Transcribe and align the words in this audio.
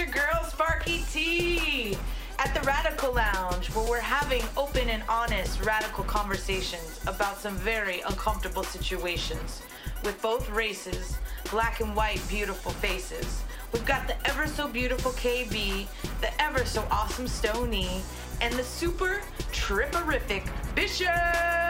your 0.00 0.08
girl 0.08 0.42
Sparky 0.44 1.04
T 1.12 1.94
at 2.38 2.54
the 2.54 2.60
Radical 2.62 3.12
Lounge, 3.12 3.68
where 3.74 3.86
we're 3.86 4.00
having 4.00 4.42
open 4.56 4.88
and 4.88 5.02
honest 5.10 5.62
radical 5.62 6.04
conversations 6.04 7.00
about 7.06 7.36
some 7.36 7.54
very 7.56 8.00
uncomfortable 8.08 8.62
situations 8.62 9.60
with 10.02 10.20
both 10.22 10.48
races, 10.48 11.18
black 11.50 11.80
and 11.80 11.94
white, 11.94 12.22
beautiful 12.30 12.72
faces. 12.72 13.42
We've 13.74 13.84
got 13.84 14.06
the 14.06 14.16
ever 14.26 14.46
so 14.46 14.68
beautiful 14.68 15.12
KB, 15.12 15.86
the 16.22 16.42
ever 16.42 16.64
so 16.64 16.82
awesome 16.90 17.28
Stony, 17.28 18.00
and 18.40 18.54
the 18.54 18.64
super 18.64 19.20
tripperific 19.52 20.48
Bishop. 20.74 21.69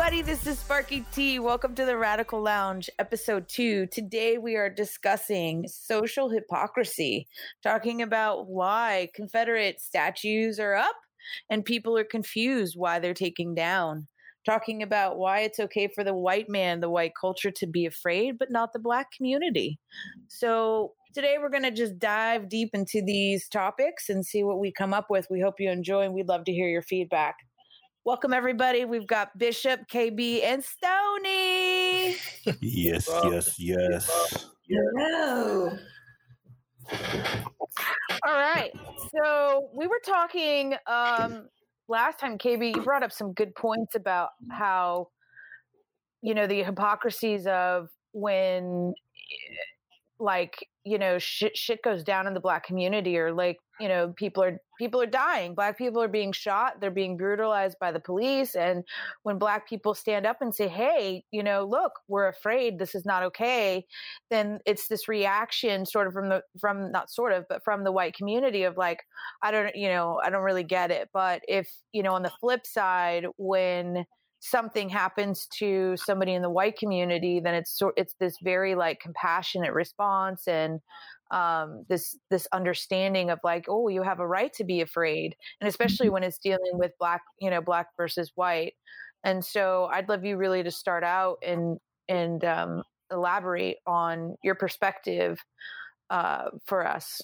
Everybody. 0.00 0.22
This 0.22 0.46
is 0.46 0.60
Sparky 0.60 1.04
T. 1.10 1.40
Welcome 1.40 1.74
to 1.74 1.84
the 1.84 1.98
Radical 1.98 2.40
Lounge, 2.40 2.88
episode 3.00 3.48
two. 3.48 3.88
Today, 3.88 4.38
we 4.38 4.54
are 4.54 4.70
discussing 4.70 5.66
social 5.66 6.28
hypocrisy, 6.28 7.26
talking 7.64 8.00
about 8.00 8.46
why 8.46 9.08
Confederate 9.12 9.80
statues 9.80 10.60
are 10.60 10.76
up 10.76 10.94
and 11.50 11.64
people 11.64 11.98
are 11.98 12.04
confused 12.04 12.74
why 12.76 13.00
they're 13.00 13.12
taking 13.12 13.56
down. 13.56 14.06
Talking 14.46 14.84
about 14.84 15.18
why 15.18 15.40
it's 15.40 15.58
okay 15.58 15.88
for 15.88 16.04
the 16.04 16.14
white 16.14 16.48
man, 16.48 16.78
the 16.78 16.88
white 16.88 17.12
culture 17.20 17.50
to 17.50 17.66
be 17.66 17.84
afraid, 17.84 18.38
but 18.38 18.52
not 18.52 18.72
the 18.72 18.78
black 18.78 19.08
community. 19.10 19.80
So, 20.28 20.92
today 21.12 21.38
we're 21.40 21.50
going 21.50 21.64
to 21.64 21.72
just 21.72 21.98
dive 21.98 22.48
deep 22.48 22.70
into 22.72 23.02
these 23.04 23.48
topics 23.48 24.08
and 24.08 24.24
see 24.24 24.44
what 24.44 24.60
we 24.60 24.70
come 24.70 24.94
up 24.94 25.06
with. 25.10 25.26
We 25.28 25.40
hope 25.40 25.54
you 25.58 25.68
enjoy 25.72 26.02
and 26.02 26.14
we'd 26.14 26.28
love 26.28 26.44
to 26.44 26.52
hear 26.52 26.68
your 26.68 26.82
feedback. 26.82 27.34
Welcome, 28.08 28.32
everybody. 28.32 28.86
We've 28.86 29.06
got 29.06 29.36
Bishop, 29.36 29.86
KB, 29.86 30.42
and 30.42 30.64
Stony. 30.64 32.16
yes, 32.62 33.06
yes, 33.24 33.58
yes. 33.58 34.48
Hello. 34.66 35.76
All 38.26 38.34
right. 38.34 38.70
So 39.14 39.68
we 39.74 39.86
were 39.86 40.00
talking 40.06 40.72
um, 40.86 41.50
last 41.86 42.18
time, 42.18 42.38
KB. 42.38 42.74
You 42.74 42.80
brought 42.80 43.02
up 43.02 43.12
some 43.12 43.34
good 43.34 43.54
points 43.54 43.94
about 43.94 44.30
how 44.50 45.08
you 46.22 46.32
know 46.32 46.46
the 46.46 46.62
hypocrisies 46.62 47.46
of 47.46 47.90
when 48.12 48.94
like 50.18 50.66
you 50.82 50.96
know 50.96 51.18
shit 51.18 51.58
shit 51.58 51.82
goes 51.82 52.02
down 52.04 52.26
in 52.26 52.32
the 52.32 52.40
black 52.40 52.64
community 52.64 53.18
or 53.18 53.34
like 53.34 53.58
you 53.80 53.88
know 53.88 54.12
people 54.16 54.42
are 54.42 54.58
people 54.78 55.00
are 55.00 55.06
dying. 55.06 55.54
Black 55.54 55.76
people 55.76 56.02
are 56.02 56.08
being 56.08 56.32
shot. 56.32 56.80
They're 56.80 56.90
being 56.90 57.16
brutalized 57.16 57.78
by 57.80 57.90
the 57.92 58.00
police. 58.00 58.54
And 58.54 58.84
when 59.24 59.38
black 59.38 59.68
people 59.68 59.94
stand 59.94 60.26
up 60.26 60.38
and 60.40 60.54
say 60.54 60.68
hey 60.68 61.24
you 61.30 61.42
know 61.42 61.64
look 61.64 61.92
we're 62.08 62.28
afraid. 62.28 62.78
This 62.78 62.94
is 62.94 63.04
not 63.04 63.22
okay 63.24 63.86
then 64.30 64.58
it's 64.66 64.88
this 64.88 65.08
reaction 65.08 65.86
sort 65.86 66.06
of 66.06 66.12
from 66.12 66.28
the 66.28 66.42
from 66.60 66.92
not 66.92 67.10
sort 67.10 67.32
of 67.32 67.44
but 67.48 67.62
from 67.64 67.84
the 67.84 67.92
white 67.92 68.14
community 68.14 68.64
of 68.64 68.76
like 68.76 69.00
i 69.42 69.50
don't 69.50 69.74
you 69.74 69.88
know 69.88 70.20
i 70.24 70.30
don't 70.30 70.42
really 70.42 70.64
get 70.64 70.90
it. 70.90 71.08
But 71.12 71.42
if 71.48 71.70
you 71.92 72.02
know 72.02 72.14
on 72.14 72.22
the 72.22 72.32
flip 72.40 72.66
side 72.66 73.26
when 73.36 74.04
something 74.40 74.88
happens 74.88 75.46
to 75.58 75.96
somebody 75.96 76.32
in 76.34 76.42
the 76.42 76.50
white 76.50 76.78
community, 76.78 77.40
then 77.40 77.54
it's 77.54 77.76
sort 77.76 77.94
it's 77.96 78.14
this 78.20 78.36
very 78.42 78.74
like 78.74 79.00
compassionate 79.00 79.72
response 79.72 80.46
and 80.46 80.80
um, 81.30 81.84
this 81.88 82.16
this 82.30 82.46
understanding 82.52 83.30
of 83.30 83.38
like, 83.44 83.66
oh, 83.68 83.88
you 83.88 84.02
have 84.02 84.20
a 84.20 84.26
right 84.26 84.52
to 84.54 84.64
be 84.64 84.80
afraid, 84.80 85.36
and 85.60 85.68
especially 85.68 86.08
when 86.10 86.22
it's 86.22 86.38
dealing 86.38 86.78
with 86.78 86.92
black, 86.98 87.22
you 87.40 87.50
know, 87.50 87.60
black 87.60 87.88
versus 87.96 88.32
white. 88.34 88.74
And 89.24 89.44
so, 89.44 89.88
I'd 89.92 90.08
love 90.08 90.24
you 90.24 90.36
really 90.36 90.62
to 90.62 90.70
start 90.70 91.04
out 91.04 91.38
and 91.46 91.78
and 92.08 92.44
um, 92.44 92.82
elaborate 93.10 93.78
on 93.86 94.36
your 94.42 94.54
perspective 94.54 95.38
uh, 96.10 96.50
for 96.64 96.86
us. 96.86 97.22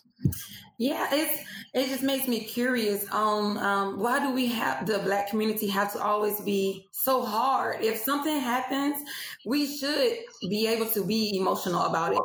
Yeah, 0.78 1.08
it's 1.12 1.42
it 1.72 1.88
just 1.88 2.02
makes 2.02 2.26
me 2.26 2.40
curious 2.44 3.06
on 3.10 3.58
um, 3.58 4.00
why 4.00 4.18
do 4.18 4.32
we 4.32 4.46
have 4.48 4.86
the 4.86 4.98
black 4.98 5.28
community 5.28 5.68
have 5.68 5.92
to 5.92 6.02
always 6.02 6.40
be 6.40 6.88
so 6.92 7.24
hard? 7.24 7.82
If 7.84 7.98
something 7.98 8.40
happens, 8.40 8.96
we 9.44 9.66
should 9.66 10.18
be 10.48 10.66
able 10.66 10.86
to 10.86 11.04
be 11.04 11.36
emotional 11.36 11.82
about 11.82 12.12
it. 12.12 12.20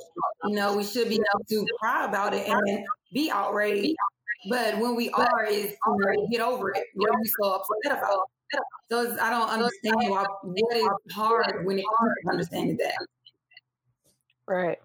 You 0.46 0.56
know, 0.56 0.76
we 0.76 0.84
should 0.84 1.10
be 1.10 1.16
able 1.16 1.46
to 1.48 1.66
cry 1.80 2.06
about 2.06 2.34
it 2.34 2.48
and 2.48 2.86
be 3.14 3.30
outraged. 3.30 3.96
But 4.50 4.80
when 4.80 4.96
we 4.96 5.10
are, 5.10 5.44
is 5.44 5.72
you 5.72 5.98
know, 5.98 6.28
get 6.32 6.42
over 6.42 6.72
it. 6.72 6.86
What 6.96 7.12
are 7.12 7.20
you 7.22 7.32
so 7.42 7.54
upset 7.54 8.00
about? 8.00 8.30
So 8.90 9.16
I 9.22 9.30
don't 9.30 9.50
understand 9.50 9.96
why 10.08 10.26
what 10.44 10.76
is 10.76 11.14
hard 11.14 11.66
when 11.66 11.78
it 11.78 11.86
comes 12.00 12.14
to 12.24 12.32
understanding 12.32 12.78
that. 12.78 12.96
Right. 14.48 14.80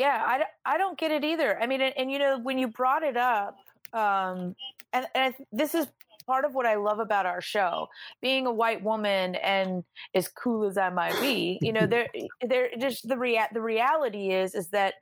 Yeah, 0.00 0.22
I, 0.24 0.44
I 0.64 0.78
don't 0.78 0.98
get 0.98 1.10
it 1.10 1.24
either. 1.24 1.60
I 1.60 1.66
mean, 1.66 1.82
and, 1.82 1.92
and 1.94 2.10
you 2.10 2.18
know, 2.18 2.38
when 2.38 2.56
you 2.56 2.68
brought 2.68 3.02
it 3.02 3.18
up, 3.18 3.58
um, 3.92 4.56
and, 4.94 5.06
and 5.14 5.34
this 5.52 5.74
is 5.74 5.88
part 6.26 6.46
of 6.46 6.54
what 6.54 6.64
I 6.64 6.76
love 6.76 7.00
about 7.00 7.26
our 7.26 7.42
show, 7.42 7.86
being 8.22 8.46
a 8.46 8.50
white 8.50 8.82
woman 8.82 9.34
and 9.34 9.84
as 10.14 10.26
cool 10.28 10.66
as 10.66 10.78
I 10.78 10.88
might 10.88 11.20
be, 11.20 11.58
you 11.60 11.74
know, 11.74 11.86
there, 11.86 12.06
there, 12.48 12.70
just 12.80 13.08
the 13.08 13.18
rea- 13.18 13.50
the 13.52 13.60
reality 13.60 14.30
is, 14.30 14.54
is 14.54 14.68
that 14.68 14.94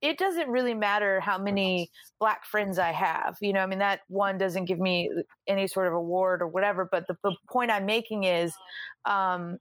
it 0.00 0.16
doesn't 0.16 0.48
really 0.48 0.72
matter 0.72 1.20
how 1.20 1.36
many 1.36 1.90
black 2.18 2.46
friends 2.46 2.78
I 2.78 2.92
have. 2.92 3.36
You 3.42 3.52
know, 3.52 3.60
I 3.60 3.66
mean, 3.66 3.80
that 3.80 4.00
one 4.08 4.38
doesn't 4.38 4.64
give 4.64 4.78
me 4.78 5.10
any 5.46 5.66
sort 5.66 5.86
of 5.86 5.92
award 5.92 6.40
or 6.40 6.46
whatever. 6.46 6.88
But 6.90 7.06
the, 7.08 7.16
the 7.22 7.36
point 7.50 7.70
I'm 7.70 7.84
making 7.84 8.24
is, 8.24 8.54
um, 9.04 9.58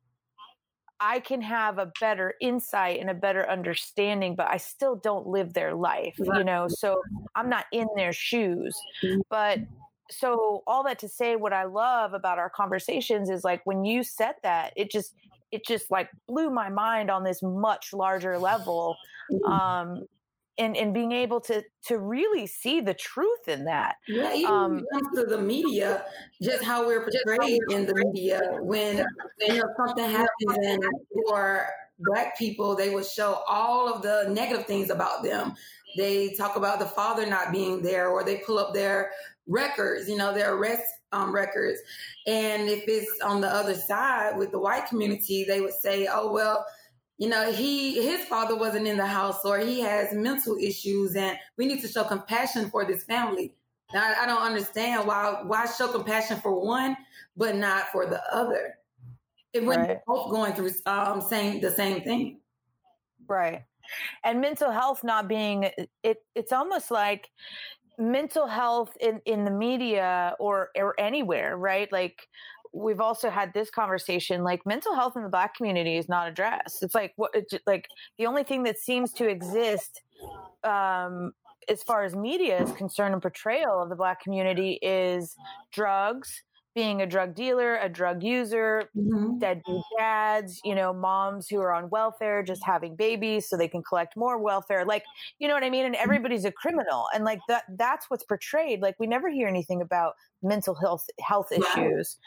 I 0.99 1.19
can 1.19 1.41
have 1.41 1.77
a 1.77 1.91
better 1.99 2.35
insight 2.39 2.99
and 2.99 3.09
a 3.09 3.13
better 3.13 3.49
understanding, 3.49 4.35
but 4.35 4.47
I 4.49 4.57
still 4.57 4.95
don't 4.95 5.27
live 5.27 5.53
their 5.53 5.73
life, 5.73 6.15
you 6.17 6.43
know? 6.43 6.67
So 6.69 7.01
I'm 7.35 7.49
not 7.49 7.65
in 7.71 7.87
their 7.95 8.13
shoes. 8.13 8.79
Mm-hmm. 9.03 9.21
But 9.29 9.59
so 10.09 10.63
all 10.67 10.83
that 10.83 10.99
to 10.99 11.09
say 11.09 11.35
what 11.35 11.53
I 11.53 11.65
love 11.65 12.13
about 12.13 12.37
our 12.37 12.49
conversations 12.49 13.29
is 13.29 13.43
like 13.43 13.61
when 13.65 13.83
you 13.83 14.03
said 14.03 14.35
that, 14.43 14.73
it 14.75 14.91
just 14.91 15.13
it 15.51 15.65
just 15.65 15.91
like 15.91 16.09
blew 16.27 16.49
my 16.49 16.69
mind 16.69 17.09
on 17.09 17.23
this 17.23 17.41
much 17.41 17.93
larger 17.93 18.37
level. 18.37 18.95
Mm-hmm. 19.31 19.51
Um 19.51 20.05
and, 20.57 20.75
and 20.77 20.93
being 20.93 21.11
able 21.11 21.39
to 21.41 21.63
to 21.87 21.97
really 21.99 22.47
see 22.47 22.81
the 22.81 22.93
truth 22.93 23.47
in 23.47 23.65
that. 23.65 23.95
Yeah, 24.07 24.33
even 24.33 24.51
um, 24.51 24.85
to 25.15 25.25
the 25.25 25.39
media, 25.39 26.05
just 26.41 26.63
how 26.63 26.85
we're 26.85 27.01
portrayed 27.01 27.61
in 27.69 27.85
the 27.85 27.95
media 27.95 28.57
when 28.61 29.05
you 29.39 29.57
know 29.57 29.69
something 29.77 30.09
happens 30.09 30.57
and 30.63 30.83
for 31.27 31.67
black 31.99 32.37
people, 32.37 32.75
they 32.75 32.89
will 32.89 33.03
show 33.03 33.41
all 33.47 33.91
of 33.91 34.01
the 34.01 34.27
negative 34.29 34.65
things 34.65 34.89
about 34.89 35.23
them. 35.23 35.53
They 35.97 36.33
talk 36.33 36.55
about 36.55 36.79
the 36.79 36.85
father 36.85 37.25
not 37.25 37.51
being 37.51 37.81
there, 37.81 38.09
or 38.09 38.23
they 38.23 38.37
pull 38.37 38.59
up 38.59 38.73
their 38.73 39.11
records, 39.47 40.09
you 40.09 40.17
know, 40.17 40.33
their 40.33 40.55
arrest 40.55 40.83
um, 41.11 41.33
records. 41.33 41.79
And 42.27 42.67
if 42.67 42.83
it's 42.87 43.21
on 43.21 43.39
the 43.39 43.47
other 43.47 43.75
side 43.75 44.37
with 44.37 44.51
the 44.51 44.59
white 44.59 44.87
community, 44.87 45.45
they 45.45 45.61
would 45.61 45.73
say, 45.73 46.07
"Oh 46.11 46.31
well." 46.31 46.65
You 47.17 47.29
know, 47.29 47.51
he 47.51 48.01
his 48.03 48.25
father 48.25 48.55
wasn't 48.55 48.87
in 48.87 48.97
the 48.97 49.05
house 49.05 49.45
or 49.45 49.59
he 49.59 49.79
has 49.79 50.13
mental 50.13 50.57
issues 50.57 51.15
and 51.15 51.37
we 51.57 51.65
need 51.65 51.81
to 51.81 51.87
show 51.87 52.03
compassion 52.03 52.69
for 52.69 52.85
this 52.85 53.03
family. 53.03 53.53
Now, 53.93 54.13
I 54.19 54.25
don't 54.25 54.41
understand 54.41 55.07
why 55.07 55.41
why 55.45 55.65
show 55.65 55.87
compassion 55.87 56.39
for 56.41 56.59
one 56.59 56.97
but 57.37 57.55
not 57.55 57.87
for 57.91 58.05
the 58.05 58.21
other. 58.33 58.75
It 59.53 59.63
when 59.63 59.79
right. 59.79 59.99
both 60.05 60.29
going 60.31 60.53
through 60.53 60.71
um 60.85 61.21
same 61.21 61.61
the 61.61 61.71
same 61.71 62.01
thing. 62.01 62.39
Right. 63.27 63.63
And 64.23 64.41
mental 64.41 64.71
health 64.71 65.03
not 65.03 65.27
being 65.27 65.69
it 66.03 66.17
it's 66.33 66.51
almost 66.51 66.91
like 66.91 67.29
mental 67.97 68.47
health 68.47 68.97
in 68.99 69.21
in 69.25 69.45
the 69.45 69.51
media 69.51 70.35
or 70.39 70.69
or 70.75 70.99
anywhere, 70.99 71.57
right? 71.57 71.89
Like 71.91 72.27
we've 72.75 72.99
also 72.99 73.29
had 73.29 73.53
this 73.53 73.69
conversation 73.69 74.43
like 74.43 74.65
mental 74.65 74.93
health 74.93 75.13
in 75.15 75.23
the 75.23 75.29
black 75.29 75.55
community 75.55 75.97
is 75.97 76.09
not 76.09 76.27
addressed 76.27 76.83
it's 76.83 76.93
like 76.93 77.13
what 77.15 77.31
it's 77.33 77.53
like 77.65 77.87
the 78.17 78.25
only 78.25 78.43
thing 78.43 78.63
that 78.63 78.77
seems 78.77 79.13
to 79.13 79.27
exist 79.27 80.01
um 80.63 81.31
as 81.69 81.81
far 81.81 82.03
as 82.03 82.15
media 82.15 82.61
is 82.61 82.71
concerned 82.73 83.13
and 83.13 83.21
portrayal 83.21 83.81
of 83.81 83.89
the 83.89 83.95
black 83.95 84.21
community 84.21 84.77
is 84.81 85.35
drugs 85.71 86.43
being 86.75 87.01
a 87.01 87.07
drug 87.07 87.33
dealer, 87.33 87.77
a 87.77 87.87
drug 87.87 88.21
user, 88.21 88.89
mm-hmm. 88.95 89.39
deadbeat 89.39 89.81
dads, 89.97 90.59
you 90.65 90.75
know, 90.75 90.93
moms 90.93 91.47
who 91.47 91.59
are 91.61 91.73
on 91.73 91.89
welfare 91.89 92.43
just 92.43 92.63
having 92.65 92.97
babies 92.97 93.47
so 93.47 93.55
they 93.55 93.69
can 93.69 93.81
collect 93.81 94.17
more 94.17 94.37
welfare. 94.37 94.83
Like, 94.85 95.03
you 95.39 95.47
know 95.47 95.53
what 95.53 95.63
I 95.63 95.69
mean? 95.69 95.85
And 95.85 95.95
everybody's 95.95 96.43
a 96.43 96.51
criminal. 96.51 97.05
And 97.15 97.23
like 97.23 97.39
that 97.47 97.63
that's 97.77 98.09
what's 98.09 98.25
portrayed. 98.25 98.81
Like 98.81 98.95
we 98.99 99.07
never 99.07 99.29
hear 99.29 99.47
anything 99.47 99.81
about 99.81 100.15
mental 100.43 100.75
health 100.75 101.05
health 101.21 101.47
issues. 101.53 102.17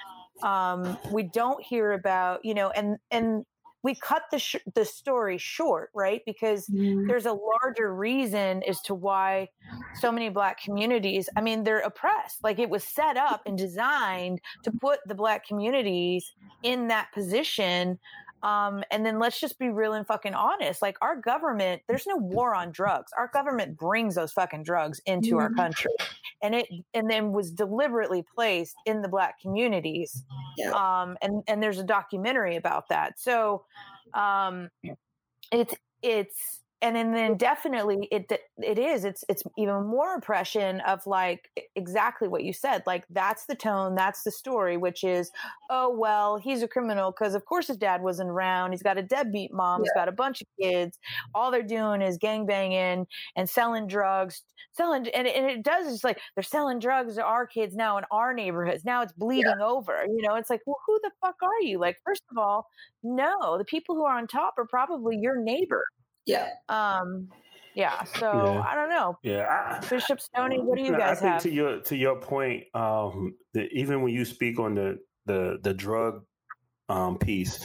Um, 0.43 0.99
we 1.13 1.25
don't 1.25 1.63
hear 1.65 1.93
about, 1.93 2.45
you 2.45 2.55
know, 2.55 2.71
and 2.71 2.99
and 3.11 3.45
we 3.83 3.95
cut 3.95 4.23
the 4.31 4.39
sh- 4.39 4.57
the 4.75 4.85
story 4.85 5.39
short, 5.39 5.91
right? 5.95 6.23
Because 6.27 6.67
mm-hmm. 6.67 7.07
there's 7.07 7.27
a 7.27 7.33
larger 7.33 7.95
reason 7.95 8.63
as 8.65 8.81
to 8.83 8.95
why 8.95 9.49
so 10.01 10.11
many 10.11 10.29
black 10.29 10.61
communities. 10.61 11.29
I 11.37 11.41
mean, 11.41 11.65
they're 11.65 11.79
oppressed. 11.81 12.43
Like 12.43 12.59
it 12.59 12.71
was 12.71 12.83
set 12.83 13.17
up 13.17 13.43
and 13.47 13.57
designed 13.57 14.41
to 14.65 14.73
put 14.73 15.01
the 15.07 15.15
black 15.15 15.47
communities 15.47 16.33
in 16.63 16.89
that 16.89 17.13
position 17.13 17.99
um, 18.43 18.85
and 18.91 19.05
then 19.05 19.19
let's 19.19 19.41
just 19.41 19.59
be 19.59 19.69
real 19.69 19.95
and 19.95 20.07
fucking 20.07 20.35
honest. 20.35 20.81
Like 20.81 20.97
our 21.03 21.17
government, 21.17 21.83
there's 21.89 22.07
no 22.07 22.17
war 22.17 22.55
on 22.55 22.71
drugs. 22.71 23.13
Our 23.17 23.29
government 23.33 23.77
brings 23.77 24.15
those 24.15 24.33
fucking 24.33 24.63
drugs 24.63 25.01
into 25.07 25.31
mm-hmm. 25.31 25.39
our 25.39 25.51
country, 25.51 25.91
and 26.43 26.55
it 26.55 26.69
and 26.95 27.11
then 27.11 27.33
was 27.33 27.51
deliberately 27.51 28.25
placed 28.35 28.77
in 28.87 29.03
the 29.03 29.09
black 29.09 29.41
communities. 29.41 30.25
Yeah. 30.57 30.71
Um, 30.73 31.17
and 31.23 31.43
and 31.49 31.63
there's 31.63 31.79
a 31.79 31.85
documentary 31.85 32.57
about 32.57 32.89
that. 32.89 33.19
So, 33.19 33.65
um, 34.15 34.71
it's 35.53 35.75
it's 36.03 36.61
and 36.81 36.95
then, 36.95 37.13
then 37.13 37.37
definitely 37.37 38.09
it 38.11 38.31
it 38.59 38.79
is 38.79 39.05
it's 39.05 39.25
it's 39.29 39.43
even 39.57 39.87
more 39.87 40.15
oppression 40.15 40.81
of 40.83 41.05
like 41.07 41.51
exactly 41.75 42.29
what 42.29 42.45
you 42.45 42.53
said 42.53 42.83
like 42.87 43.05
that's 43.11 43.47
the 43.47 43.55
tone 43.55 43.95
that's 43.95 44.23
the 44.23 44.31
story 44.31 44.77
which 44.77 45.03
is 45.03 45.31
oh 45.71 45.95
well 45.97 46.37
he's 46.37 46.63
a 46.63 46.69
criminal 46.69 47.11
because 47.11 47.35
of 47.35 47.45
course 47.45 47.67
his 47.67 47.77
dad 47.77 48.03
wasn't 48.03 48.29
around 48.29 48.71
he's 48.73 48.83
got 48.83 48.99
a 48.99 49.03
deadbeat 49.03 49.53
mom 49.53 49.81
yeah. 49.81 49.85
he's 49.85 49.93
got 49.95 50.09
a 50.09 50.13
bunch 50.13 50.41
of 50.41 50.47
kids 50.61 50.99
all 51.35 51.51
they're 51.51 51.63
doing 51.63 52.01
is 52.01 52.17
gang 52.17 52.47
banging 52.47 53.07
and 53.37 53.51
selling 53.51 53.87
drugs 53.87 54.43
selling 54.73 55.07
and, 55.09 55.27
and 55.27 55.47
it 55.51 55.63
does 55.63 55.93
it's 55.93 56.05
like 56.05 56.21
they're 56.35 56.43
selling 56.43 56.79
drugs 56.79 57.17
to 57.17 57.25
our 57.25 57.47
kids 57.47 57.75
now 57.75 57.99
in 57.99 58.05
our 58.11 58.33
neighborhoods 58.33 58.85
now 58.85 59.03
it's 59.03 59.13
bleeding 59.13 59.53
yeah. 59.59 59.67
over 59.67 60.05
you 60.07 60.23
know 60.23 60.37
it's 60.37 60.51
like 60.51 60.61
well 60.67 60.79
who 60.87 60.99
the 61.03 61.11
fuck 61.21 61.37
are 61.43 61.63
you 61.63 61.79
like 61.79 61.97
first 62.05 62.23
of 62.31 62.39
all 62.39 62.69
no 63.03 63.59
the 63.59 63.65
people 63.65 63.97
who 63.97 64.05
are 64.05 64.17
on 64.17 64.27
top 64.27 64.55
are 64.59 64.67
probably 64.67 65.17
your 65.17 65.43
neighbor 65.43 65.85
yeah. 66.29 66.51
Um, 66.69 67.29
yeah. 67.75 68.05
So 68.05 68.27
Yeah. 68.33 68.63
I 68.67 68.75
don't 68.75 68.91
know. 68.91 69.19
Yeah, 69.23 69.81
Bishop 69.89 70.21
Stoney, 70.21 70.61
what 70.61 70.77
do 70.77 70.83
you 70.85 70.93
no, 70.93 70.97
I 70.97 71.01
guys 71.01 71.21
think 71.21 71.33
have? 71.35 71.43
to 71.43 71.51
your 71.51 71.81
to 71.81 71.97
your 71.97 72.21
point, 72.21 72.65
um, 72.75 73.35
that 73.55 73.69
even 73.73 74.03
when 74.03 74.13
you 74.13 74.25
speak 74.25 74.59
on 74.61 74.75
the 74.75 74.99
the 75.27 75.59
the 75.63 75.75
drug 75.75 76.25
um, 76.89 77.19
piece, 77.19 77.65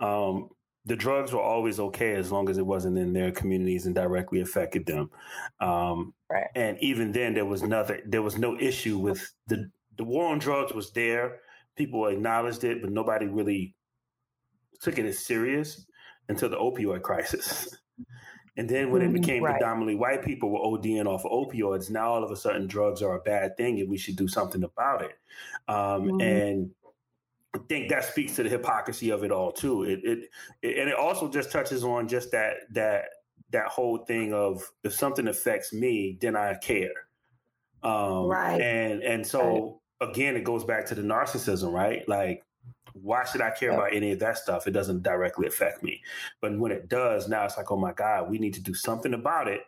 um, 0.00 0.48
the 0.84 0.96
drugs 0.96 1.32
were 1.32 1.40
always 1.40 1.80
okay 1.80 2.14
as 2.14 2.30
long 2.30 2.48
as 2.50 2.58
it 2.58 2.66
wasn't 2.66 2.98
in 2.98 3.12
their 3.12 3.32
communities 3.32 3.86
and 3.86 3.94
directly 3.94 4.40
affected 4.40 4.86
them. 4.86 5.10
Um, 5.60 6.14
Right. 6.30 6.48
and 6.56 6.76
even 6.80 7.12
then, 7.12 7.34
there 7.34 7.46
was 7.46 7.62
nothing. 7.62 8.00
There 8.06 8.22
was 8.22 8.36
no 8.38 8.58
issue 8.58 8.98
with 8.98 9.32
the 9.46 9.70
the 9.96 10.04
war 10.04 10.26
on 10.26 10.38
drugs 10.38 10.72
was 10.74 10.92
there. 10.92 11.40
People 11.76 12.06
acknowledged 12.06 12.64
it, 12.64 12.82
but 12.82 12.90
nobody 12.92 13.26
really 13.26 13.74
took 14.80 14.98
it 14.98 15.06
as 15.06 15.20
serious 15.24 15.86
until 16.28 16.48
the 16.48 16.56
opioid 16.58 17.02
crisis. 17.02 17.76
And 18.56 18.68
then 18.68 18.90
when 18.90 19.02
it 19.02 19.12
Mhm. 19.12 19.12
became 19.12 19.42
Right. 19.42 19.60
predominantly 19.60 19.96
white 19.96 20.24
people 20.24 20.50
were 20.50 20.60
ODing 20.60 21.06
off 21.06 21.24
of 21.24 21.32
opioids, 21.32 21.90
now 21.90 22.12
all 22.12 22.22
of 22.22 22.30
a 22.30 22.36
sudden 22.36 22.66
drugs 22.68 23.02
are 23.02 23.16
a 23.16 23.20
bad 23.20 23.56
thing 23.56 23.80
and 23.80 23.90
we 23.90 23.98
should 23.98 24.16
do 24.16 24.28
something 24.28 24.62
about 24.62 25.02
it. 25.02 25.18
Um, 25.68 26.10
Mhm. 26.10 26.20
And 26.20 26.74
I 27.54 27.58
think 27.68 27.88
that 27.90 28.04
speaks 28.04 28.36
to 28.36 28.42
the 28.42 28.48
hypocrisy 28.50 29.10
of 29.10 29.24
it 29.24 29.32
all 29.32 29.52
too. 29.52 29.84
It, 29.84 30.00
it, 30.04 30.30
it 30.62 30.78
and 30.78 30.90
it 30.90 30.96
also 30.96 31.28
just 31.28 31.52
touches 31.52 31.84
on 31.84 32.08
just 32.08 32.32
that 32.32 32.58
that 32.72 33.06
that 33.50 33.68
whole 33.68 33.98
thing 33.98 34.32
of 34.34 34.72
if 34.84 34.92
something 34.94 35.28
affects 35.28 35.72
me, 35.72 36.18
then 36.20 36.36
I 36.36 36.54
care. 36.56 37.08
Um, 37.82 38.28
Right. 38.28 38.60
And 38.60 39.02
and 39.02 39.26
so 39.26 39.82
again, 40.00 40.36
it 40.36 40.44
goes 40.44 40.64
back 40.64 40.86
to 40.86 40.94
the 40.94 41.02
narcissism, 41.02 41.72
right? 41.72 42.08
Like 42.08 42.44
why 42.94 43.24
should 43.24 43.40
I 43.40 43.50
care 43.50 43.70
Yeah. 43.70 43.76
about 43.78 43.92
any 43.94 44.12
of 44.12 44.20
that 44.20 44.38
stuff? 44.38 44.66
It 44.66 44.70
doesn't 44.70 45.02
directly 45.02 45.46
affect 45.46 45.82
me. 45.82 46.02
But 46.40 46.58
when 46.58 46.72
it 46.72 46.88
does, 46.88 47.28
now 47.28 47.44
it's 47.44 47.56
like, 47.56 47.70
oh 47.70 47.76
my 47.76 47.92
God, 47.92 48.30
we 48.30 48.38
need 48.38 48.54
to 48.54 48.62
do 48.62 48.72
something 48.74 49.14
about 49.14 49.48
it 49.48 49.60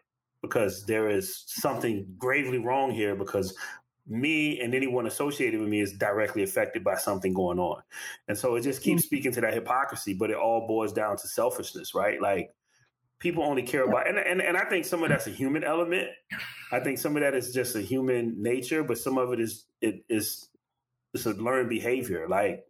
because 0.43 0.87
there 0.87 1.08
is 1.11 1.43
something 1.46 2.06
gravely 2.17 2.58
wrong 2.58 2.93
here 2.93 3.17
because 3.17 3.56
me 4.06 4.61
and 4.61 4.75
anyone 4.75 5.06
associated 5.06 5.58
with 5.58 5.69
me 5.69 5.81
is 5.81 5.93
directly 5.94 6.44
affected 6.44 6.84
by 6.84 6.94
something 6.94 7.34
going 7.34 7.58
on. 7.58 7.82
And 8.28 8.38
so 8.38 8.55
it 8.55 8.62
just 8.62 8.81
keeps 8.82 9.02
Mm. 9.02 9.06
speaking 9.06 9.32
to 9.32 9.40
that 9.40 9.55
hypocrisy, 9.55 10.14
but 10.14 10.31
it 10.31 10.37
all 10.37 10.69
boils 10.69 10.93
down 10.93 11.17
to 11.17 11.26
selfishness, 11.26 11.94
right? 11.94 12.20
Like 12.23 12.55
people 13.19 13.43
only 13.43 13.62
care 13.62 13.82
about 13.84 14.06
and, 14.06 14.19
and 14.19 14.40
and 14.40 14.56
I 14.56 14.64
think 14.67 14.84
some 14.84 15.02
of 15.02 15.08
that's 15.08 15.26
a 15.26 15.31
human 15.31 15.64
element. 15.64 16.08
I 16.70 16.78
think 16.81 16.99
some 16.99 17.17
of 17.17 17.23
that 17.23 17.34
is 17.34 17.52
just 17.52 17.75
a 17.75 17.81
human 17.81 18.40
nature, 18.40 18.84
but 18.84 18.99
some 18.99 19.19
of 19.19 19.32
it 19.32 19.40
is 19.40 19.64
it 19.81 20.05
is 20.08 20.49
it's 21.14 21.26
a 21.26 21.32
learned 21.32 21.69
behavior. 21.70 22.28
Like 22.28 22.64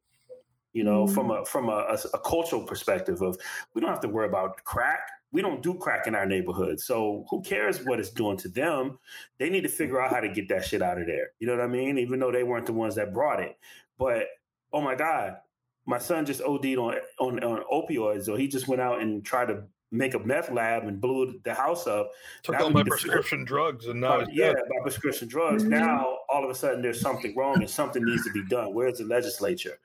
you 0.73 0.85
know, 0.85 1.05
Mhm. 1.07 1.15
from 1.15 1.31
a 1.31 1.45
from 1.45 1.69
a, 1.69 1.73
a, 1.89 1.99
a 2.15 2.19
cultural 2.21 2.63
perspective 2.63 3.23
of 3.23 3.37
we 3.75 3.81
don't 3.81 3.91
have 3.91 4.01
to 4.01 4.09
worry 4.09 4.27
about 4.29 4.63
crack. 4.65 5.09
We 5.33 5.43
don't 5.43 5.63
do 5.63 5.75
crack 5.75 6.07
in 6.07 6.15
our 6.15 6.25
neighborhood, 6.27 6.81
so 6.81 7.27
who 7.31 7.43
cares 7.43 7.85
what 7.85 7.99
it's 8.01 8.11
doing 8.11 8.37
to 8.39 8.49
them? 8.49 8.99
They 9.39 9.51
need 9.51 9.63
to 9.63 9.69
figure 9.69 10.01
out 10.01 10.11
how 10.11 10.21
to 10.21 10.29
get 10.29 10.49
that 10.49 10.65
shit 10.65 10.83
out 10.83 10.99
of 11.01 11.07
there. 11.07 11.33
You 11.41 11.47
know 11.47 11.57
what 11.57 11.65
I 11.65 11.67
mean? 11.69 11.99
Even 11.99 12.21
though 12.21 12.33
they 12.33 12.43
weren't 12.45 12.67
the 12.67 12.73
ones 12.73 12.95
that 12.95 13.13
brought 13.13 13.41
it, 13.41 13.59
but 13.99 14.27
oh 14.73 14.81
my 14.81 14.95
god, 14.95 15.37
my 15.85 15.99
son 15.99 16.25
just 16.27 16.41
OD'd 16.43 16.79
on 16.79 16.95
on, 17.19 17.43
on 17.43 17.65
opioids, 17.73 18.29
or 18.29 18.39
he 18.39 18.47
just 18.49 18.69
went 18.69 18.81
out 18.81 19.01
and 19.03 19.25
tried 19.25 19.47
to 19.47 19.65
make 19.93 20.15
a 20.15 20.19
meth 20.19 20.51
lab 20.51 20.83
and 20.85 21.01
blew 21.01 21.39
the 21.45 21.55
house 21.55 21.87
up. 21.87 22.11
Took 22.43 22.59
all 22.61 22.71
my 22.71 22.81
need 22.81 22.85
to- 22.87 22.91
prescription 22.91 23.45
drugs 23.45 23.87
and 23.87 24.01
now 24.01 24.21
Uh, 24.21 24.27
yeah, 24.33 24.49
dead. 24.49 24.57
by 24.69 24.83
prescription 24.83 25.29
drugs. 25.29 25.65
Mhm. 25.65 25.69
Now 25.69 26.19
all 26.29 26.43
of 26.45 26.51
a 26.51 26.55
sudden 26.55 26.83
there's 26.83 27.01
something 27.01 27.35
wrong 27.37 27.57
and 27.61 27.71
something 27.71 28.05
needs 28.05 28.25
to 28.25 28.33
be 28.33 28.45
done. 28.47 28.75
Where's 28.75 28.99
the 28.99 29.05
legislature? 29.05 29.79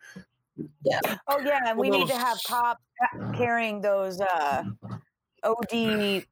Oh 1.27 1.39
yeah, 1.43 1.59
and 1.67 1.77
we 1.77 1.89
Well, 1.89 1.99
need 1.99 2.07
to 2.09 2.15
have 2.15 2.33
those- 2.35 2.43
cops 2.43 2.81
carrying 3.37 3.81
those 3.81 4.19
uh, 4.21 4.63
OD 5.43 6.25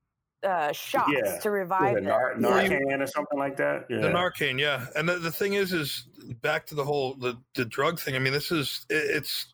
uh, 0.43 0.71
shots 0.71 1.11
Yeah. 1.11 1.39
to 1.39 1.49
Yeah, 1.49 1.49
revive 1.49 1.95
them. 1.95 2.03
Nar- 2.05 2.35
Yeah. 2.39 2.47
Narcan 2.47 3.01
or 3.01 3.07
something 3.07 3.37
like 3.39 3.57
that. 3.57 3.85
Yeah. 3.89 3.97
The 4.01 4.09
Narcan, 4.09 4.59
yeah. 4.59 4.85
And 4.95 5.07
the, 5.09 5.17
the 5.19 5.31
thing 5.31 5.53
is, 5.53 5.73
is 5.73 6.07
back 6.41 6.65
to 6.67 6.75
the 6.75 6.83
whole 6.83 7.15
the, 7.15 7.37
the 7.55 7.65
drug 7.65 7.99
thing. 7.99 8.15
I 8.15 8.19
mean, 8.19 8.33
this 8.33 8.51
is 8.51 8.85
it, 8.89 9.17
it's 9.17 9.53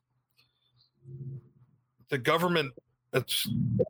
the 2.10 2.18
government. 2.18 2.74
It's 3.14 3.48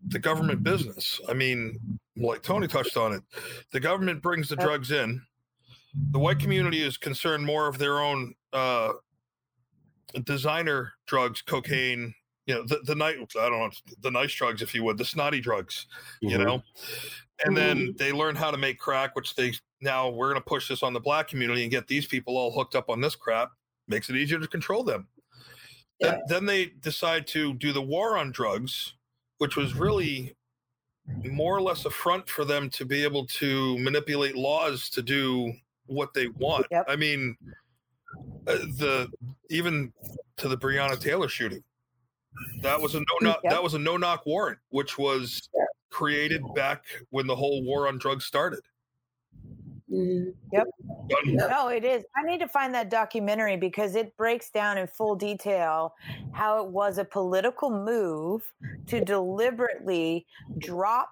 the 0.08 0.20
government 0.20 0.62
business. 0.64 1.20
I 1.28 1.34
mean, 1.34 1.80
like 2.16 2.44
Tony 2.44 2.68
touched 2.68 2.96
on 2.96 3.12
it, 3.14 3.24
the 3.72 3.80
government 3.80 4.22
brings 4.22 4.50
the 4.50 4.56
drugs 4.56 4.92
in. 4.92 5.22
The 6.12 6.20
white 6.20 6.40
community 6.40 6.84
is 6.84 6.98
concerned 6.98 7.44
more 7.46 7.68
of 7.68 7.78
their 7.80 8.00
own 8.00 8.36
uh, 8.54 8.92
designer 10.24 10.94
drugs, 11.08 11.42
cocaine. 11.42 12.14
You 12.46 12.56
know, 12.56 12.64
the, 12.64 12.80
the 12.86 12.96
night 12.96 13.16
I 13.40 13.50
don't 13.50 13.60
know 13.60 13.72
the 14.02 14.12
nice 14.12 14.34
drugs, 14.34 14.62
if 14.62 14.76
you 14.76 14.84
would, 14.84 14.98
the 14.98 15.06
snotty 15.06 15.42
drugs. 15.42 15.88
You 16.22 16.38
Mhm. 16.38 16.46
know, 16.46 16.64
and 17.44 17.58
then 17.58 17.96
they 17.98 18.12
learn 18.12 18.36
how 18.36 18.52
to 18.52 18.58
make 18.58 18.78
crack, 18.78 19.16
which 19.16 19.34
they 19.36 19.54
now 19.82 20.10
we're 20.10 20.30
going 20.30 20.42
to 20.42 20.48
push 20.48 20.68
this 20.68 20.84
on 20.84 20.94
the 20.94 21.00
black 21.00 21.28
community 21.28 21.64
and 21.64 21.72
get 21.72 21.88
these 21.88 22.06
people 22.06 22.38
all 22.38 22.52
hooked 22.52 22.76
up 22.76 22.90
on 22.90 23.02
this 23.02 23.16
crap. 23.16 23.52
Makes 23.88 24.10
it 24.10 24.16
easier 24.16 24.40
to 24.40 24.48
control 24.48 24.84
them. 24.84 25.08
Then, 26.00 26.22
then 26.28 26.46
they 26.46 26.66
decide 26.82 27.26
to 27.28 27.54
do 27.54 27.72
the 27.72 27.82
war 27.82 28.18
on 28.18 28.32
drugs, 28.32 28.94
which 29.38 29.56
was 29.56 29.74
really 29.74 30.36
more 31.24 31.56
or 31.56 31.62
less 31.62 31.86
a 31.86 31.90
front 31.90 32.28
for 32.28 32.46
them 32.46 32.70
to 32.72 32.86
be 32.86 33.04
able 33.04 33.26
to 33.28 33.78
manipulate 33.80 34.36
laws 34.36 34.90
to 34.90 35.02
do 35.02 35.54
what 35.86 36.14
they 36.14 36.28
want. 36.28 36.66
Yep. 36.72 36.86
I 36.88 36.96
mean, 36.96 37.38
the 38.46 39.10
even 39.50 39.92
to 40.38 40.48
the 40.48 40.58
Breonna 40.58 41.00
Taylor 41.00 41.30
shooting, 41.30 41.64
that 42.62 42.80
was 42.80 42.96
a 42.96 43.00
no 43.00 43.06
knock. 43.22 43.40
Yep. 43.44 43.54
That 43.54 43.64
was 43.64 43.74
a 43.74 43.80
no 43.80 43.98
knock 43.98 44.26
warrant, 44.26 44.60
which 44.70 44.98
was 44.98 45.50
created 45.90 46.42
back 46.54 46.84
when 47.10 47.28
the 47.28 47.36
whole 47.36 47.64
war 47.64 47.88
on 47.88 47.98
drugs 47.98 48.26
started. 48.26 48.62
Mhm. 49.90 50.34
Done. 50.52 50.68
No, 51.26 51.70
it 51.70 51.86
is. 51.86 52.04
I 52.16 52.24
need 52.24 52.40
to 52.40 52.48
find 52.48 52.74
that 52.74 52.90
documentary 52.90 53.56
because 53.56 53.96
it 53.96 54.18
breaks 54.18 54.50
down 54.50 54.78
in 54.78 54.88
full 54.88 55.16
detail 55.16 55.94
how 56.32 56.66
it 56.66 56.72
was 56.72 56.98
a 56.98 57.06
political 57.06 57.70
move 57.70 58.52
to 58.88 59.06
deliberately 59.06 60.26
drop 60.58 61.12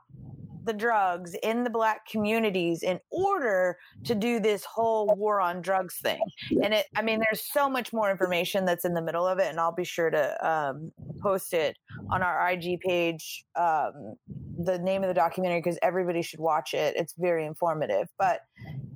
the 0.66 0.74
drugs 0.74 1.36
in 1.44 1.64
the 1.64 1.70
black 1.70 2.08
communities 2.08 2.84
in 2.84 3.00
order 3.12 3.78
to 4.06 4.16
do 4.16 4.40
this 4.40 4.64
whole 4.64 5.14
war 5.16 5.42
on 5.42 5.62
drugs 5.62 5.98
thing. 5.98 6.22
And 6.64 6.74
it, 6.74 6.86
I 6.96 7.02
mean, 7.02 7.20
there's 7.20 7.44
so 7.52 7.70
much 7.70 7.94
more 7.94 8.10
information 8.10 8.66
that's 8.66 8.86
in 8.86 8.94
the 8.94 9.02
middle 9.02 9.28
of 9.28 9.40
it, 9.40 9.48
and 9.50 9.60
I'll 9.60 9.74
be 9.74 9.84
sure 9.84 10.10
to 10.10 10.48
um, 10.48 10.92
post 11.22 11.54
it 11.54 11.78
on 12.10 12.22
our 12.22 12.50
IG 12.52 12.80
page. 12.82 13.46
Um, 13.56 14.16
the 14.58 14.78
name 14.80 15.04
of 15.04 15.08
the 15.08 15.14
documentary 15.14 15.60
because 15.60 15.80
everybody 15.82 16.22
should 16.22 16.40
watch 16.40 16.74
it. 16.74 16.96
It's 16.96 17.14
very 17.18 17.46
informative, 17.46 18.08
but 18.18 18.42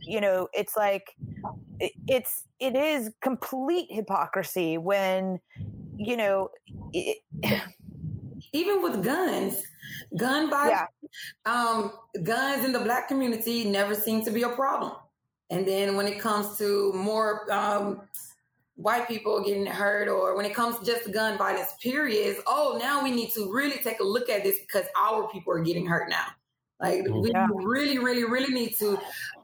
you 0.02 0.22
know, 0.22 0.48
it's 0.54 0.78
like 0.78 1.16
it, 1.80 1.92
it's 2.08 2.46
it 2.60 2.76
is 2.76 3.12
complete 3.22 3.88
hypocrisy 3.90 4.78
when 4.78 5.40
you 5.98 6.18
know. 6.18 6.50
It, 6.94 7.18
Even 8.58 8.82
with 8.82 9.04
guns, 9.04 9.62
gun 10.18 10.50
violence, 10.50 10.90
um, 11.46 11.92
guns 12.24 12.66
in 12.66 12.72
the 12.72 12.80
black 12.80 13.08
community 13.08 13.70
never 13.70 13.94
seem 13.94 14.24
to 14.26 14.32
be 14.32 14.42
a 14.42 14.50
problem. 14.50 14.94
And 15.52 15.68
then 15.68 15.96
when 15.96 16.08
it 16.08 16.20
comes 16.20 16.58
to 16.58 16.92
more 16.94 17.52
um, 17.52 18.02
white 18.76 19.08
people 19.08 19.44
getting 19.44 19.68
hurt 19.68 20.08
or 20.08 20.36
when 20.36 20.46
it 20.46 20.56
comes 20.56 20.80
to 20.80 20.86
just 20.86 21.12
gun 21.12 21.38
violence, 21.38 21.74
periods, 21.82 22.40
oh, 22.48 22.78
now 22.82 23.04
we 23.04 23.12
need 23.12 23.32
to 23.34 23.52
really 23.54 23.78
take 23.78 24.00
a 24.00 24.04
look 24.04 24.28
at 24.28 24.44
this 24.44 24.60
because 24.60 24.86
our 25.00 25.30
people 25.30 25.54
are 25.54 25.62
getting 25.62 25.86
hurt 25.86 26.10
now. 26.10 26.26
Like 26.80 27.04
mm-hmm. 27.04 27.22
we 27.22 27.30
yeah. 27.32 27.48
really, 27.54 28.00
really, 28.00 28.24
really 28.24 28.54
need 28.54 28.76
to 28.80 29.00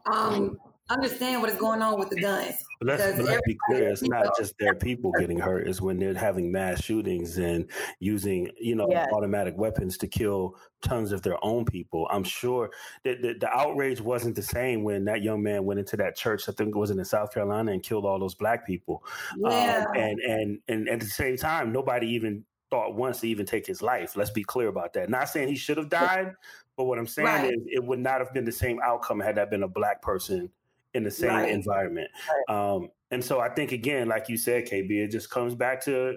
um, 0.06 0.58
understand 0.90 1.40
what 1.40 1.50
is 1.50 1.58
going 1.58 1.82
on 1.82 1.98
with 1.98 2.10
the 2.10 2.20
guns. 2.20 2.54
But 2.80 2.88
let's, 2.88 3.16
but 3.16 3.24
let's 3.24 3.42
be 3.46 3.56
clear: 3.66 3.88
it's 3.88 4.02
not 4.02 4.36
just 4.36 4.54
their 4.58 4.74
people 4.74 5.12
getting 5.18 5.38
hurt; 5.38 5.66
it's 5.66 5.80
when 5.80 5.98
they're 5.98 6.14
having 6.14 6.52
mass 6.52 6.82
shootings 6.82 7.38
and 7.38 7.70
using, 8.00 8.50
you 8.60 8.74
know, 8.74 8.86
yes. 8.90 9.08
automatic 9.12 9.56
weapons 9.56 9.96
to 9.98 10.06
kill 10.06 10.56
tons 10.82 11.12
of 11.12 11.22
their 11.22 11.42
own 11.42 11.64
people. 11.64 12.06
I'm 12.10 12.24
sure 12.24 12.70
that 13.04 13.22
the, 13.22 13.34
the, 13.40 13.48
outrage 13.48 14.00
wasn't 14.00 14.36
the 14.36 14.42
same 14.42 14.82
when 14.82 15.04
that 15.06 15.22
young 15.22 15.42
man 15.42 15.64
went 15.64 15.80
into 15.80 15.96
that 15.96 16.16
church. 16.16 16.48
I 16.48 16.52
think 16.52 16.74
it 16.74 16.78
was 16.78 16.90
in 16.90 17.02
South 17.04 17.32
Carolina 17.32 17.72
and 17.72 17.82
killed 17.82 18.04
all 18.04 18.18
those 18.18 18.34
black 18.34 18.66
people. 18.66 19.02
Yeah. 19.38 19.86
Um, 19.88 19.96
and 19.96 20.20
and 20.20 20.58
and 20.68 20.88
at 20.88 21.00
the 21.00 21.06
same 21.06 21.36
time, 21.36 21.72
nobody 21.72 22.08
even 22.08 22.44
thought 22.70 22.94
once 22.94 23.20
to 23.20 23.28
even 23.28 23.46
take 23.46 23.66
his 23.66 23.82
life. 23.82 24.16
Let's 24.16 24.30
be 24.30 24.42
clear 24.42 24.68
about 24.68 24.92
that. 24.94 25.08
Not 25.08 25.28
saying 25.28 25.48
he 25.48 25.56
should 25.56 25.76
have 25.76 25.88
died, 25.88 26.32
but 26.76 26.84
what 26.84 26.98
I'm 26.98 27.06
saying 27.06 27.28
right. 27.28 27.52
is 27.52 27.60
it 27.66 27.84
would 27.84 28.00
not 28.00 28.18
have 28.18 28.34
been 28.34 28.44
the 28.44 28.52
same 28.52 28.80
outcome 28.82 29.20
had 29.20 29.36
that 29.36 29.50
been 29.50 29.62
a 29.62 29.68
black 29.68 30.02
person 30.02 30.50
in 30.94 31.02
the 31.04 31.10
same 31.10 31.30
right. 31.30 31.50
environment. 31.50 32.08
Right. 32.48 32.72
Um, 32.74 32.90
and 33.10 33.22
so 33.22 33.40
I 33.40 33.48
think 33.48 33.72
again, 33.72 34.08
like 34.08 34.28
you 34.28 34.36
said, 34.36 34.66
KB, 34.66 34.90
it 34.90 35.10
just 35.10 35.30
comes 35.30 35.54
back 35.54 35.80
to, 35.84 36.16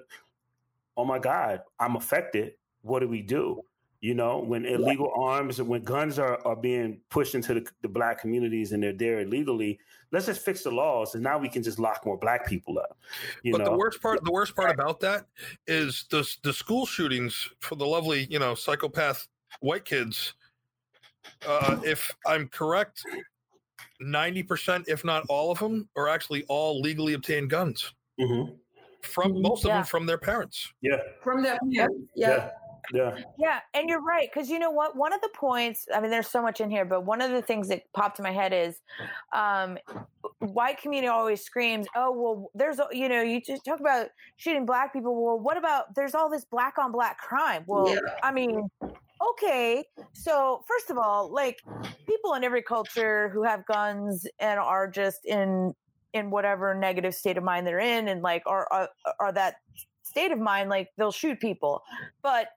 oh 0.96 1.06
my 1.06 1.20
God, 1.20 1.62
I'm 1.80 1.96
affected. 1.96 2.54
What 2.82 3.00
do 3.00 3.08
we 3.08 3.22
do? 3.22 3.62
You 4.00 4.14
know, 4.14 4.40
when 4.40 4.66
illegal 4.66 5.12
yeah. 5.16 5.24
arms, 5.24 5.62
when 5.62 5.84
guns 5.84 6.20
are, 6.20 6.40
are 6.46 6.56
being 6.56 7.00
pushed 7.10 7.34
into 7.34 7.56
the, 7.56 7.68
the, 7.82 7.88
black 7.88 8.22
communities 8.22 8.72
and 8.72 8.82
they're 8.82 8.94
there 8.94 9.22
illegally, 9.22 9.80
let's 10.12 10.28
just 10.28 10.42
fix 10.42 10.62
the 10.62 10.70
laws, 10.70 11.16
and 11.16 11.24
now 11.24 11.40
we 11.40 11.50
can 11.50 11.64
just 11.64 11.80
lock 11.80 12.06
more 12.06 12.18
black 12.18 12.48
people 12.48 12.78
up. 12.78 12.96
but 13.44 13.58
know? 13.58 13.66
the 13.66 13.76
worst 13.76 14.00
part, 14.00 14.24
the 14.24 14.32
worst 14.32 14.56
part 14.56 14.72
about 14.72 15.00
that 15.00 15.26
is 15.66 16.06
the 16.12 16.28
the 16.44 16.54
school 16.54 16.86
shootings 16.86 17.50
for 17.60 17.74
the 17.74 17.88
lovely, 17.88 18.28
you 18.30 18.38
know, 18.38 18.54
psychopath 18.54 19.28
white 19.62 19.84
kids. 19.84 20.36
Uh, 21.46 21.80
if 21.84 22.12
I'm 22.26 22.48
correct, 22.50 23.04
90%, 24.02 24.86
if 24.88 25.04
not 25.04 25.24
all 25.30 25.52
of 25.52 25.60
them, 25.60 25.88
are 25.96 26.08
actually 26.08 26.44
all 26.48 26.82
legally 26.82 27.14
obtained 27.14 27.50
guns. 27.50 27.94
Mm-hmm. 28.20 28.54
From 29.02 29.34
mm-hmm. 29.34 29.42
most 29.42 29.66
of 29.66 29.70
them 29.70 29.84
from 29.84 30.06
their 30.06 30.18
parents. 30.18 30.74
Yeah. 30.82 30.98
From 31.22 31.44
their 31.44 31.60
parents. 31.74 32.10
Yeah. 32.16 32.28
yeah. 32.28 32.50
Yeah. 32.94 33.18
Yeah. 33.38 33.60
And 33.74 33.90
you're 33.90 34.02
right. 34.02 34.32
Cause 34.34 34.50
you 34.50 34.60
know 34.60 34.72
what? 34.72 34.96
One 34.96 35.14
of 35.14 35.22
the 35.22 35.30
points, 35.36 35.88
I 35.94 36.00
mean, 36.00 36.10
there's 36.10 36.28
so 36.28 36.42
much 36.42 36.62
in 36.62 36.70
here, 36.70 36.86
but 36.86 37.06
one 37.06 37.22
of 37.22 37.32
the 37.32 37.42
things 37.42 37.68
that 37.68 37.82
popped 37.94 38.20
in 38.20 38.24
my 38.24 38.32
head 38.32 38.54
is 38.54 38.80
um, 39.34 39.78
white 40.40 40.82
community 40.82 41.08
always 41.08 41.44
screams, 41.44 41.88
oh, 41.96 42.12
well, 42.12 42.52
there's, 42.54 42.80
you 42.92 43.10
know, 43.10 43.22
you 43.22 43.42
just 43.42 43.66
talk 43.66 43.80
about 43.80 44.08
shooting 44.38 44.66
black 44.66 44.94
people. 44.94 45.22
Well, 45.22 45.40
what 45.40 45.58
about 45.58 45.96
there's 45.96 46.16
all 46.16 46.30
this 46.30 46.46
black 46.46 46.78
on 46.78 46.92
black 46.92 47.18
crime? 47.18 47.64
Well, 47.68 47.90
yeah. 47.90 48.00
I 48.24 48.32
mean, 48.32 48.70
okay, 49.22 49.84
so 50.14 50.64
first 50.68 50.90
of 50.90 50.98
all, 50.98 51.32
like 51.32 51.62
people 52.08 52.34
in 52.34 52.44
every 52.44 52.62
culture 52.62 53.30
who 53.30 53.44
have 53.44 53.66
guns 53.66 54.28
and 54.40 54.60
are 54.60 54.90
just 54.90 55.26
in 55.26 55.74
in 56.14 56.32
whatever 56.32 56.74
negative 56.74 57.14
state 57.14 57.38
of 57.38 57.44
mind 57.44 57.68
they're 57.68 57.80
in, 57.80 58.08
and 58.08 58.22
like 58.22 58.44
are 58.46 58.68
are, 58.72 58.90
are 59.20 59.32
that 59.32 59.56
state 60.04 60.32
of 60.32 60.40
mind, 60.40 60.70
like 60.70 60.90
they'll 60.98 61.12
shoot 61.12 61.40
people, 61.40 61.82
but 62.22 62.50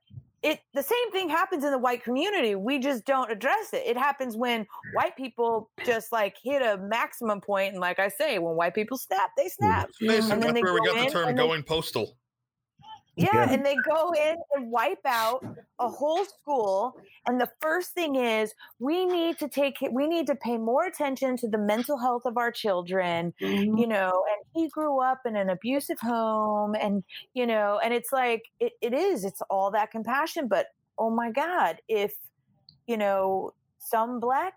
it 0.43 0.61
the 0.73 0.83
same 0.83 1.12
thing 1.12 1.29
happens 1.29 1.64
in 1.64 1.71
the 1.71 1.79
white 1.79 2.02
community. 2.02 2.55
We 2.55 2.79
just 2.79 3.05
don't 3.05 3.31
address 3.31 3.73
it. 3.73 3.83
It 3.87 3.97
happens 3.97 4.37
when 4.37 4.67
white 4.95 5.17
people 5.17 5.71
just 5.85 6.12
like 6.12 6.37
hit 6.43 6.62
a 6.62 6.79
maximum 6.79 7.40
point 7.40 7.73
and 7.73 7.81
like 7.81 7.99
i 7.99 8.09
say 8.09 8.38
when 8.38 8.57
white 8.57 8.75
people 8.75 8.97
snap 8.97 9.31
they 9.37 9.45
hmm. 9.45 9.49
snap. 9.49 9.90
Basically, 10.00 10.33
and 10.33 10.43
then 10.43 10.55
they 10.55 10.62
where 10.62 10.75
we 10.75 10.81
got 10.81 11.05
the 11.05 11.11
term 11.11 11.37
going 11.37 11.62
postal 11.62 12.17
yeah, 13.23 13.50
and 13.50 13.65
they 13.65 13.77
go 13.89 14.12
in 14.12 14.37
and 14.55 14.71
wipe 14.71 15.05
out 15.05 15.45
a 15.79 15.89
whole 15.89 16.25
school. 16.25 16.97
And 17.27 17.41
the 17.41 17.50
first 17.61 17.93
thing 17.93 18.17
is 18.17 18.55
we 18.79 19.07
need 19.07 19.39
to 19.39 19.49
take 19.49 19.77
we 19.93 20.07
need 20.07 20.27
to 20.29 20.35
pay 20.35 20.57
more 20.59 20.87
attention 20.87 21.37
to 21.39 21.49
the 21.49 21.59
mental 21.59 21.99
health 21.99 22.23
of 22.25 22.37
our 22.37 22.50
children. 22.50 23.33
Mm-hmm. 23.41 23.77
You 23.77 23.87
know, 23.87 24.25
and 24.29 24.45
he 24.55 24.69
grew 24.69 25.00
up 25.00 25.21
in 25.27 25.37
an 25.37 25.50
abusive 25.50 26.00
home, 26.00 26.75
and 26.75 27.05
you 27.35 27.47
know, 27.47 27.81
and 27.83 27.93
it's 27.93 28.12
like 28.12 28.43
it, 28.59 28.73
it 28.81 28.95
is. 28.95 29.25
It's 29.25 29.43
all 29.50 29.71
that 29.73 29.91
compassion, 29.91 30.49
but 30.49 30.67
oh 30.99 31.11
my 31.11 31.31
God, 31.31 31.77
if 31.89 32.15
you 32.87 32.97
know 32.97 33.53
some 33.79 34.21
black 34.21 34.55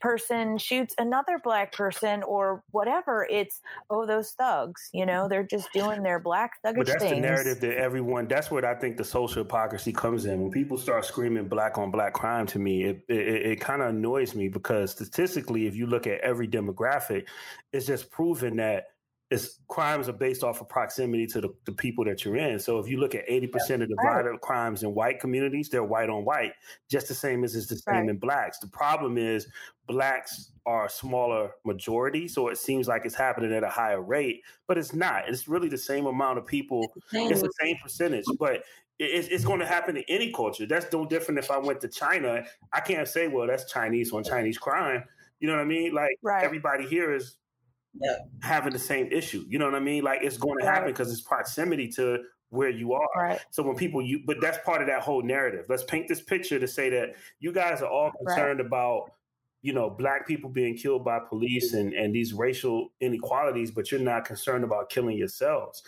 person 0.00 0.58
shoots 0.58 0.94
another 0.98 1.40
black 1.42 1.72
person 1.72 2.22
or 2.22 2.62
whatever, 2.70 3.26
it's 3.30 3.60
oh 3.90 4.06
those 4.06 4.32
thugs, 4.32 4.88
you 4.92 5.06
know, 5.06 5.22
mm-hmm. 5.22 5.30
they're 5.30 5.44
just 5.44 5.72
doing 5.72 6.02
their 6.02 6.18
black 6.18 6.62
thuggish 6.64 6.76
But 6.76 6.86
that's 6.86 7.02
things. 7.02 7.16
the 7.16 7.20
narrative 7.20 7.60
that 7.60 7.76
everyone. 7.76 8.26
That's 8.26 8.50
what 8.50 8.64
I 8.64 8.74
think 8.74 8.96
the 8.96 9.04
social 9.04 9.42
hypocrisy 9.42 9.92
comes 9.92 10.26
in 10.26 10.40
when 10.40 10.50
people 10.50 10.78
start 10.78 11.04
screaming 11.04 11.48
black 11.48 11.78
on 11.78 11.90
black 11.90 12.12
crime. 12.12 12.46
To 12.46 12.58
me, 12.58 12.84
it 12.84 13.04
it, 13.08 13.46
it 13.46 13.60
kind 13.60 13.82
of 13.82 13.88
annoys 13.88 14.34
me 14.34 14.48
because 14.48 14.92
statistically, 14.92 15.66
if 15.66 15.74
you 15.74 15.86
look 15.86 16.06
at 16.06 16.20
every 16.20 16.48
demographic, 16.48 17.26
it's 17.72 17.86
just 17.86 18.10
proven 18.10 18.56
that 18.56 18.88
it's 19.30 19.58
crimes 19.66 20.08
are 20.08 20.12
based 20.12 20.44
off 20.44 20.60
of 20.60 20.68
proximity 20.68 21.26
to 21.26 21.40
the, 21.40 21.48
the 21.64 21.72
people 21.72 22.04
that 22.04 22.24
you're 22.24 22.36
in. 22.36 22.58
So 22.60 22.78
if 22.78 22.88
you 22.88 22.98
look 22.98 23.14
at 23.16 23.26
80% 23.28 23.82
of 23.82 23.88
the 23.88 23.96
violent 24.00 24.40
crimes 24.40 24.84
in 24.84 24.94
white 24.94 25.18
communities, 25.18 25.68
they're 25.68 25.82
white 25.82 26.08
on 26.08 26.24
white, 26.24 26.52
just 26.88 27.08
the 27.08 27.14
same 27.14 27.42
as 27.42 27.56
it's 27.56 27.66
the 27.66 27.76
same 27.76 27.94
right. 27.94 28.08
in 28.08 28.18
blacks. 28.18 28.60
The 28.60 28.68
problem 28.68 29.18
is 29.18 29.48
blacks 29.88 30.52
are 30.64 30.86
a 30.86 30.90
smaller 30.90 31.50
majority, 31.64 32.28
so 32.28 32.48
it 32.48 32.58
seems 32.58 32.86
like 32.86 33.04
it's 33.04 33.16
happening 33.16 33.52
at 33.52 33.64
a 33.64 33.68
higher 33.68 34.00
rate, 34.00 34.42
but 34.68 34.78
it's 34.78 34.94
not. 34.94 35.28
It's 35.28 35.48
really 35.48 35.68
the 35.68 35.78
same 35.78 36.06
amount 36.06 36.38
of 36.38 36.46
people. 36.46 36.92
It's 37.12 37.42
the 37.42 37.52
same 37.60 37.76
percentage, 37.82 38.24
but 38.38 38.62
it's, 39.00 39.26
it's 39.28 39.44
going 39.44 39.60
to 39.60 39.66
happen 39.66 39.96
in 39.96 40.04
any 40.08 40.32
culture. 40.32 40.66
That's 40.66 40.92
no 40.92 41.04
different 41.04 41.40
if 41.40 41.50
I 41.50 41.58
went 41.58 41.80
to 41.80 41.88
China. 41.88 42.44
I 42.72 42.80
can't 42.80 43.08
say, 43.08 43.26
well, 43.26 43.48
that's 43.48 43.70
Chinese 43.70 44.12
on 44.12 44.22
Chinese 44.22 44.56
crime. 44.56 45.02
You 45.40 45.48
know 45.48 45.54
what 45.54 45.62
I 45.62 45.66
mean? 45.66 45.92
Like 45.92 46.16
right. 46.22 46.44
everybody 46.44 46.86
here 46.86 47.12
is 47.12 47.36
yeah. 48.00 48.16
having 48.42 48.72
the 48.72 48.78
same 48.78 49.08
issue. 49.10 49.44
You 49.48 49.58
know 49.58 49.66
what 49.66 49.74
I 49.74 49.80
mean? 49.80 50.04
Like 50.04 50.20
it's 50.22 50.36
going 50.36 50.58
to 50.60 50.66
happen 50.66 50.88
because 50.88 51.12
it's 51.12 51.22
proximity 51.22 51.88
to 51.92 52.20
where 52.50 52.70
you 52.70 52.92
are. 52.92 53.08
Right. 53.16 53.40
So 53.50 53.62
when 53.62 53.76
people 53.76 54.02
you 54.02 54.22
but 54.24 54.40
that's 54.40 54.58
part 54.64 54.80
of 54.80 54.88
that 54.88 55.02
whole 55.02 55.22
narrative. 55.22 55.66
Let's 55.68 55.84
paint 55.84 56.08
this 56.08 56.20
picture 56.20 56.58
to 56.58 56.68
say 56.68 56.90
that 56.90 57.14
you 57.40 57.52
guys 57.52 57.82
are 57.82 57.90
all 57.90 58.12
concerned 58.12 58.60
right. 58.60 58.66
about 58.66 59.10
you 59.62 59.72
know 59.72 59.90
black 59.90 60.26
people 60.26 60.48
being 60.48 60.76
killed 60.76 61.04
by 61.04 61.18
police 61.18 61.74
and 61.74 61.92
and 61.92 62.14
these 62.14 62.32
racial 62.32 62.92
inequalities 63.00 63.70
but 63.72 63.90
you're 63.90 64.00
not 64.00 64.24
concerned 64.24 64.62
about 64.62 64.90
killing 64.90 65.18
yourselves 65.18 65.82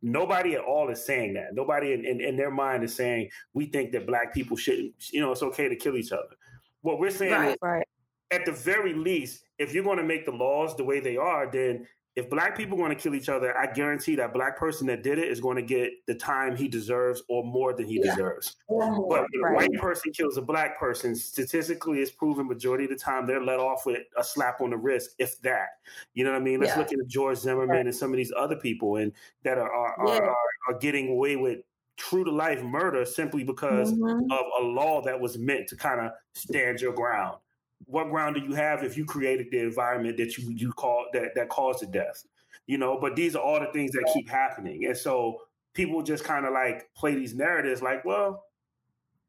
nobody 0.00 0.54
at 0.54 0.60
all 0.60 0.88
is 0.88 1.04
saying 1.04 1.34
that 1.34 1.54
nobody 1.54 1.92
in, 1.92 2.04
in, 2.04 2.20
in, 2.20 2.36
their 2.36 2.50
mind 2.50 2.84
is 2.84 2.94
saying 2.94 3.28
we 3.54 3.66
think 3.66 3.90
that 3.92 4.06
black 4.06 4.32
people 4.32 4.56
shouldn't 4.56 4.94
you 5.12 5.20
know 5.20 5.32
it's 5.32 5.42
okay 5.42 5.68
to 5.68 5.76
kill 5.76 5.96
each 5.96 6.12
other 6.12 6.36
what 6.80 6.98
we're 6.98 7.10
saying 7.10 7.32
right, 7.32 7.50
is 7.50 7.56
right. 7.60 7.86
At 8.34 8.44
the 8.44 8.52
very 8.52 8.92
least 8.92 9.44
if 9.58 9.72
you're 9.72 9.84
going 9.84 9.98
to 9.98 10.04
make 10.04 10.24
the 10.24 10.32
laws 10.32 10.76
the 10.76 10.84
way 10.84 11.00
they 11.00 11.16
are 11.16 11.50
then 11.50 11.86
if 12.16 12.30
black 12.30 12.56
people 12.56 12.78
want 12.78 12.96
to 12.96 13.02
kill 13.02 13.14
each 13.14 13.28
other, 13.28 13.56
I 13.58 13.66
guarantee 13.66 14.14
that 14.16 14.32
black 14.32 14.56
person 14.56 14.86
that 14.86 15.02
did 15.02 15.18
it 15.18 15.26
is 15.26 15.40
going 15.40 15.56
to 15.56 15.62
get 15.62 15.90
the 16.06 16.14
time 16.14 16.54
he 16.54 16.68
deserves 16.68 17.22
or 17.28 17.42
more 17.42 17.72
than 17.74 17.86
he 17.86 18.00
yeah. 18.00 18.12
deserves. 18.12 18.56
More, 18.70 19.08
but 19.08 19.26
if 19.32 19.42
right. 19.42 19.52
a 19.52 19.56
white 19.56 19.80
person 19.80 20.12
kills 20.12 20.36
a 20.36 20.42
black 20.42 20.78
person, 20.78 21.16
statistically, 21.16 21.98
it's 21.98 22.12
proven 22.12 22.46
majority 22.46 22.84
of 22.84 22.90
the 22.90 22.96
time 22.96 23.26
they're 23.26 23.42
let 23.42 23.58
off 23.58 23.84
with 23.84 24.02
a 24.16 24.22
slap 24.22 24.60
on 24.60 24.70
the 24.70 24.76
wrist, 24.76 25.16
if 25.18 25.40
that. 25.42 25.70
You 26.14 26.22
know 26.24 26.30
what 26.30 26.40
I 26.40 26.44
mean? 26.44 26.60
Let's 26.60 26.72
yeah. 26.72 26.78
look 26.78 26.92
at 26.92 26.98
George 27.08 27.38
Zimmerman 27.38 27.68
right. 27.68 27.86
and 27.86 27.94
some 27.94 28.12
of 28.12 28.16
these 28.16 28.32
other 28.36 28.56
people, 28.56 28.96
and 28.96 29.12
that 29.42 29.58
are 29.58 29.72
are, 29.72 29.96
yeah. 30.06 30.18
are, 30.20 30.36
are 30.68 30.78
getting 30.78 31.08
away 31.08 31.34
with 31.34 31.60
true 31.96 32.24
to 32.24 32.30
life 32.30 32.62
murder 32.62 33.04
simply 33.04 33.42
because 33.42 33.92
mm-hmm. 33.92 34.30
of 34.30 34.44
a 34.60 34.64
law 34.64 35.00
that 35.02 35.18
was 35.18 35.36
meant 35.38 35.68
to 35.68 35.76
kind 35.76 36.00
of 36.00 36.12
stand 36.34 36.80
your 36.80 36.92
ground 36.92 37.38
what 37.86 38.10
ground 38.10 38.36
do 38.36 38.42
you 38.42 38.54
have 38.54 38.82
if 38.82 38.96
you 38.96 39.04
created 39.04 39.48
the 39.50 39.60
environment 39.60 40.16
that 40.18 40.36
you 40.38 40.50
you 40.50 40.72
call 40.72 41.06
that 41.12 41.34
that 41.34 41.48
caused 41.48 41.82
the 41.82 41.86
death? 41.86 42.24
You 42.66 42.78
know, 42.78 42.98
but 42.98 43.14
these 43.16 43.36
are 43.36 43.42
all 43.42 43.60
the 43.60 43.70
things 43.72 43.92
that 43.92 44.10
keep 44.14 44.28
happening, 44.28 44.86
and 44.86 44.96
so 44.96 45.40
people 45.74 46.02
just 46.02 46.24
kind 46.24 46.46
of 46.46 46.52
like 46.52 46.88
play 46.94 47.14
these 47.14 47.34
narratives, 47.34 47.82
like, 47.82 48.04
well, 48.04 48.44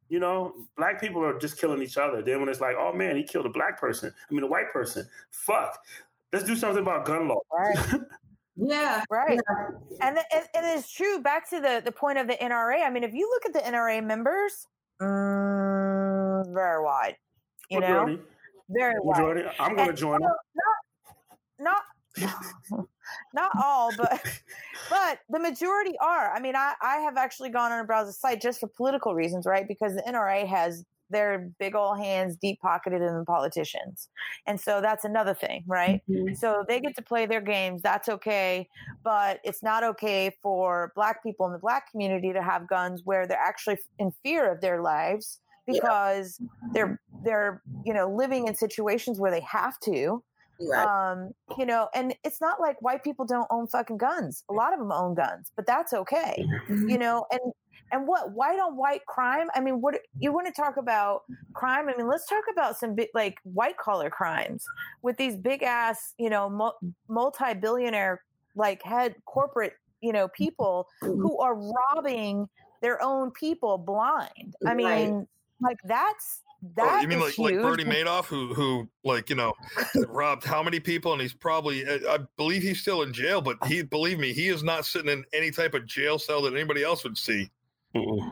you 0.08 0.20
know, 0.20 0.54
black 0.78 1.02
people 1.02 1.24
are 1.24 1.38
just 1.38 1.60
killing 1.60 1.82
each 1.82 1.98
other. 1.98 2.22
Then 2.22 2.40
when 2.40 2.50
it's 2.50 2.62
like, 2.62 2.76
oh 2.80 2.94
man, 2.94 3.16
he 3.16 3.24
killed 3.24 3.46
a 3.46 3.50
black 3.50 3.80
person, 3.80 4.14
I 4.30 4.34
mean 4.34 4.44
a 4.44 4.48
white 4.48 4.72
person, 4.72 5.08
fuck, 5.32 5.78
let's 6.32 6.46
do 6.46 6.56
something 6.56 6.84
about 6.84 7.06
gun 7.06 7.28
law. 7.28 7.40
Right. 7.52 8.02
Yeah, 8.58 9.04
right. 9.10 9.40
Yeah. 9.50 9.68
And, 10.02 10.18
and, 10.18 10.46
and 10.56 10.80
it's 10.80 10.92
true. 10.92 11.20
Back 11.20 11.50
to 11.50 11.60
the 11.60 11.82
the 11.84 11.92
point 11.92 12.18
of 12.18 12.28
the 12.28 12.36
NRA. 12.36 12.86
I 12.86 12.90
mean, 12.90 13.04
if 13.04 13.14
you 13.14 13.30
look 13.30 13.46
at 13.46 13.54
the 13.54 13.60
NRA 13.60 14.04
members, 14.04 14.68
mm, 15.02 16.54
very 16.54 16.82
wide. 16.82 17.18
You 17.70 17.80
know, 17.82 18.20
very 18.70 18.96
well. 19.02 19.36
I'm 19.60 19.76
going 19.76 19.90
to 19.90 19.94
join 19.94 20.22
them. 20.22 20.32
Not, 21.60 21.84
not, 22.18 22.86
not 23.34 23.52
all, 23.64 23.92
but 23.98 24.22
but 24.90 25.20
the 25.30 25.40
majority 25.40 25.96
are. 26.02 26.34
I 26.34 26.40
mean, 26.40 26.56
I, 26.56 26.74
I 26.82 26.98
have 26.98 27.18
actually 27.18 27.50
gone 27.50 27.72
on 27.72 27.80
a 27.80 27.84
browser 27.84 28.12
site 28.12 28.42
just 28.42 28.60
for 28.60 28.68
political 28.68 29.14
reasons, 29.16 29.46
right? 29.46 29.68
Because 29.68 29.96
the 29.96 30.04
NRA 30.04 30.48
has 30.48 30.84
their 31.10 31.52
big 31.60 31.76
old 31.76 32.00
hands 32.00 32.36
deep 32.36 32.60
pocketed 32.62 33.02
in 33.02 33.18
the 33.18 33.26
politicians. 33.26 34.10
And 34.48 34.60
so 34.60 34.82
that's 34.82 35.06
another 35.06 35.34
thing, 35.34 35.64
right? 35.68 36.02
Mm-hmm. 36.10 36.34
So 36.34 36.66
they 36.68 36.80
get 36.80 36.96
to 36.96 37.02
play 37.02 37.26
their 37.26 37.42
games. 37.42 37.82
That's 37.82 38.10
okay. 38.10 38.68
But 39.04 39.40
it's 39.44 39.62
not 39.62 39.84
okay 39.84 40.36
for 40.42 40.92
black 40.96 41.22
people 41.24 41.46
in 41.46 41.54
the 41.54 41.60
black 41.60 41.92
community 41.92 42.34
to 42.34 42.42
have 42.42 42.68
guns 42.68 43.02
where 43.06 43.28
they're 43.28 43.38
actually 43.38 43.78
in 44.00 44.12
fear 44.24 44.52
of 44.52 44.62
their 44.62 44.82
lives 44.82 45.40
because 45.68 46.40
yeah. 46.40 46.48
they're 46.74 47.02
they're 47.24 47.62
you 47.86 47.94
know 47.94 48.10
living 48.10 48.48
in 48.48 48.56
situations 48.56 49.20
where 49.20 49.32
they 49.32 49.42
have 49.42 49.80
to 49.82 50.24
Right. 50.60 51.12
Um, 51.12 51.32
you 51.58 51.66
know, 51.66 51.90
and 51.94 52.16
it's 52.24 52.40
not 52.40 52.60
like 52.60 52.82
white 52.82 53.04
people 53.04 53.26
don't 53.26 53.48
own 53.50 53.68
fucking 53.68 53.98
guns. 53.98 54.44
A 54.50 54.54
lot 54.54 54.74
of 54.74 54.80
them 54.80 54.92
own 54.92 55.16
guns, 55.16 55.52
but 55.56 55.66
that's 55.66 55.94
okay. 55.94 56.46
Mm-hmm. 56.70 56.90
You 56.90 56.98
know, 56.98 57.26
and 57.32 57.54
and 57.92 58.08
what 58.08 58.32
white 58.32 58.60
on 58.60 58.76
white 58.78 59.06
crime? 59.06 59.48
I 59.54 59.60
mean, 59.60 59.82
what 59.82 59.96
you 60.20 60.34
want 60.34 60.48
to 60.48 60.54
talk 60.54 60.78
about 60.78 61.24
crime? 61.54 61.90
I 61.90 61.96
mean, 61.96 62.08
let's 62.08 62.28
talk 62.28 62.44
about 62.52 62.78
some 62.78 62.96
big 62.96 63.10
like 63.14 63.38
white 63.44 63.78
collar 63.78 64.10
crimes 64.10 64.66
with 65.02 65.18
these 65.18 65.36
big 65.36 65.62
ass, 65.62 66.14
you 66.18 66.30
know, 66.30 66.74
multi 67.08 67.54
billionaire 67.54 68.22
like 68.56 68.82
head 68.82 69.16
corporate, 69.26 69.74
you 70.02 70.14
know, 70.14 70.30
people 70.30 70.88
mm-hmm. 71.04 71.22
who 71.22 71.38
are 71.40 71.56
robbing 71.94 72.48
their 72.82 73.02
own 73.02 73.32
people 73.32 73.78
blind. 73.78 74.56
I 74.66 74.74
mean, 74.74 74.86
right. 74.86 75.28
Like 75.62 75.80
that's 75.86 76.42
that 76.76 77.00
oh, 77.00 77.02
you 77.02 77.08
mean 77.08 77.20
like 77.20 77.34
huge. 77.34 77.54
like 77.54 77.62
Bernie 77.62 77.84
Madoff, 77.84 78.26
who 78.26 78.54
who 78.54 78.90
like 79.04 79.30
you 79.30 79.36
know 79.36 79.54
robbed 80.08 80.44
how 80.44 80.64
many 80.64 80.80
people, 80.80 81.14
and 81.14 81.22
he's 81.22 81.34
probably 81.34 81.86
I 81.88 82.20
believe 82.38 82.62
he's 82.62 82.82
still 82.82 83.04
in 83.04 83.14
jail, 83.14 83.42
but 83.42 83.58
he 83.66 83.84
believe 83.84 84.20
me, 84.20 84.34
he 84.34 84.48
is 84.48 84.64
not 84.64 84.86
sitting 84.86 85.12
in 85.12 85.24
any 85.34 85.52
type 85.52 85.74
of 85.74 85.86
jail 85.86 86.18
cell 86.18 86.42
that 86.44 86.54
anybody 86.54 86.84
else 86.84 87.04
would 87.04 87.18
see. 87.18 87.50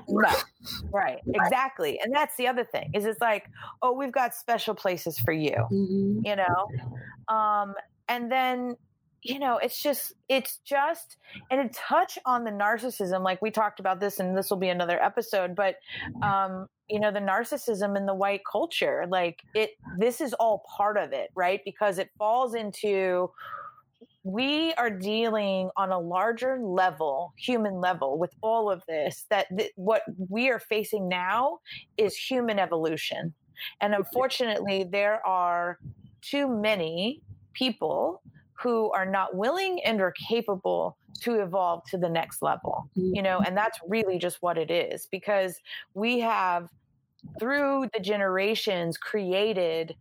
Right, 0.10 0.44
right, 0.92 1.20
exactly, 1.26 2.00
and 2.04 2.14
that's 2.14 2.36
the 2.36 2.48
other 2.48 2.66
thing 2.66 2.92
is 2.94 3.06
it's 3.06 3.22
like, 3.22 3.50
oh, 3.82 3.94
we've 3.94 4.12
got 4.12 4.34
special 4.36 4.76
places 4.76 5.18
for 5.20 5.32
you, 5.32 5.56
mm-hmm. 5.72 6.20
you 6.26 6.36
know, 6.36 7.34
um, 7.34 7.74
and 8.10 8.32
then 8.32 8.76
you 9.24 9.40
know, 9.40 9.58
it's 9.58 9.82
just, 9.82 10.14
it's 10.30 10.60
just, 10.66 11.18
and 11.50 11.60
a 11.62 11.70
touch 11.70 12.20
on 12.26 12.44
the 12.44 12.52
narcissism. 12.52 13.24
Like 13.24 13.42
we 13.42 13.52
talked 13.52 13.80
about 13.80 14.00
this, 14.00 14.20
and 14.20 14.38
this 14.38 14.50
will 14.50 14.58
be 14.58 14.70
another 14.70 15.02
episode, 15.02 15.56
but, 15.56 15.76
um, 16.22 16.68
you 16.90 17.00
know, 17.00 17.12
the 17.12 17.20
narcissism 17.20 17.98
in 17.98 18.06
the 18.06 18.14
white 18.14 18.42
culture, 18.50 19.06
like 19.10 19.40
it, 19.56 19.72
this 19.98 20.22
is 20.22 20.34
all 20.34 20.64
part 20.78 20.98
of 20.98 21.14
it, 21.14 21.30
right? 21.36 21.62
Because 21.64 21.98
it 21.98 22.10
falls 22.18 22.54
into, 22.54 23.32
we 24.26 24.74
are 24.76 24.90
dealing 24.90 25.70
on 25.76 25.92
a 25.92 26.00
larger 26.00 26.58
level, 26.62 27.34
human 27.38 27.82
level, 27.82 28.18
with 28.18 28.32
all 28.42 28.72
of 28.72 28.82
this. 28.88 29.26
That 29.30 29.48
th- 29.58 29.72
what 29.76 30.04
we 30.30 30.50
are 30.50 30.60
facing 30.60 31.10
now 31.10 31.60
is 31.98 32.16
human 32.16 32.58
evolution. 32.58 33.34
And 33.82 33.94
unfortunately, 33.94 34.86
there 34.90 35.26
are 35.26 35.78
too 36.22 36.48
many 36.48 37.22
people 37.54 38.22
who 38.60 38.92
are 38.92 39.06
not 39.06 39.36
willing 39.36 39.80
and 39.84 40.02
are 40.02 40.14
capable 40.28 40.98
to 41.22 41.42
evolve 41.42 41.84
to 41.90 41.98
the 41.98 42.10
next 42.10 42.42
level 42.42 42.90
you 42.96 43.22
know 43.22 43.38
mm-hmm. 43.38 43.48
and 43.48 43.58
that's 43.58 43.80
really 43.88 44.18
just 44.18 44.38
what 44.42 44.58
it 44.58 44.72
is 44.72 45.08
because 45.12 45.60
we 45.94 46.20
have 46.20 46.70
through 47.40 47.88
the 47.94 48.00
generations 48.00 48.98
created 48.98 49.96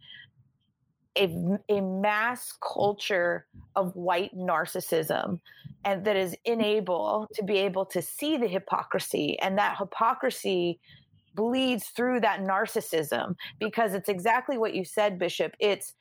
a, 1.16 1.58
a 1.68 1.80
mass 1.80 2.54
culture 2.62 3.46
of 3.76 3.94
white 3.94 4.34
narcissism 4.34 5.40
and 5.84 6.04
that 6.04 6.16
is 6.16 6.36
unable 6.46 7.28
to 7.34 7.42
be 7.42 7.58
able 7.58 7.84
to 7.84 8.00
see 8.00 8.36
the 8.36 8.46
hypocrisy 8.46 9.38
and 9.40 9.58
that 9.58 9.76
hypocrisy 9.76 10.78
bleeds 11.34 11.88
through 11.88 12.20
that 12.20 12.40
narcissism 12.40 13.34
because 13.58 13.94
it's 13.94 14.08
exactly 14.08 14.58
what 14.58 14.74
you 14.74 14.84
said 14.84 15.18
bishop 15.18 15.54
it's 15.60 15.94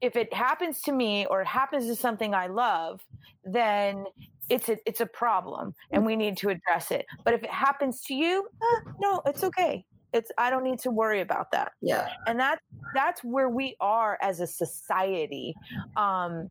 if 0.00 0.16
it 0.16 0.32
happens 0.32 0.82
to 0.82 0.92
me 0.92 1.26
or 1.26 1.42
it 1.42 1.46
happens 1.46 1.86
to 1.86 1.96
something 1.96 2.34
I 2.34 2.46
love, 2.48 3.00
then 3.44 4.04
it's 4.48 4.68
a, 4.68 4.76
it's 4.86 5.00
a 5.00 5.06
problem 5.06 5.74
and 5.90 6.04
we 6.04 6.16
need 6.16 6.36
to 6.38 6.50
address 6.50 6.90
it. 6.90 7.06
But 7.24 7.34
if 7.34 7.42
it 7.42 7.50
happens 7.50 8.02
to 8.02 8.14
you, 8.14 8.46
eh, 8.62 8.90
no, 9.00 9.22
it's 9.26 9.42
okay. 9.44 9.84
It's 10.12 10.30
I 10.38 10.50
don't 10.50 10.64
need 10.64 10.78
to 10.80 10.90
worry 10.90 11.20
about 11.20 11.50
that. 11.52 11.72
Yeah. 11.82 12.08
And 12.26 12.38
that's 12.38 12.60
that's 12.94 13.24
where 13.24 13.48
we 13.48 13.76
are 13.80 14.18
as 14.22 14.40
a 14.40 14.46
society. 14.46 15.54
Um, 15.96 16.48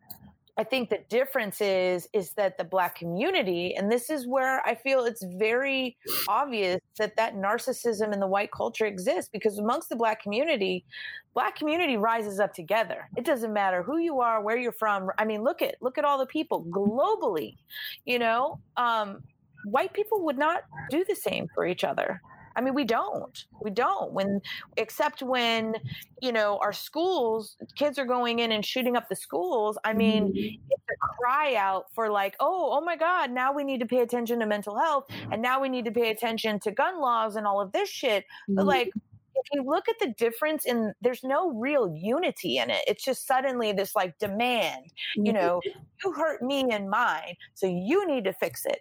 I 0.57 0.63
think 0.63 0.89
the 0.89 0.99
difference 1.09 1.59
is 1.59 2.07
is 2.13 2.31
that 2.33 2.57
the 2.57 2.63
black 2.63 2.95
community, 2.95 3.75
and 3.75 3.91
this 3.91 4.09
is 4.09 4.25
where 4.25 4.65
I 4.65 4.73
feel 4.75 5.03
it's 5.03 5.23
very 5.37 5.97
obvious 6.29 6.79
that 6.97 7.17
that 7.17 7.35
narcissism 7.35 8.13
in 8.13 8.19
the 8.21 8.27
white 8.27 8.51
culture 8.51 8.85
exists 8.85 9.29
because 9.31 9.57
amongst 9.57 9.89
the 9.89 9.97
black 9.97 10.21
community, 10.21 10.85
black 11.33 11.57
community 11.57 11.97
rises 11.97 12.39
up 12.39 12.53
together. 12.53 13.09
It 13.17 13.25
doesn't 13.25 13.51
matter 13.51 13.83
who 13.83 13.97
you 13.97 14.21
are, 14.21 14.41
where 14.41 14.57
you're 14.57 14.71
from. 14.71 15.09
I 15.17 15.25
mean, 15.25 15.43
look 15.43 15.61
at 15.61 15.75
look 15.81 15.97
at 15.97 16.05
all 16.05 16.17
the 16.17 16.25
people 16.25 16.63
globally. 16.65 17.57
You 18.05 18.19
know, 18.19 18.59
um, 18.77 19.23
white 19.65 19.93
people 19.93 20.23
would 20.23 20.37
not 20.37 20.63
do 20.89 21.03
the 21.05 21.15
same 21.15 21.47
for 21.53 21.65
each 21.65 21.83
other. 21.83 22.21
I 22.55 22.61
mean, 22.61 22.73
we 22.73 22.83
don't. 22.83 23.45
We 23.61 23.71
don't. 23.71 24.13
When 24.13 24.41
except 24.77 25.21
when, 25.21 25.75
you 26.21 26.31
know, 26.31 26.57
our 26.61 26.73
schools, 26.73 27.57
kids 27.75 27.99
are 27.99 28.05
going 28.05 28.39
in 28.39 28.51
and 28.51 28.65
shooting 28.65 28.95
up 28.95 29.09
the 29.09 29.15
schools. 29.15 29.77
I 29.83 29.93
mean, 29.93 30.29
mm-hmm. 30.29 30.61
it's 30.69 30.83
a 30.89 31.07
cry 31.19 31.55
out 31.55 31.85
for 31.93 32.09
like, 32.09 32.35
oh, 32.39 32.69
oh 32.71 32.81
my 32.81 32.95
God, 32.95 33.31
now 33.31 33.53
we 33.53 33.63
need 33.63 33.79
to 33.79 33.85
pay 33.85 33.99
attention 33.99 34.39
to 34.39 34.45
mental 34.45 34.77
health 34.77 35.05
and 35.31 35.41
now 35.41 35.61
we 35.61 35.69
need 35.69 35.85
to 35.85 35.91
pay 35.91 36.11
attention 36.11 36.59
to 36.61 36.71
gun 36.71 36.99
laws 36.99 37.35
and 37.35 37.45
all 37.45 37.61
of 37.61 37.71
this 37.71 37.89
shit. 37.89 38.23
Mm-hmm. 38.23 38.55
But 38.55 38.65
like 38.65 38.91
if 39.35 39.45
you 39.53 39.63
look 39.63 39.87
at 39.89 39.95
the 39.99 40.13
difference 40.17 40.65
in 40.65 40.93
there's 41.01 41.23
no 41.23 41.51
real 41.51 41.93
unity 41.93 42.57
in 42.57 42.69
it 42.69 42.83
it's 42.87 43.03
just 43.03 43.27
suddenly 43.27 43.71
this 43.71 43.95
like 43.95 44.17
demand 44.17 44.85
you 45.15 45.23
mm-hmm. 45.23 45.33
know 45.33 45.61
you 45.65 46.11
hurt 46.13 46.41
me 46.41 46.65
and 46.71 46.89
mine 46.89 47.35
so 47.53 47.67
you 47.67 48.07
need 48.07 48.23
to 48.23 48.33
fix 48.33 48.65
it 48.65 48.79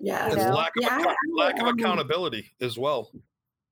yeah. 0.00 0.30
You 0.30 0.36
know? 0.36 0.54
lack 0.54 0.72
of, 0.76 0.82
yeah, 0.82 1.00
ac- 1.00 1.16
lack 1.32 1.60
of 1.60 1.68
accountability 1.68 2.50
as 2.60 2.78
well. 2.78 3.10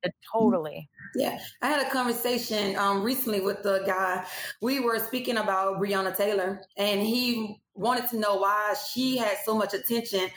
Uh, 0.05 0.09
totally. 0.33 0.89
Yeah. 1.15 1.39
I 1.61 1.69
had 1.69 1.87
a 1.87 1.91
conversation 1.91 2.77
um, 2.77 3.03
recently 3.03 3.41
with 3.41 3.63
the 3.63 3.83
guy. 3.87 4.27
We 4.61 4.81
were 4.81 4.99
speaking 4.99 5.37
about 5.37 5.81
Breonna 5.81 6.17
Taylor, 6.17 6.63
and 6.77 7.01
he 7.01 7.63
wanted 7.75 8.09
to 8.11 8.19
know 8.19 8.37
why 8.37 8.75
she 8.93 9.17
had 9.17 9.37
so 9.45 9.57
much 9.57 9.75
attention 9.75 10.29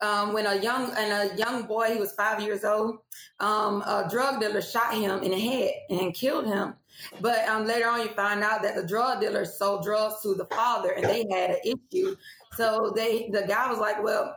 um, 0.00 0.32
when 0.32 0.46
a 0.46 0.56
young 0.56 0.92
and 0.96 1.32
a 1.32 1.36
young 1.36 1.62
boy 1.62 1.92
he 1.92 1.98
was 1.98 2.12
five 2.12 2.40
years 2.42 2.64
old 2.64 2.98
um, 3.40 3.80
a 3.82 4.06
drug 4.10 4.40
dealer 4.40 4.60
shot 4.60 4.94
him 4.94 5.22
in 5.22 5.30
the 5.30 5.38
head 5.38 5.72
and 5.88 6.14
killed 6.14 6.46
him 6.46 6.74
but 7.20 7.48
um, 7.48 7.66
later 7.66 7.88
on 7.88 8.00
you 8.00 8.08
find 8.08 8.42
out 8.42 8.62
that 8.62 8.76
the 8.76 8.86
drug 8.86 9.20
dealer 9.20 9.46
sold 9.46 9.82
drugs 9.82 10.16
to 10.22 10.34
the 10.34 10.44
father 10.46 10.90
and 10.90 11.04
they 11.04 11.24
had 11.30 11.50
an 11.50 11.56
issue 11.64 12.14
so 12.52 12.92
they 12.94 13.30
the 13.32 13.44
guy 13.48 13.70
was 13.70 13.78
like 13.78 14.02
well 14.02 14.36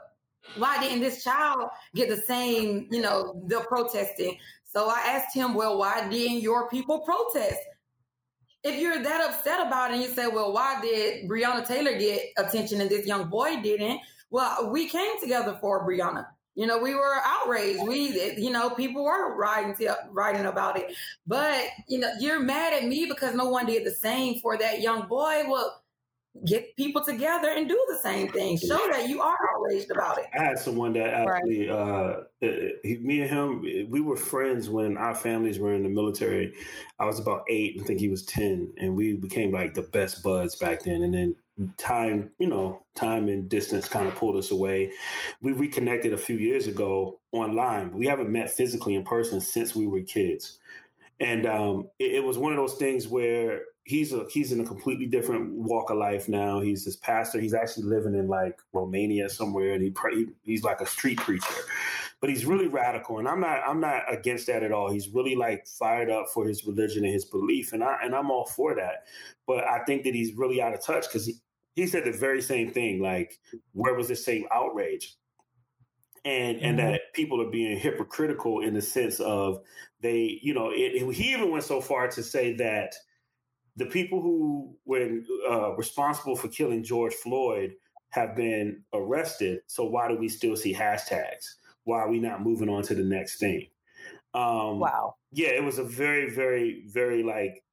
why 0.58 0.80
didn't 0.80 1.02
this 1.02 1.24
child 1.24 1.70
get 1.94 2.10
the 2.10 2.18
same, 2.18 2.88
you 2.92 3.02
know, 3.02 3.44
the 3.48 3.62
protesting? 3.62 4.38
So 4.64 4.90
I 4.90 5.00
asked 5.06 5.36
him, 5.36 5.54
well, 5.54 5.78
why 5.78 6.08
didn't 6.10 6.42
your 6.42 6.70
people 6.70 7.00
protest? 7.00 7.60
If 8.64 8.80
you're 8.80 9.02
that 9.02 9.30
upset 9.30 9.66
about 9.66 9.92
it 9.92 9.96
and 9.96 10.04
you 10.04 10.10
say, 10.10 10.28
well, 10.28 10.52
why 10.52 10.82
did 10.82 11.30
Breonna 11.30 11.66
Taylor 11.66 11.98
get 11.98 12.22
attention 12.38 12.82
and 12.82 12.90
this 12.90 13.06
young 13.06 13.30
boy 13.30 13.62
didn't? 13.62 14.00
Well, 14.32 14.72
we 14.72 14.90
came 14.90 15.20
together 15.22 15.58
for 15.62 15.88
Breonna. 15.88 16.26
You 16.56 16.66
know, 16.66 16.78
we 16.80 16.96
were 16.96 17.16
outraged. 17.24 17.84
We, 17.86 18.34
you 18.38 18.50
know, 18.50 18.70
people 18.70 19.04
were 19.04 19.36
writing 19.36 19.76
to, 19.76 19.98
writing 20.10 20.46
about 20.46 20.80
it. 20.80 20.96
But 21.28 21.64
you 21.88 22.00
know, 22.00 22.12
you're 22.20 22.40
mad 22.40 22.74
at 22.74 22.86
me 22.86 23.06
because 23.06 23.36
no 23.36 23.50
one 23.50 23.66
did 23.66 23.86
the 23.86 23.92
same 23.92 24.40
for 24.40 24.58
that 24.58 24.82
young 24.82 25.08
boy. 25.08 25.44
Well, 25.48 25.84
get 26.44 26.76
people 26.76 27.04
together 27.04 27.50
and 27.50 27.70
do 27.70 27.82
the 27.88 28.00
same 28.02 28.28
thing. 28.30 28.58
Show 28.58 28.90
that 28.92 29.08
you 29.08 29.22
are 29.22 29.38
outraged 29.54 29.90
about 29.92 30.18
it. 30.18 30.26
I 30.38 30.44
had 30.44 30.60
someone 30.60 30.94
that 30.94 31.14
actually, 31.14 31.70
right. 31.70 31.78
uh, 31.78 32.24
he, 32.42 32.98
me 33.02 33.22
and 33.22 33.30
him, 33.30 33.90
we 33.90 34.02
were 34.02 34.18
friends 34.18 34.70
when 34.70 34.98
our 34.98 35.16
families 35.16 35.60
were 35.60 35.74
in 35.74 35.84
the 35.84 35.90
military. 35.90 36.54
I 37.00 37.06
was 37.06 37.20
about 37.20 37.46
eight, 37.50 37.80
I 37.82 37.86
think 37.86 38.00
he 38.00 38.10
was 38.10 38.26
10, 38.26 38.74
and 38.78 38.96
we 38.96 39.16
became 39.16 39.52
like 39.52 39.74
the 39.74 39.84
best 39.84 40.24
buds 40.24 40.56
back 40.56 40.84
then. 40.84 41.04
And 41.04 41.14
then 41.14 41.36
time, 41.78 42.32
you 42.38 42.48
know, 42.48 42.84
time 42.96 43.30
and 43.30 43.48
distance 43.48 43.88
kind 43.88 44.08
of 44.08 44.16
pulled 44.16 44.36
us 44.36 44.52
away. 44.52 44.92
We 45.42 45.54
reconnected 45.54 46.14
a 46.14 46.18
few 46.18 46.38
years 46.38 46.68
ago 46.68 47.20
online. 47.32 47.92
We 47.94 48.08
haven't 48.08 48.30
met 48.30 48.52
physically 48.52 48.96
in 48.96 49.04
person 49.04 49.40
since 49.40 49.76
we 49.76 49.88
were 49.88 50.02
kids. 50.02 50.60
And 51.22 51.46
um, 51.46 51.88
it, 51.98 52.16
it 52.16 52.24
was 52.24 52.38
one 52.38 52.52
of 52.52 52.58
those 52.58 52.76
things 52.76 53.08
where 53.08 53.62
he's 53.86 54.12
a 54.12 54.26
he's 54.30 54.52
in 54.52 54.60
a 54.60 54.66
completely 54.66 55.06
different 55.06 55.54
walk 55.54 55.90
of 55.90 55.98
life 55.98 56.28
now. 56.28 56.60
He's 56.60 56.84
this 56.84 56.98
pastor. 56.98 57.40
He's 57.40 57.54
actually 57.54 57.84
living 57.84 58.16
in 58.16 58.28
like 58.28 58.60
Romania 58.74 59.30
somewhere, 59.30 59.74
and 59.74 59.82
he 59.82 59.92
pray, 59.92 60.26
he's 60.44 60.64
like 60.64 60.82
a 60.82 60.86
street 60.86 61.20
preacher. 61.20 61.54
But 62.20 62.30
he's 62.30 62.46
really 62.46 62.68
radical, 62.68 63.20
and 63.20 63.28
I'm 63.28 63.40
not 63.40 63.62
I'm 63.66 63.80
not 63.80 64.02
against 64.12 64.48
that 64.48 64.64
at 64.64 64.72
all. 64.72 64.92
He's 64.92 65.10
really 65.10 65.36
like 65.36 65.68
fired 65.68 66.10
up 66.10 66.28
for 66.34 66.48
his 66.48 66.66
religion 66.66 67.06
and 67.06 67.14
his 67.14 67.26
belief, 67.26 67.72
and 67.72 67.84
I 67.84 67.98
and 68.04 68.16
I'm 68.16 68.32
all 68.32 68.46
for 68.46 68.76
that. 68.76 69.06
But 69.48 69.64
I 69.64 69.84
think 69.86 70.04
that 70.04 70.16
he's 70.16 70.34
really 70.34 70.62
out 70.62 70.74
of 70.74 70.84
touch 70.84 71.08
because 71.08 71.28
he, 71.28 71.36
he 71.76 71.86
said 71.88 72.04
the 72.06 72.12
very 72.12 72.42
same 72.42 72.72
thing. 72.72 73.02
Like, 73.02 73.40
where 73.74 73.94
was 73.94 74.08
the 74.08 74.16
same 74.16 74.46
outrage? 74.52 75.16
and 76.24 76.60
and 76.62 76.80
mm-hmm. 76.80 76.92
that 76.94 77.14
people 77.14 77.40
are 77.40 77.52
being 77.52 77.78
hypocritical 77.78 78.62
in 78.62 78.74
the 78.74 78.82
sense 78.82 79.20
of 79.20 79.62
they, 80.02 80.40
you 80.42 80.56
know, 80.56 80.72
it, 80.72 80.96
it, 80.96 81.14
he 81.14 81.32
even 81.32 81.52
went 81.52 81.64
so 81.64 81.80
far 81.80 82.08
to 82.08 82.24
say 82.24 82.54
that 82.54 82.96
the 83.76 83.86
people 83.86 84.22
who 84.22 84.76
were 84.86 85.20
uh, 85.50 85.76
responsible 85.76 86.36
for 86.36 86.48
killing 86.48 86.84
George 86.84 87.14
Floyd 87.14 87.74
have 88.10 88.36
been 88.36 88.82
arrested. 88.94 89.60
So 89.68 89.84
why 89.84 90.08
do 90.08 90.18
we 90.18 90.30
still 90.30 90.56
see 90.56 90.74
hashtags? 90.74 91.56
Why 91.84 92.00
are 92.00 92.10
we 92.10 92.20
not 92.20 92.42
moving 92.42 92.70
on 92.70 92.84
to 92.84 92.96
the 92.96 93.04
next 93.04 93.40
thing? 93.40 93.68
Um, 94.34 94.80
wow. 94.80 95.16
Yeah, 95.32 95.50
it 95.50 95.64
was 95.64 95.80
a 95.80 95.84
very, 95.84 96.30
very, 96.30 96.86
very 96.88 97.24
like 97.24 97.64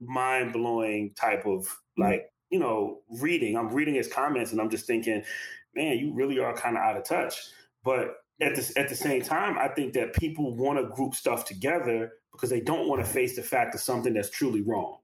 mind 0.00 0.52
blowing 0.52 1.12
type 1.14 1.46
of 1.46 1.64
mm-hmm. 1.66 2.02
like 2.02 2.32
you 2.50 2.58
know 2.58 3.00
reading. 3.20 3.56
I'm 3.56 3.68
reading 3.68 3.94
his 3.94 4.08
comments 4.08 4.52
and 4.52 4.60
I'm 4.60 4.70
just 4.70 4.86
thinking, 4.86 5.22
man, 5.74 5.98
you 5.98 6.12
really 6.12 6.38
are 6.38 6.56
kind 6.56 6.76
of 6.76 6.82
out 6.82 6.96
of 6.96 7.04
touch. 7.04 7.36
But 7.84 8.16
at 8.40 8.56
the 8.56 8.72
at 8.76 8.88
the 8.88 8.96
same 8.96 9.22
time, 9.22 9.58
I 9.58 9.68
think 9.68 9.92
that 9.94 10.14
people 10.14 10.56
want 10.56 10.78
to 10.78 10.94
group 10.94 11.14
stuff 11.14 11.44
together 11.44 12.12
because 12.32 12.50
they 12.50 12.60
don't 12.60 12.88
want 12.88 13.04
to 13.04 13.10
face 13.10 13.36
the 13.36 13.42
fact 13.42 13.74
of 13.74 13.80
something 13.80 14.14
that's 14.14 14.30
truly 14.30 14.62
wrong. 14.62 14.98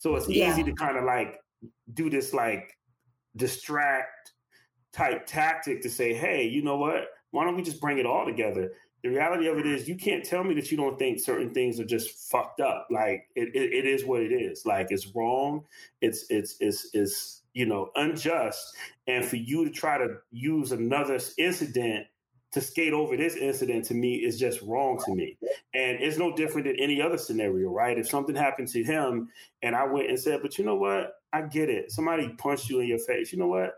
So 0.00 0.16
it's 0.16 0.28
yeah. 0.28 0.50
easy 0.50 0.64
to 0.64 0.72
kind 0.72 0.96
of 0.96 1.04
like 1.04 1.38
do 1.92 2.08
this 2.08 2.32
like 2.32 2.72
distract 3.36 4.32
type 4.92 5.26
tactic 5.26 5.82
to 5.82 5.90
say, 5.90 6.14
hey, 6.14 6.48
you 6.48 6.62
know 6.62 6.78
what? 6.78 7.04
Why 7.32 7.44
don't 7.44 7.54
we 7.54 7.62
just 7.62 7.82
bring 7.82 7.98
it 7.98 8.06
all 8.06 8.24
together? 8.24 8.70
The 9.02 9.10
reality 9.10 9.46
of 9.46 9.58
it 9.58 9.66
is, 9.66 9.88
you 9.88 9.96
can't 9.96 10.24
tell 10.24 10.42
me 10.42 10.54
that 10.54 10.70
you 10.70 10.78
don't 10.78 10.98
think 10.98 11.20
certain 11.20 11.52
things 11.52 11.78
are 11.78 11.84
just 11.84 12.30
fucked 12.30 12.60
up. 12.60 12.88
Like 12.90 13.24
it, 13.36 13.54
it, 13.54 13.74
it 13.74 13.86
is 13.86 14.04
what 14.04 14.22
it 14.22 14.32
is. 14.32 14.64
Like 14.64 14.86
it's 14.88 15.14
wrong. 15.14 15.64
It's 16.00 16.24
it's 16.30 16.56
it's 16.60 16.88
it's 16.94 17.42
you 17.52 17.66
know 17.66 17.90
unjust. 17.94 18.74
And 19.06 19.22
for 19.22 19.36
you 19.36 19.66
to 19.66 19.70
try 19.70 19.98
to 19.98 20.16
use 20.30 20.72
another 20.72 21.20
incident 21.36 22.06
to 22.52 22.60
skate 22.60 22.92
over 22.92 23.16
this 23.16 23.36
incident 23.36 23.84
to 23.86 23.94
me 23.94 24.16
is 24.16 24.38
just 24.38 24.60
wrong 24.62 25.00
to 25.04 25.14
me. 25.14 25.36
And 25.72 25.98
it's 26.00 26.18
no 26.18 26.34
different 26.34 26.66
than 26.66 26.76
any 26.80 27.00
other 27.00 27.18
scenario, 27.18 27.70
right? 27.70 27.96
If 27.96 28.08
something 28.08 28.34
happened 28.34 28.68
to 28.68 28.82
him 28.82 29.28
and 29.62 29.76
I 29.76 29.84
went 29.84 30.08
and 30.08 30.18
said, 30.18 30.40
but 30.42 30.58
you 30.58 30.64
know 30.64 30.74
what? 30.74 31.12
I 31.32 31.42
get 31.42 31.70
it. 31.70 31.92
Somebody 31.92 32.28
punched 32.28 32.68
you 32.68 32.80
in 32.80 32.88
your 32.88 32.98
face. 32.98 33.32
You 33.32 33.38
know 33.38 33.46
what? 33.46 33.74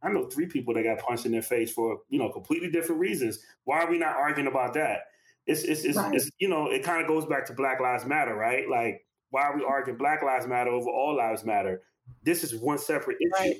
I 0.00 0.10
know 0.10 0.26
three 0.26 0.46
people 0.46 0.74
that 0.74 0.84
got 0.84 0.98
punched 0.98 1.26
in 1.26 1.32
their 1.32 1.42
face 1.42 1.72
for, 1.72 2.02
you 2.08 2.18
know, 2.18 2.28
completely 2.28 2.70
different 2.70 3.00
reasons. 3.00 3.40
Why 3.64 3.80
are 3.82 3.90
we 3.90 3.98
not 3.98 4.16
arguing 4.16 4.48
about 4.48 4.74
that? 4.74 5.00
It's, 5.46 5.62
it's, 5.62 5.84
it's, 5.84 5.96
right. 5.96 6.14
it's 6.14 6.30
you 6.38 6.48
know, 6.48 6.70
it 6.70 6.84
kind 6.84 7.02
of 7.02 7.08
goes 7.08 7.26
back 7.26 7.46
to 7.46 7.52
Black 7.52 7.80
Lives 7.80 8.04
Matter, 8.04 8.34
right? 8.34 8.68
Like, 8.68 9.04
why 9.30 9.42
are 9.42 9.56
we 9.56 9.64
arguing 9.64 9.98
Black 9.98 10.22
Lives 10.22 10.46
Matter 10.46 10.70
over 10.70 10.88
All 10.88 11.16
Lives 11.16 11.44
Matter? 11.44 11.82
This 12.22 12.44
is 12.44 12.54
one 12.54 12.78
separate 12.78 13.16
issue. 13.20 13.30
Right. 13.32 13.56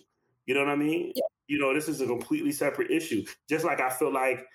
You 0.47 0.55
know 0.55 0.61
what 0.61 0.71
I 0.71 0.77
mean? 0.77 1.13
Yeah 1.15 1.23
you 1.47 1.59
know, 1.59 1.75
this 1.75 1.89
is 1.89 2.01
a 2.01 2.07
completely 2.07 2.53
separate 2.53 2.91
issue. 2.91 3.25
Just 3.49 3.65
like 3.65 3.81
I 3.81 3.91
feel 3.91 4.13
like 4.13 4.47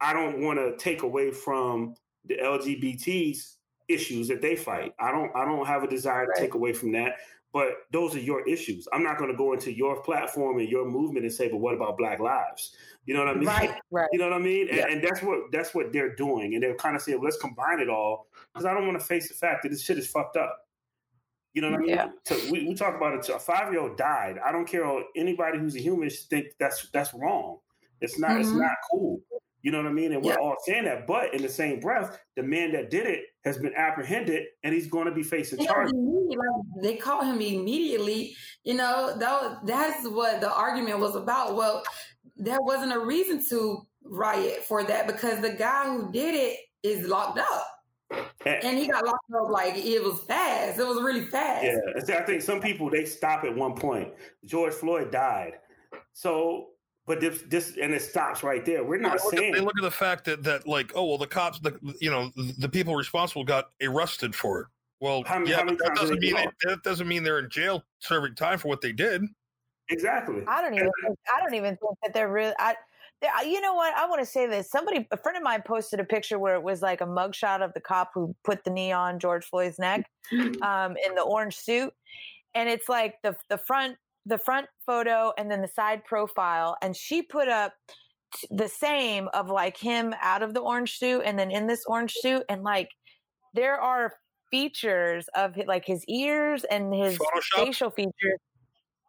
I 0.00 0.12
don't 0.12 0.40
want 0.40 0.58
to 0.58 0.76
take 0.76 1.02
away 1.02 1.30
from 1.30 1.94
the 2.26 2.36
LGBTs 2.36 3.54
issues 3.88 4.28
that 4.28 4.42
they 4.42 4.56
fight. 4.56 4.94
I 4.98 5.10
don't 5.10 5.34
I 5.34 5.44
don't 5.44 5.66
have 5.66 5.82
a 5.82 5.88
desire 5.88 6.26
right. 6.26 6.36
to 6.36 6.40
take 6.40 6.54
away 6.54 6.72
from 6.72 6.92
that. 6.92 7.16
But 7.50 7.68
those 7.92 8.14
are 8.14 8.20
your 8.20 8.46
issues. 8.46 8.86
I'm 8.92 9.02
not 9.02 9.16
going 9.16 9.30
to 9.30 9.36
go 9.36 9.54
into 9.54 9.72
your 9.72 10.02
platform 10.02 10.58
and 10.58 10.68
your 10.68 10.84
movement 10.84 11.24
and 11.24 11.32
say, 11.32 11.48
"But 11.48 11.56
what 11.56 11.74
about 11.74 11.96
Black 11.96 12.20
lives?" 12.20 12.76
You 13.06 13.14
know 13.14 13.24
what 13.24 13.28
I 13.28 13.34
mean? 13.34 13.48
Right, 13.48 13.74
right. 13.90 14.08
You 14.12 14.18
know 14.18 14.28
what 14.28 14.34
I 14.34 14.38
mean? 14.38 14.68
Yeah. 14.68 14.82
And, 14.82 14.92
and, 14.92 15.02
that's 15.02 15.22
what 15.22 15.50
that's 15.50 15.74
what 15.74 15.90
they're 15.90 16.14
doing. 16.14 16.54
And 16.54 16.62
they're 16.62 16.74
kind 16.74 16.94
of 16.94 17.00
saying, 17.00 17.18
well, 17.18 17.24
"Let's 17.24 17.38
combine 17.38 17.80
it 17.80 17.88
all," 17.88 18.26
because 18.52 18.66
I 18.66 18.74
don't 18.74 18.86
want 18.86 19.00
to 19.00 19.04
face 19.04 19.28
the 19.28 19.34
fact 19.34 19.62
that 19.62 19.70
this 19.70 19.82
shit 19.82 19.96
is 19.96 20.06
fucked 20.06 20.36
up. 20.36 20.67
You 21.58 21.62
know 21.62 21.72
what 21.72 21.80
I 21.80 21.82
mean? 21.82 21.90
Yeah. 21.90 22.08
So 22.24 22.38
we, 22.52 22.68
we 22.68 22.74
talk 22.76 22.94
about 22.94 23.14
it. 23.14 23.28
A 23.30 23.36
five 23.40 23.72
year 23.72 23.80
old 23.80 23.96
died. 23.96 24.38
I 24.46 24.52
don't 24.52 24.64
care. 24.64 24.86
Anybody 25.16 25.58
who's 25.58 25.74
a 25.74 25.80
human 25.80 26.08
should 26.08 26.28
think 26.30 26.46
that's 26.60 26.88
that's 26.92 27.12
wrong. 27.12 27.58
It's 28.00 28.16
not. 28.16 28.30
Mm-hmm. 28.30 28.40
It's 28.42 28.52
not 28.52 28.76
cool. 28.88 29.20
You 29.62 29.72
know 29.72 29.78
what 29.78 29.88
I 29.88 29.92
mean? 29.92 30.12
And 30.12 30.22
we're 30.22 30.38
all 30.38 30.54
saying 30.64 30.84
that, 30.84 31.08
but 31.08 31.34
in 31.34 31.42
the 31.42 31.48
same 31.48 31.80
breath, 31.80 32.16
the 32.36 32.44
man 32.44 32.70
that 32.74 32.90
did 32.90 33.06
it 33.06 33.24
has 33.44 33.58
been 33.58 33.74
apprehended 33.74 34.44
and 34.62 34.72
he's 34.72 34.86
going 34.86 35.06
to 35.06 35.12
be 35.12 35.24
facing 35.24 35.66
charges. 35.66 35.92
They 36.80 36.94
caught 36.94 37.26
him 37.26 37.40
immediately. 37.40 38.36
You 38.62 38.74
know, 38.74 39.16
that 39.18 39.66
that's 39.66 40.06
what 40.06 40.40
the 40.40 40.54
argument 40.54 41.00
was 41.00 41.16
about. 41.16 41.56
Well, 41.56 41.82
there 42.36 42.60
wasn't 42.60 42.92
a 42.92 43.00
reason 43.00 43.44
to 43.48 43.84
riot 44.04 44.62
for 44.62 44.84
that 44.84 45.08
because 45.08 45.40
the 45.40 45.54
guy 45.54 45.86
who 45.86 46.12
did 46.12 46.36
it 46.36 46.56
is 46.84 47.08
locked 47.08 47.40
up. 47.40 47.66
And, 48.46 48.64
and, 48.64 48.78
he 48.78 48.86
got 48.86 49.04
locked 49.04 49.30
up 49.34 49.50
like 49.50 49.76
it 49.76 50.02
was 50.02 50.20
fast. 50.20 50.78
It 50.78 50.86
was 50.86 51.02
really 51.02 51.24
fast. 51.24 51.64
Yeah, 51.64 52.16
I 52.18 52.22
think 52.22 52.42
some 52.42 52.60
people 52.60 52.90
they 52.90 53.04
stop 53.04 53.44
at 53.44 53.54
one 53.54 53.74
point. 53.74 54.12
George 54.44 54.74
Floyd 54.74 55.10
died, 55.10 55.54
so 56.12 56.68
but 57.06 57.20
this, 57.20 57.42
this 57.48 57.78
and 57.80 57.94
it 57.94 58.02
stops 58.02 58.42
right 58.42 58.64
there. 58.64 58.84
We're 58.84 59.00
not 59.00 59.18
they 59.30 59.38
saying 59.38 59.54
at, 59.54 59.58
they 59.58 59.64
look 59.64 59.78
at 59.78 59.82
the 59.82 59.90
fact 59.90 60.24
that 60.26 60.44
that 60.44 60.68
like 60.68 60.92
oh 60.94 61.06
well 61.06 61.18
the 61.18 61.26
cops 61.26 61.58
the 61.58 61.78
you 62.00 62.10
know 62.10 62.30
the 62.58 62.68
people 62.68 62.94
responsible 62.94 63.44
got 63.44 63.70
arrested 63.82 64.34
for 64.34 64.60
it. 64.60 64.66
Well, 65.00 65.22
how, 65.24 65.44
yeah, 65.44 65.58
how 65.58 65.64
that 65.64 65.92
doesn't 65.94 66.18
mean 66.18 66.34
they, 66.34 66.46
that 66.64 66.82
doesn't 66.82 67.06
mean 67.06 67.22
they're 67.22 67.38
in 67.38 67.50
jail 67.50 67.84
serving 68.00 68.34
time 68.34 68.58
for 68.58 68.68
what 68.68 68.80
they 68.80 68.92
did. 68.92 69.22
Exactly. 69.90 70.42
I 70.46 70.60
don't 70.60 70.74
even. 70.74 70.90
I 71.34 71.40
don't 71.40 71.54
even 71.54 71.76
think 71.76 71.96
that 72.02 72.12
they're 72.12 72.28
really. 72.28 72.54
I, 72.58 72.74
you 73.44 73.60
know 73.60 73.74
what? 73.74 73.94
I 73.94 74.06
want 74.06 74.20
to 74.20 74.26
say 74.26 74.46
this. 74.46 74.70
Somebody, 74.70 75.06
a 75.10 75.16
friend 75.16 75.36
of 75.36 75.42
mine, 75.42 75.62
posted 75.66 76.00
a 76.00 76.04
picture 76.04 76.38
where 76.38 76.54
it 76.54 76.62
was 76.62 76.82
like 76.82 77.00
a 77.00 77.06
mugshot 77.06 77.62
of 77.62 77.72
the 77.74 77.80
cop 77.80 78.10
who 78.14 78.34
put 78.44 78.64
the 78.64 78.70
knee 78.70 78.92
on 78.92 79.18
George 79.18 79.44
Floyd's 79.44 79.78
neck, 79.78 80.08
um, 80.62 80.96
in 81.04 81.14
the 81.14 81.22
orange 81.22 81.56
suit, 81.56 81.92
and 82.54 82.68
it's 82.68 82.88
like 82.88 83.16
the 83.22 83.36
the 83.48 83.58
front 83.58 83.96
the 84.26 84.38
front 84.38 84.66
photo 84.84 85.32
and 85.38 85.50
then 85.50 85.62
the 85.62 85.68
side 85.68 86.04
profile, 86.04 86.76
and 86.82 86.96
she 86.96 87.22
put 87.22 87.48
up 87.48 87.72
the 88.50 88.68
same 88.68 89.28
of 89.32 89.48
like 89.48 89.76
him 89.76 90.14
out 90.20 90.42
of 90.42 90.52
the 90.52 90.60
orange 90.60 90.98
suit 90.98 91.22
and 91.24 91.38
then 91.38 91.50
in 91.50 91.66
this 91.66 91.84
orange 91.86 92.12
suit, 92.12 92.42
and 92.48 92.62
like 92.62 92.90
there 93.54 93.80
are 93.80 94.14
features 94.50 95.28
of 95.34 95.56
like 95.66 95.84
his 95.84 96.04
ears 96.06 96.64
and 96.64 96.94
his 96.94 97.18
Photoshop. 97.18 97.64
facial 97.64 97.90
features 97.90 98.38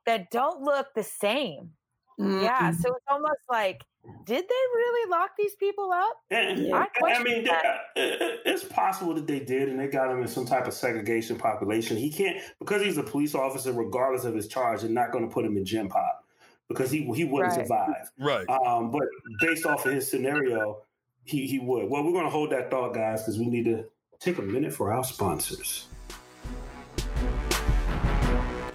that 0.06 0.32
don't 0.32 0.62
look 0.62 0.88
the 0.96 1.04
same. 1.04 1.72
Mm-hmm. 2.20 2.44
Yeah, 2.44 2.72
so 2.72 2.90
it's 2.90 3.06
almost 3.08 3.40
like 3.50 3.84
did 4.26 4.46
they 4.46 4.64
really 4.76 5.10
lock 5.10 5.32
these 5.38 5.56
people 5.56 5.92
up? 5.92 6.22
And, 6.32 6.74
I, 6.74 6.88
I, 7.04 7.24
mean, 7.24 7.48
it's 7.96 8.64
possible 8.64 9.14
that 9.16 9.28
they 9.28 9.40
did, 9.40 9.70
and 9.70 9.80
they 9.80 9.88
got 9.88 10.12
him 10.12 10.22
in 10.22 10.28
some 10.28 10.46
type 10.46 10.68
of 10.68 10.74
segregation 10.74 11.38
population. 11.38 11.98
He 11.98 12.10
can't 12.10 12.38
because 12.60 12.82
he's 12.82 12.98
a 12.98 13.04
police 13.04 13.36
officer, 13.36 13.74
regardless 13.74 14.26
of 14.26 14.36
his 14.36 14.48
charge. 14.48 14.82
They're 14.82 14.90
not 14.90 15.12
going 15.12 15.28
to 15.28 15.34
put 15.34 15.46
him 15.46 15.58
in 15.58 15.66
Gen 15.66 15.90
Pop 15.90 16.26
because 16.68 16.92
he 16.92 17.12
he 17.14 17.26
wouldn't 17.26 17.58
right. 17.58 17.68
survive. 17.68 18.12
Right. 18.18 18.50
Um, 18.50 18.92
but 18.92 19.04
based 19.42 19.66
off 19.66 19.86
of 19.86 19.94
his 19.94 20.08
scenario, 20.08 20.84
he 21.26 21.46
he 21.48 21.60
would. 21.60 21.90
Well, 21.90 22.04
we're 22.04 22.14
going 22.14 22.26
to 22.26 22.32
hold 22.32 22.52
that 22.52 22.72
thought, 22.72 22.94
guys, 22.94 23.24
because 23.24 23.38
we 23.38 23.48
need 23.48 23.66
to 23.66 23.86
take 24.20 24.38
a 24.38 24.44
minute 24.44 24.74
for 24.74 24.94
our 24.94 25.04
sponsors. 25.04 25.89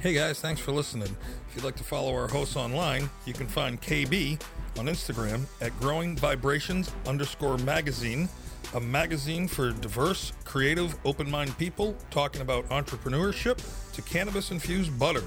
Hey 0.05 0.13
guys, 0.13 0.39
thanks 0.39 0.61
for 0.61 0.71
listening. 0.71 1.17
If 1.49 1.57
you'd 1.57 1.65
like 1.65 1.77
to 1.77 1.83
follow 1.83 2.15
our 2.15 2.29
hosts 2.29 2.57
online, 2.57 3.09
you 3.25 3.33
can 3.33 3.47
find 3.47 3.81
KB 3.81 4.39
on 4.79 4.85
Instagram 4.85 5.47
at 5.63 5.75
Growing 5.81 6.15
Vibrations 6.15 6.93
underscore 7.07 7.57
magazine, 7.57 8.29
a 8.75 8.81
magazine 8.81 9.49
for 9.49 9.73
diverse, 9.73 10.35
creative, 10.45 10.95
open 11.07 11.31
minded 11.31 11.57
people 11.57 11.97
talking 12.11 12.43
about 12.43 12.69
entrepreneurship 12.69 13.59
to 13.95 14.03
cannabis 14.03 14.51
infused 14.51 14.99
butter. 14.99 15.25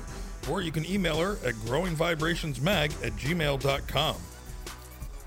Or 0.47 0.61
you 0.61 0.71
can 0.71 0.85
email 0.85 1.17
her 1.17 1.39
at 1.43 1.55
growingvibrationsmag 1.55 3.03
at 3.03 3.13
gmail.com. 3.13 4.15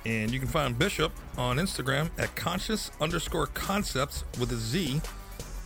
And 0.07 0.31
you 0.31 0.39
can 0.39 0.49
find 0.49 0.79
Bishop 0.79 1.11
on 1.37 1.57
Instagram 1.57 2.09
at 2.19 2.37
conscious 2.37 2.93
underscore 3.01 3.49
concepts 3.49 4.23
with 4.39 4.53
a 4.53 4.57
Z 4.57 5.01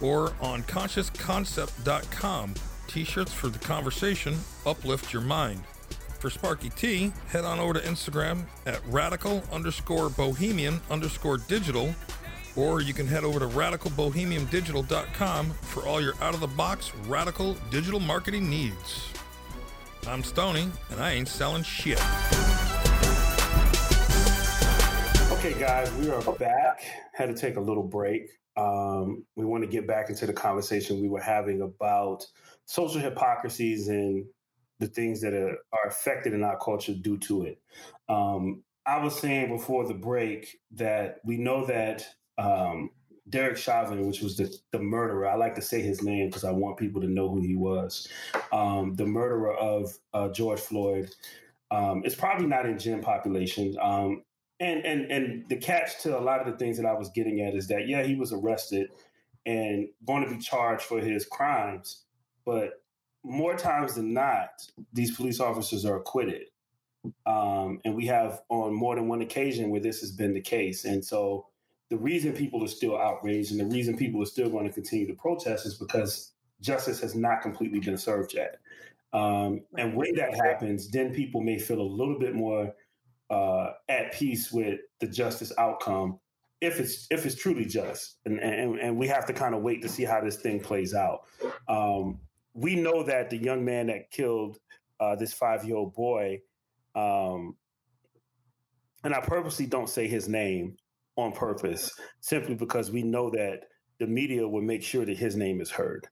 or 0.01 0.33
on 0.41 0.63
consciousconcept.com. 0.63 2.55
T 2.87 3.05
shirts 3.05 3.33
for 3.33 3.49
the 3.49 3.59
conversation 3.59 4.39
uplift 4.67 5.13
your 5.13 5.23
mind 5.23 5.63
for 6.25 6.31
Sparky 6.31 6.71
T, 6.71 7.13
head 7.29 7.45
on 7.45 7.61
over 7.61 7.75
to 7.75 7.81
Instagram 7.81 8.47
at 8.65 8.81
radical 8.87 9.43
underscore 9.53 10.09
bohemian 10.09 10.81
underscore 10.91 11.37
digital, 11.37 11.95
or 12.57 12.81
you 12.81 12.95
can 12.95 13.07
head 13.07 13.25
over 13.25 13.39
to 13.39 13.47
radicalbohemiandigital.com 13.47 15.51
for 15.51 15.87
all 15.87 16.01
your 16.01 16.15
out 16.23 16.33
of 16.33 16.41
the 16.41 16.47
box 16.47 16.93
radical 17.07 17.59
digital 17.71 18.01
marketing 18.01 18.49
needs. 18.49 19.13
I'm 20.07 20.23
Stony, 20.23 20.71
and 20.91 20.99
I 20.99 21.13
ain't 21.13 21.29
selling 21.29 21.63
shit. 21.63 22.01
Okay, 25.31 25.53
guys, 25.61 25.93
we 25.97 26.09
are 26.09 26.23
back. 26.39 26.81
Had 27.13 27.27
to 27.27 27.35
take 27.35 27.57
a 27.57 27.61
little 27.61 27.83
break. 27.83 28.31
Um, 28.57 29.27
we 29.37 29.45
want 29.45 29.63
to 29.63 29.69
get 29.69 29.87
back 29.87 30.09
into 30.09 30.25
the 30.25 30.33
conversation 30.33 31.03
we 31.03 31.11
were 31.11 31.21
having 31.21 31.61
about 31.61 32.25
social 32.67 33.01
hypocrisies 33.01 33.89
and 33.89 34.25
the 34.81 34.87
things 34.87 35.21
that 35.21 35.35
are, 35.35 35.57
are 35.73 35.89
affected 35.89 36.33
in 36.33 36.43
our 36.43 36.59
culture 36.59 36.95
due 36.95 37.19
to 37.19 37.45
it. 37.45 37.61
Um, 38.09 38.63
I 38.87 39.03
was 39.03 39.19
saying 39.19 39.49
before 39.49 39.87
the 39.87 39.95
break 39.95 40.59
that 40.73 41.19
we 41.25 41.39
know 41.39 41.65
that 41.67 42.07
um, 42.37 42.91
Derek 43.29 43.57
Chauvin, 43.57 44.07
which 44.07 44.21
was 44.21 44.37
the, 44.37 44.55
the 44.73 44.79
murderer, 44.79 45.29
I 45.29 45.37
like 45.37 45.55
to 45.55 45.63
say 45.63 45.81
his 45.81 46.03
name 46.03 46.29
because 46.29 46.45
I 46.45 46.51
want 46.51 46.77
people 46.77 47.01
to 47.01 47.09
know 47.09 47.31
who 47.31 47.41
he 47.41 47.55
was, 47.55 48.09
um, 48.53 48.95
the 48.95 49.07
murderer 49.07 49.55
of 49.55 49.97
uh, 50.13 50.29
George 50.29 50.61
Floyd, 50.61 51.15
um, 51.71 52.05
is 52.05 52.15
probably 52.15 52.47
not 52.47 52.67
in 52.67 52.79
gen 52.79 53.01
population. 53.01 53.75
Um, 53.81 54.23
and 54.61 54.85
and 54.85 55.11
and 55.11 55.49
the 55.49 55.57
catch 55.57 56.01
to 56.03 56.17
a 56.17 56.21
lot 56.21 56.41
of 56.41 56.47
the 56.47 56.59
things 56.59 56.77
that 56.77 56.87
I 56.87 56.93
was 56.93 57.11
getting 57.11 57.41
at 57.41 57.55
is 57.55 57.69
that 57.69 57.89
yeah, 57.89 58.03
he 58.03 58.15
was 58.15 58.33
arrested 58.33 58.89
and 59.47 59.89
going 60.07 60.25
to 60.25 60.31
be 60.31 60.39
charged 60.39 60.83
for 60.83 61.01
his 61.01 61.27
crimes, 61.27 62.04
but 62.45 62.83
more 63.23 63.57
times 63.57 63.95
than 63.95 64.13
not, 64.13 64.51
these 64.93 65.17
police 65.17 65.41
officers 65.41 65.85
are 65.85 65.97
acquitted. 65.97 66.49
Um, 67.27 67.81
and 67.85 67.95
we 67.95 68.07
have 68.07 68.43
on 68.49 68.75
more 68.75 68.95
than 68.95 69.09
one 69.09 69.23
occasion 69.23 69.71
where 69.71 69.81
this 69.81 70.01
has 70.01 70.13
been 70.13 70.35
the 70.35 70.41
case. 70.41 70.85
And 70.85 71.05
so 71.05 71.47
the 71.91 71.97
reason 71.97 72.33
people 72.33 72.63
are 72.65 72.69
still 72.69 72.99
outraged 72.99 73.51
and 73.51 73.61
the 73.61 73.75
reason 73.75 73.97
people 73.97 74.23
are 74.23 74.27
still 74.27 74.49
going 74.49 74.67
to 74.67 74.73
continue 74.73 75.07
to 75.07 75.15
protest 75.15 75.67
is 75.67 75.75
because 75.75 76.33
justice 76.61 77.01
has 77.01 77.15
not 77.15 77.43
completely 77.43 77.81
been 77.81 77.99
served 77.99 78.35
yet. 78.35 78.59
Um, 79.13 79.63
and 79.77 79.95
when 79.95 80.15
that 80.17 80.35
happens, 80.35 80.91
then 80.91 81.15
people 81.15 81.41
may 81.41 81.59
feel 81.59 81.81
a 81.81 81.83
little 81.83 82.19
bit 82.19 82.35
more 82.35 82.75
uh, 83.31 83.71
at 83.89 84.13
peace 84.13 84.51
with 84.51 84.81
the 85.01 85.07
justice 85.07 85.53
outcome 85.59 86.19
if 86.61 86.81
it's 86.81 87.07
if 87.11 87.27
it's 87.27 87.35
truly 87.35 87.65
just. 87.65 88.17
And 88.25 88.41
and, 88.41 88.79
and 88.79 88.97
we 88.97 89.07
have 89.09 89.27
to 89.27 89.33
kind 89.33 89.55
of 89.55 89.63
wait 89.63 89.83
to 89.83 89.89
see 89.89 90.05
how 90.05 90.21
this 90.21 90.37
thing 90.37 90.61
plays 90.61 90.95
out. 90.95 91.21
Um, 91.69 92.19
we 92.55 92.77
know 92.77 93.03
that 93.03 93.31
the 93.31 93.37
young 93.37 93.65
man 93.65 93.89
that 93.89 94.11
killed 94.11 94.59
uh, 95.01 95.17
this 95.17 95.33
five 95.33 95.65
year 95.65 95.77
old 95.77 95.95
boy, 95.95 96.41
um, 96.95 97.57
and 99.03 99.15
I 99.15 99.21
purposely 99.21 99.67
don't 99.67 99.89
say 99.89 100.07
his 100.07 100.29
name 100.29 100.77
on 101.17 101.33
purpose, 101.33 101.93
simply 102.21 102.55
because 102.55 102.91
we 102.91 103.03
know 103.03 103.31
that 103.31 103.65
the 103.99 104.07
media 104.07 104.47
will 104.49 104.63
make 104.63 104.83
sure 104.83 105.05
that 105.05 105.17
his 105.17 105.37
name 105.37 105.61
is 105.61 105.71
heard. 105.71 106.09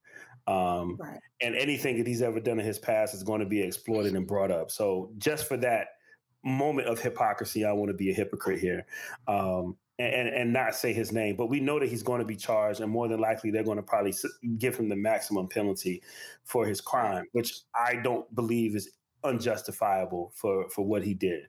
Um, 0.46 0.96
right. 1.00 1.18
And 1.40 1.54
anything 1.54 1.98
that 1.98 2.06
he's 2.06 2.22
ever 2.22 2.40
done 2.40 2.58
in 2.58 2.66
his 2.66 2.78
past 2.78 3.14
is 3.14 3.22
going 3.22 3.40
to 3.40 3.46
be 3.46 3.62
exploited 3.62 4.14
and 4.14 4.26
brought 4.26 4.50
up. 4.50 4.70
So 4.70 5.12
just 5.18 5.46
for 5.46 5.56
that 5.58 5.88
moment 6.44 6.88
of 6.88 7.00
hypocrisy, 7.00 7.64
I 7.64 7.72
want 7.72 7.90
to 7.90 7.96
be 7.96 8.10
a 8.10 8.14
hypocrite 8.14 8.60
here. 8.60 8.84
Um, 9.28 9.76
and, 10.02 10.28
and 10.28 10.52
not 10.52 10.74
say 10.74 10.92
his 10.92 11.12
name, 11.12 11.36
but 11.36 11.46
we 11.46 11.60
know 11.60 11.78
that 11.78 11.88
he's 11.88 12.02
going 12.02 12.20
to 12.20 12.26
be 12.26 12.36
charged, 12.36 12.80
and 12.80 12.90
more 12.90 13.08
than 13.08 13.20
likely 13.20 13.50
they're 13.50 13.64
going 13.64 13.76
to 13.76 13.82
probably 13.82 14.14
give 14.58 14.76
him 14.76 14.88
the 14.88 14.96
maximum 14.96 15.48
penalty 15.48 16.02
for 16.44 16.66
his 16.66 16.80
crime, 16.80 17.24
which 17.32 17.60
I 17.74 17.96
don't 17.96 18.32
believe 18.34 18.74
is 18.76 18.90
unjustifiable 19.24 20.32
for 20.34 20.68
for 20.68 20.84
what 20.84 21.04
he 21.04 21.14
did. 21.14 21.44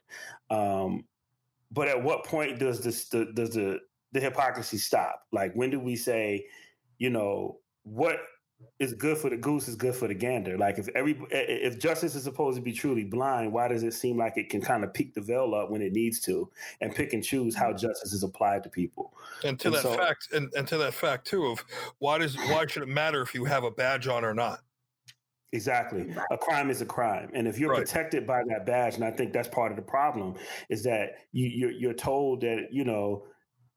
Um, 0.50 1.06
but 1.72 1.88
at 1.88 2.04
what 2.04 2.26
point 2.26 2.60
does 2.60 2.84
this 2.84 3.10
the, 3.10 3.26
does 3.34 3.52
the 3.52 3.80
the 4.12 4.20
hypocrisy 4.20 4.78
stop? 4.78 5.24
Like 5.32 5.54
when 5.54 5.70
do 5.70 5.80
we 5.80 5.96
say, 5.96 6.46
you 7.00 7.10
know, 7.10 7.60
what 7.84 8.18
is 8.80 8.94
good 8.94 9.18
for 9.18 9.30
the 9.30 9.38
goose 9.38 9.68
is 9.68 9.76
good 9.76 9.96
for 9.96 10.08
the 10.08 10.14
gander. 10.14 10.58
Like 10.58 10.78
if 10.78 10.88
every 10.90 11.20
if 11.32 11.80
justice 11.80 12.16
is 12.16 12.24
supposed 12.24 12.58
to 12.58 12.62
be 12.62 12.74
truly 12.74 13.04
blind, 13.04 13.52
why 13.52 13.68
does 13.68 13.84
it 13.84 13.94
seem 13.94 14.18
like 14.18 14.38
it 14.38 14.50
can 14.50 14.62
kind 14.62 14.84
of 14.84 14.94
peek 14.94 15.14
the 15.14 15.22
veil 15.22 15.54
up 15.56 15.70
when 15.70 15.82
it 15.82 15.94
needs 15.94 16.20
to 16.22 16.50
and 16.82 16.94
pick 16.94 17.14
and 17.14 17.24
choose 17.24 17.56
how 17.56 17.74
justice 17.74 18.14
is 18.14 18.24
applied 18.24 18.64
to 18.64 18.70
people? 18.70 19.14
And 19.44 19.60
to 19.62 19.68
and 19.68 19.76
that 19.76 19.82
so, 19.84 19.94
fact, 19.94 20.30
and, 20.34 20.52
and 20.56 20.68
to 20.68 20.78
that 20.78 20.94
fact 20.94 21.28
too 21.28 21.46
of 21.46 21.64
why 22.00 22.18
does 22.18 22.36
why 22.36 22.66
should 22.68 22.84
it 22.84 22.90
matter 22.90 23.22
if 23.22 23.34
you 23.34 23.46
have 23.46 23.64
a 23.64 23.72
badge 23.72 24.08
on 24.08 24.26
or 24.26 24.34
not? 24.34 24.62
Exactly. 25.54 26.12
A 26.32 26.38
crime 26.38 26.72
is 26.72 26.82
a 26.82 26.86
crime. 26.86 27.30
And 27.36 27.48
if 27.48 27.60
you're 27.60 27.70
right. 27.70 27.86
protected 27.86 28.26
by 28.26 28.42
that 28.48 28.66
badge, 28.66 28.96
and 28.96 29.04
I 29.04 29.12
think 29.12 29.34
that's 29.34 29.48
part 29.48 29.72
of 29.72 29.76
the 29.76 29.84
problem, 29.84 30.34
is 30.70 30.84
that 30.84 31.18
you, 31.32 31.48
you're, 31.48 31.72
you're 31.72 31.94
told 31.94 32.42
that, 32.42 32.70
you 32.72 32.84
know, 32.84 33.26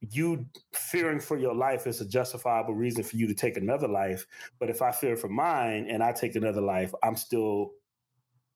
you 0.00 0.46
fearing 0.72 1.20
for 1.20 1.38
your 1.38 1.54
life 1.54 1.86
is 1.86 2.00
a 2.00 2.08
justifiable 2.08 2.74
reason 2.74 3.02
for 3.02 3.16
you 3.16 3.26
to 3.26 3.34
take 3.34 3.56
another 3.56 3.88
life. 3.88 4.26
But 4.58 4.70
if 4.70 4.82
I 4.82 4.92
fear 4.92 5.16
for 5.16 5.28
mine 5.28 5.86
and 5.88 6.02
I 6.02 6.12
take 6.12 6.36
another 6.36 6.60
life, 6.60 6.92
I'm 7.02 7.16
still 7.16 7.72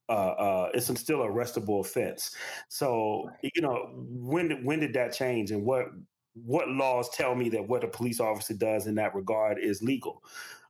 uh, 0.09 0.13
uh, 0.13 0.71
it's 0.75 0.87
still 1.01 1.23
a 1.23 1.29
arrestable 1.29 1.81
offense. 1.81 2.35
So 2.69 3.31
you 3.43 3.63
know 3.63 3.91
when 3.95 4.49
did, 4.49 4.65
when 4.65 4.81
did 4.81 4.93
that 4.95 5.13
change 5.13 5.51
and 5.51 5.65
what 5.65 5.87
what 6.35 6.69
laws 6.69 7.09
tell 7.11 7.35
me 7.35 7.49
that 7.51 7.67
what 7.67 7.85
a 7.85 7.89
police 7.89 8.21
officer 8.21 8.55
does 8.55 8.87
in 8.87 8.95
that 8.97 9.15
regard 9.15 9.59
is 9.59 9.83
legal? 9.83 10.23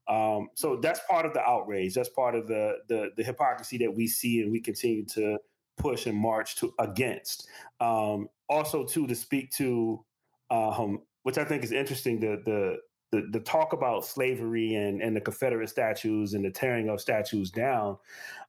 Um, 0.09 0.49
so 0.55 0.77
that's 0.77 1.01
part 1.09 1.25
of 1.25 1.33
the 1.33 1.41
outrage. 1.41 1.95
That's 1.95 2.09
part 2.09 2.35
of 2.35 2.49
the, 2.49 2.79
the 2.89 3.11
the 3.17 3.23
hypocrisy 3.23 3.79
that 3.79 3.95
we 3.95 4.07
see 4.07 4.43
and 4.43 4.53
we 4.53 4.61
continue 4.61 5.05
to 5.07 5.39
push 5.79 6.07
and 6.07 6.17
march 6.17 6.57
to 6.57 6.75
against. 6.79 7.49
Um, 7.81 8.29
also, 8.49 8.85
too, 8.85 9.07
to 9.07 9.15
speak 9.15 9.51
to 9.53 10.05
um, 10.51 11.01
which 11.23 11.39
I 11.39 11.45
think 11.45 11.65
is 11.65 11.73
interesting. 11.73 12.21
The 12.21 12.43
the 12.45 12.77
the, 13.13 13.27
the 13.33 13.41
talk 13.41 13.73
about 13.73 14.05
slavery 14.05 14.75
and, 14.77 15.03
and 15.03 15.17
the 15.17 15.21
Confederate 15.21 15.69
statues 15.69 16.35
and 16.35 16.45
the 16.45 16.51
tearing 16.51 16.89
of 16.89 17.01
statues 17.01 17.51
down. 17.51 17.97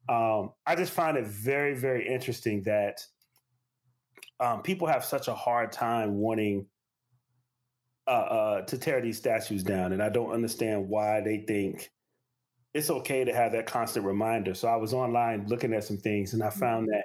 Um, 0.08 0.52
I 0.68 0.76
just 0.76 0.94
find 0.94 1.18
it 1.18 1.26
very 1.26 1.76
very 1.76 2.08
interesting 2.08 2.64
that 2.64 3.06
um, 4.40 4.62
people 4.62 4.88
have 4.88 5.06
such 5.06 5.28
a 5.28 5.36
hard 5.36 5.72
time 5.72 6.16
wanting 6.16 6.66
uh, 8.08 8.10
uh, 8.10 8.62
to 8.64 8.78
tear 8.78 9.02
these 9.02 9.18
statues 9.18 9.64
down, 9.64 9.94
and 9.94 10.02
I 10.02 10.10
don't 10.10 10.32
understand 10.32 10.90
why 10.90 11.22
they 11.22 11.46
think 11.48 11.92
it's 12.74 12.90
okay 12.90 13.24
to 13.26 13.34
have 13.34 13.52
that 13.52 13.66
constant 13.66 14.06
reminder. 14.06 14.54
So 14.54 14.68
I 14.68 14.78
was 14.78 14.94
online 14.94 15.46
looking 15.48 15.74
at 15.74 15.84
some 15.84 15.98
things 15.98 16.34
and 16.34 16.42
I 16.42 16.48
mm-hmm. 16.48 16.60
found 16.60 16.88
that 16.88 17.04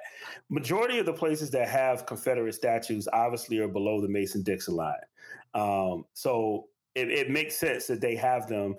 majority 0.48 0.98
of 0.98 1.06
the 1.06 1.12
places 1.12 1.50
that 1.50 1.68
have 1.68 2.06
Confederate 2.06 2.54
statues 2.54 3.08
obviously 3.12 3.58
are 3.58 3.68
below 3.68 4.00
the 4.00 4.08
Mason 4.08 4.42
Dixon 4.42 4.76
line. 4.76 4.94
Um, 5.54 6.04
so 6.12 6.68
it, 6.94 7.10
it 7.10 7.30
makes 7.30 7.56
sense 7.56 7.86
that 7.86 8.00
they 8.00 8.14
have 8.16 8.48
them 8.48 8.76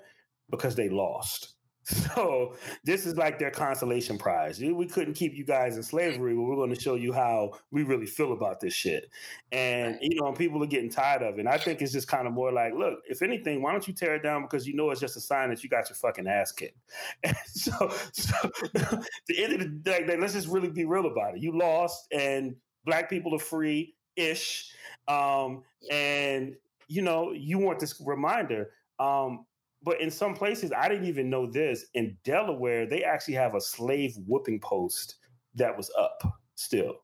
because 0.50 0.74
they 0.74 0.88
lost. 0.88 1.54
So 2.18 2.54
this 2.84 3.06
is 3.06 3.16
like 3.16 3.38
their 3.38 3.50
consolation 3.50 4.18
prize. 4.18 4.60
We 4.60 4.86
couldn't 4.86 5.14
keep 5.14 5.34
you 5.34 5.44
guys 5.44 5.76
in 5.76 5.82
slavery, 5.82 6.34
but 6.34 6.42
we're 6.42 6.56
going 6.56 6.74
to 6.74 6.80
show 6.80 6.94
you 6.94 7.12
how 7.12 7.52
we 7.70 7.82
really 7.82 8.06
feel 8.06 8.32
about 8.32 8.60
this 8.60 8.74
shit. 8.74 9.10
And 9.52 9.98
you 10.00 10.20
know, 10.20 10.32
people 10.32 10.62
are 10.62 10.66
getting 10.66 10.90
tired 10.90 11.22
of 11.22 11.34
it. 11.34 11.40
And 11.40 11.48
I 11.48 11.58
think 11.58 11.80
it's 11.80 11.92
just 11.92 12.08
kind 12.08 12.26
of 12.26 12.32
more 12.32 12.52
like, 12.52 12.74
look, 12.74 13.00
if 13.08 13.22
anything, 13.22 13.62
why 13.62 13.72
don't 13.72 13.86
you 13.86 13.94
tear 13.94 14.14
it 14.16 14.22
down 14.22 14.42
because 14.42 14.66
you 14.66 14.74
know 14.74 14.90
it's 14.90 15.00
just 15.00 15.16
a 15.16 15.20
sign 15.20 15.48
that 15.50 15.62
you 15.62 15.70
got 15.70 15.88
your 15.88 15.96
fucking 15.96 16.26
ass 16.26 16.52
kicked. 16.52 16.78
And 17.24 17.36
so, 17.46 17.90
so 18.12 18.50
the 19.28 19.42
end 19.42 19.54
of 19.54 19.60
the 19.60 19.66
day, 19.66 20.16
let's 20.18 20.34
just 20.34 20.48
really 20.48 20.70
be 20.70 20.84
real 20.84 21.06
about 21.06 21.36
it. 21.36 21.42
You 21.42 21.56
lost, 21.56 22.06
and 22.12 22.56
black 22.84 23.08
people 23.08 23.34
are 23.34 23.40
free 23.40 23.94
ish. 24.16 24.72
Um, 25.06 25.62
and 25.90 26.54
you 26.88 27.02
know, 27.02 27.32
you 27.32 27.58
want 27.58 27.78
this 27.78 28.00
reminder. 28.04 28.70
Um, 28.98 29.46
but 29.82 30.00
in 30.00 30.10
some 30.10 30.34
places, 30.34 30.72
I 30.76 30.88
didn't 30.88 31.06
even 31.06 31.30
know 31.30 31.46
this. 31.46 31.86
In 31.94 32.16
Delaware, 32.24 32.86
they 32.86 33.04
actually 33.04 33.34
have 33.34 33.54
a 33.54 33.60
slave 33.60 34.16
whooping 34.26 34.60
post 34.60 35.16
that 35.54 35.76
was 35.76 35.90
up 35.98 36.22
still. 36.54 36.96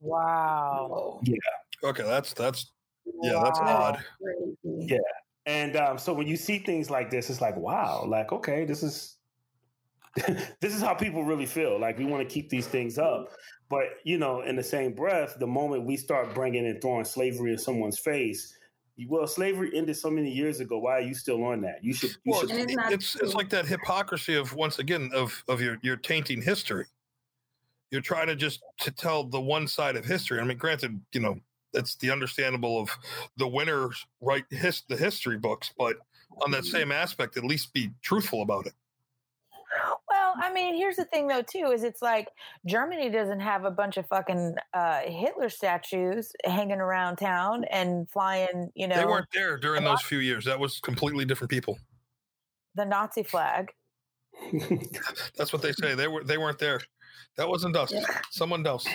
Wow. 0.00 1.20
Yeah. 1.24 1.36
Okay, 1.84 2.02
that's 2.02 2.32
that's 2.32 2.72
yeah, 3.22 3.34
wow. 3.34 3.44
that's 3.44 3.58
odd. 3.60 4.04
Yeah. 4.64 4.98
And 5.46 5.76
um, 5.76 5.98
so 5.98 6.12
when 6.12 6.26
you 6.26 6.36
see 6.36 6.58
things 6.58 6.90
like 6.90 7.10
this, 7.10 7.30
it's 7.30 7.40
like, 7.40 7.56
wow, 7.56 8.04
like 8.06 8.32
okay, 8.32 8.64
this 8.64 8.82
is 8.82 9.16
this 10.60 10.74
is 10.74 10.80
how 10.80 10.94
people 10.94 11.24
really 11.24 11.46
feel. 11.46 11.78
Like 11.78 11.98
we 11.98 12.04
want 12.04 12.26
to 12.26 12.32
keep 12.32 12.48
these 12.48 12.66
things 12.66 12.98
up, 12.98 13.30
but 13.68 13.84
you 14.04 14.18
know, 14.18 14.42
in 14.42 14.56
the 14.56 14.62
same 14.62 14.94
breath, 14.94 15.36
the 15.38 15.46
moment 15.46 15.84
we 15.84 15.96
start 15.96 16.34
bringing 16.34 16.66
and 16.66 16.80
throwing 16.80 17.04
slavery 17.04 17.52
in 17.52 17.58
someone's 17.58 17.98
face, 17.98 18.57
well, 19.06 19.26
slavery 19.26 19.70
ended 19.74 19.96
so 19.96 20.10
many 20.10 20.30
years 20.30 20.60
ago. 20.60 20.78
Why 20.78 20.98
are 20.98 21.00
you 21.00 21.14
still 21.14 21.44
on 21.44 21.60
that? 21.62 21.84
You 21.84 21.94
should. 21.94 22.10
You 22.24 22.32
well, 22.32 22.40
should 22.40 22.50
it's, 22.52 22.74
it's, 22.90 23.16
it's 23.16 23.34
like 23.34 23.48
that 23.50 23.66
hypocrisy 23.66 24.34
of 24.34 24.54
once 24.54 24.78
again 24.78 25.10
of 25.14 25.44
of 25.48 25.60
your 25.60 25.78
your 25.82 25.96
tainting 25.96 26.42
history. 26.42 26.86
You're 27.90 28.00
trying 28.00 28.26
to 28.26 28.36
just 28.36 28.60
to 28.80 28.90
tell 28.90 29.24
the 29.24 29.40
one 29.40 29.68
side 29.68 29.96
of 29.96 30.04
history. 30.04 30.40
I 30.40 30.44
mean, 30.44 30.58
granted, 30.58 31.00
you 31.12 31.20
know 31.20 31.38
that's 31.72 31.96
the 31.96 32.10
understandable 32.10 32.80
of 32.80 32.90
the 33.36 33.46
winners 33.46 34.06
write 34.20 34.44
his, 34.50 34.82
the 34.88 34.96
history 34.96 35.36
books, 35.36 35.72
but 35.78 35.96
on 36.42 36.50
that 36.50 36.64
same 36.64 36.92
aspect, 36.92 37.36
at 37.36 37.44
least 37.44 37.72
be 37.72 37.90
truthful 38.02 38.42
about 38.42 38.66
it. 38.66 38.72
I 40.36 40.52
mean, 40.52 40.76
here's 40.76 40.96
the 40.96 41.04
thing 41.04 41.26
though, 41.26 41.42
too, 41.42 41.70
is 41.72 41.82
it's 41.82 42.02
like 42.02 42.28
Germany 42.66 43.10
doesn't 43.10 43.40
have 43.40 43.64
a 43.64 43.70
bunch 43.70 43.96
of 43.96 44.06
fucking 44.06 44.54
uh, 44.74 45.00
Hitler 45.00 45.48
statues 45.48 46.32
hanging 46.44 46.80
around 46.80 47.16
town 47.16 47.64
and 47.70 48.08
flying. 48.10 48.70
You 48.74 48.88
know, 48.88 48.96
they 48.96 49.04
weren't 49.04 49.28
there 49.32 49.56
during 49.58 49.84
those 49.84 50.02
few 50.02 50.18
years. 50.18 50.44
That 50.44 50.58
was 50.58 50.80
completely 50.80 51.24
different 51.24 51.50
people. 51.50 51.78
The 52.74 52.84
Nazi 52.84 53.22
flag. 53.22 53.70
That's 55.36 55.52
what 55.52 55.62
they 55.62 55.72
say. 55.72 55.94
They 55.94 56.08
were 56.08 56.24
they 56.24 56.38
weren't 56.38 56.58
there. 56.58 56.80
That 57.36 57.48
wasn't 57.48 57.76
us. 57.76 57.92
Yeah. 57.92 58.04
Someone 58.30 58.66
else. 58.66 58.86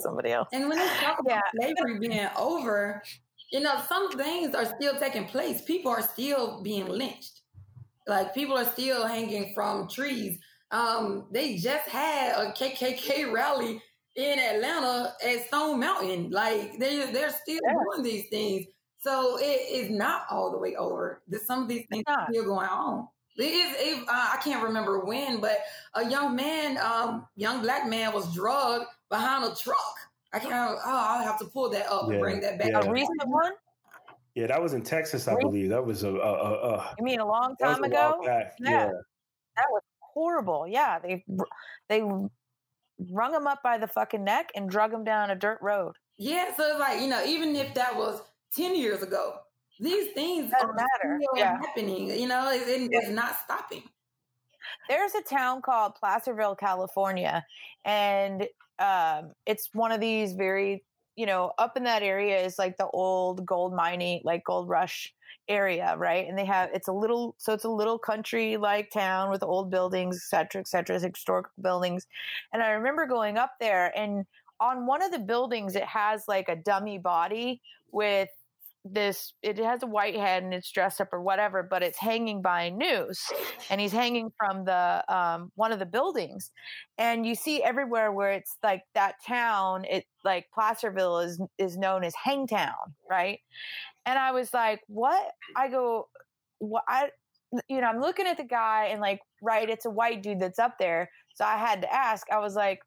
Somebody 0.00 0.32
else. 0.32 0.48
And 0.52 0.68
when 0.68 0.78
they 0.78 0.88
talk 1.00 1.18
about 1.18 1.42
yeah. 1.60 1.72
slavery 1.74 1.98
being 1.98 2.28
over, 2.36 3.02
you 3.50 3.60
know, 3.60 3.80
some 3.88 4.10
things 4.12 4.54
are 4.54 4.64
still 4.64 4.98
taking 4.98 5.26
place. 5.26 5.62
People 5.62 5.90
are 5.90 6.02
still 6.02 6.62
being 6.62 6.86
lynched. 6.86 7.41
Like 8.06 8.34
people 8.34 8.56
are 8.56 8.64
still 8.64 9.06
hanging 9.06 9.52
from 9.54 9.88
trees. 9.88 10.38
Um, 10.70 11.26
they 11.30 11.56
just 11.56 11.88
had 11.88 12.32
a 12.32 12.52
KKK 12.52 13.32
rally 13.32 13.82
in 14.16 14.38
Atlanta 14.38 15.14
at 15.24 15.46
Stone 15.46 15.80
Mountain. 15.80 16.30
Like 16.30 16.78
they 16.78 17.10
they're 17.12 17.30
still 17.30 17.60
yeah. 17.64 17.72
doing 17.72 18.02
these 18.02 18.28
things. 18.30 18.66
So 18.98 19.38
it 19.38 19.70
is 19.70 19.90
not 19.90 20.22
all 20.30 20.50
the 20.50 20.58
way 20.58 20.76
over. 20.76 21.22
There's 21.26 21.46
Some 21.46 21.62
of 21.62 21.68
these 21.68 21.86
things 21.90 22.04
are 22.06 22.26
still 22.30 22.44
going 22.44 22.68
on. 22.68 23.08
It 23.36 23.44
is. 23.44 23.74
It, 23.78 24.08
uh, 24.08 24.30
I 24.34 24.38
can't 24.44 24.62
remember 24.62 25.04
when, 25.04 25.40
but 25.40 25.58
a 25.94 26.08
young 26.08 26.36
man, 26.36 26.78
um, 26.78 27.26
young 27.34 27.62
black 27.62 27.88
man, 27.88 28.12
was 28.12 28.32
drugged 28.34 28.86
behind 29.08 29.44
a 29.44 29.54
truck 29.56 29.96
I 30.32 30.38
can't. 30.38 30.54
Oh, 30.54 30.78
I'll 30.84 31.24
have 31.24 31.38
to 31.40 31.44
pull 31.46 31.68
that 31.70 31.90
up 31.90 32.06
yeah, 32.06 32.12
and 32.12 32.20
bring 32.20 32.40
that 32.40 32.58
back. 32.58 32.70
Yeah. 32.70 32.80
A 32.80 32.90
recent 32.90 33.26
one. 33.26 33.52
Yeah, 34.34 34.46
that 34.46 34.62
was 34.62 34.72
in 34.72 34.82
Texas, 34.82 35.28
I 35.28 35.34
believe. 35.36 35.68
That 35.68 35.84
was 35.84 36.04
a. 36.04 36.08
a, 36.08 36.12
a, 36.12 36.74
a 36.74 36.94
you 36.98 37.04
mean 37.04 37.20
a 37.20 37.26
long 37.26 37.54
time 37.56 37.84
ago? 37.84 38.20
Yeah. 38.24 38.48
yeah. 38.60 38.90
that 39.56 39.66
was 39.70 39.82
horrible. 40.00 40.66
Yeah, 40.66 40.98
they 40.98 41.24
they 41.88 42.02
wrung 43.10 43.34
him 43.34 43.46
up 43.46 43.62
by 43.62 43.78
the 43.78 43.86
fucking 43.86 44.24
neck 44.24 44.50
and 44.54 44.70
drug 44.70 44.92
him 44.92 45.04
down 45.04 45.30
a 45.30 45.36
dirt 45.36 45.58
road. 45.60 45.94
Yeah, 46.18 46.54
so 46.56 46.70
it's 46.70 46.80
like 46.80 47.00
you 47.00 47.08
know, 47.08 47.22
even 47.24 47.54
if 47.56 47.74
that 47.74 47.94
was 47.96 48.22
ten 48.54 48.74
years 48.74 49.02
ago, 49.02 49.40
these 49.80 50.12
things 50.12 50.50
Doesn't 50.50 50.70
are 50.70 50.74
matter. 50.74 51.18
still 51.20 51.36
yeah. 51.36 51.58
happening. 51.58 52.08
You 52.08 52.28
know, 52.28 52.50
it, 52.50 52.68
it, 52.68 52.88
it's 52.92 53.10
not 53.10 53.36
stopping. 53.44 53.82
There's 54.88 55.14
a 55.14 55.22
town 55.22 55.60
called 55.60 55.94
Placerville, 55.96 56.54
California, 56.54 57.44
and 57.84 58.46
um, 58.78 59.32
it's 59.46 59.68
one 59.72 59.92
of 59.92 60.00
these 60.00 60.32
very, 60.34 60.84
you 61.16 61.26
know, 61.26 61.52
up 61.58 61.76
in 61.76 61.84
that 61.84 62.02
area 62.02 62.38
is 62.38 62.58
like 62.58 62.76
the 62.76 62.88
old 62.88 63.44
gold 63.44 63.74
mining, 63.74 64.20
like 64.24 64.44
gold 64.44 64.68
rush 64.68 65.12
area, 65.48 65.94
right? 65.98 66.26
And 66.28 66.38
they 66.38 66.44
have 66.44 66.70
it's 66.72 66.88
a 66.88 66.92
little 66.92 67.34
so 67.38 67.52
it's 67.52 67.64
a 67.64 67.68
little 67.70 67.98
country 67.98 68.56
like 68.56 68.90
town 68.90 69.30
with 69.30 69.42
old 69.42 69.70
buildings, 69.70 70.16
et 70.16 70.28
cetera, 70.28 70.60
et 70.60 70.68
cetera, 70.68 70.98
historic 70.98 71.46
buildings. 71.60 72.06
And 72.52 72.62
I 72.62 72.70
remember 72.70 73.06
going 73.06 73.36
up 73.36 73.52
there 73.60 73.96
and 73.96 74.24
on 74.60 74.86
one 74.86 75.02
of 75.02 75.10
the 75.10 75.18
buildings 75.18 75.74
it 75.74 75.84
has 75.84 76.28
like 76.28 76.48
a 76.48 76.56
dummy 76.56 76.98
body 76.98 77.60
with 77.90 78.28
this 78.84 79.34
it 79.42 79.58
has 79.58 79.82
a 79.82 79.86
white 79.86 80.16
head 80.16 80.42
and 80.42 80.52
it's 80.52 80.70
dressed 80.72 81.00
up 81.00 81.12
or 81.12 81.22
whatever 81.22 81.62
but 81.62 81.82
it's 81.84 81.98
hanging 81.98 82.42
by 82.42 82.64
a 82.64 82.70
noose 82.70 83.30
and 83.70 83.80
he's 83.80 83.92
hanging 83.92 84.32
from 84.36 84.64
the 84.64 85.04
um, 85.08 85.52
one 85.54 85.70
of 85.72 85.78
the 85.78 85.86
buildings. 85.86 86.50
And 86.98 87.24
you 87.24 87.34
see 87.34 87.62
everywhere 87.62 88.10
where 88.10 88.32
it's 88.32 88.56
like 88.62 88.82
that 88.94 89.14
town 89.26 89.84
it 89.84 90.04
like 90.24 90.46
placerville 90.52 91.20
is 91.20 91.40
is 91.58 91.76
known 91.76 92.02
as 92.04 92.14
hangtown 92.22 92.94
right? 93.08 93.38
And 94.04 94.18
i 94.18 94.32
was 94.32 94.52
like 94.52 94.80
what? 94.88 95.32
I 95.56 95.68
go 95.68 96.08
what 96.58 96.84
i 96.88 97.10
you 97.68 97.80
know 97.80 97.86
i'm 97.86 98.00
looking 98.00 98.26
at 98.26 98.36
the 98.36 98.44
guy 98.44 98.86
and 98.86 99.00
like 99.00 99.20
right 99.42 99.68
it's 99.68 99.84
a 99.84 99.90
white 99.90 100.22
dude 100.22 100.40
that's 100.40 100.58
up 100.58 100.78
there. 100.78 101.08
So 101.34 101.44
i 101.44 101.56
had 101.56 101.82
to 101.82 101.92
ask 101.92 102.26
i 102.32 102.38
was 102.38 102.56
like 102.56 102.80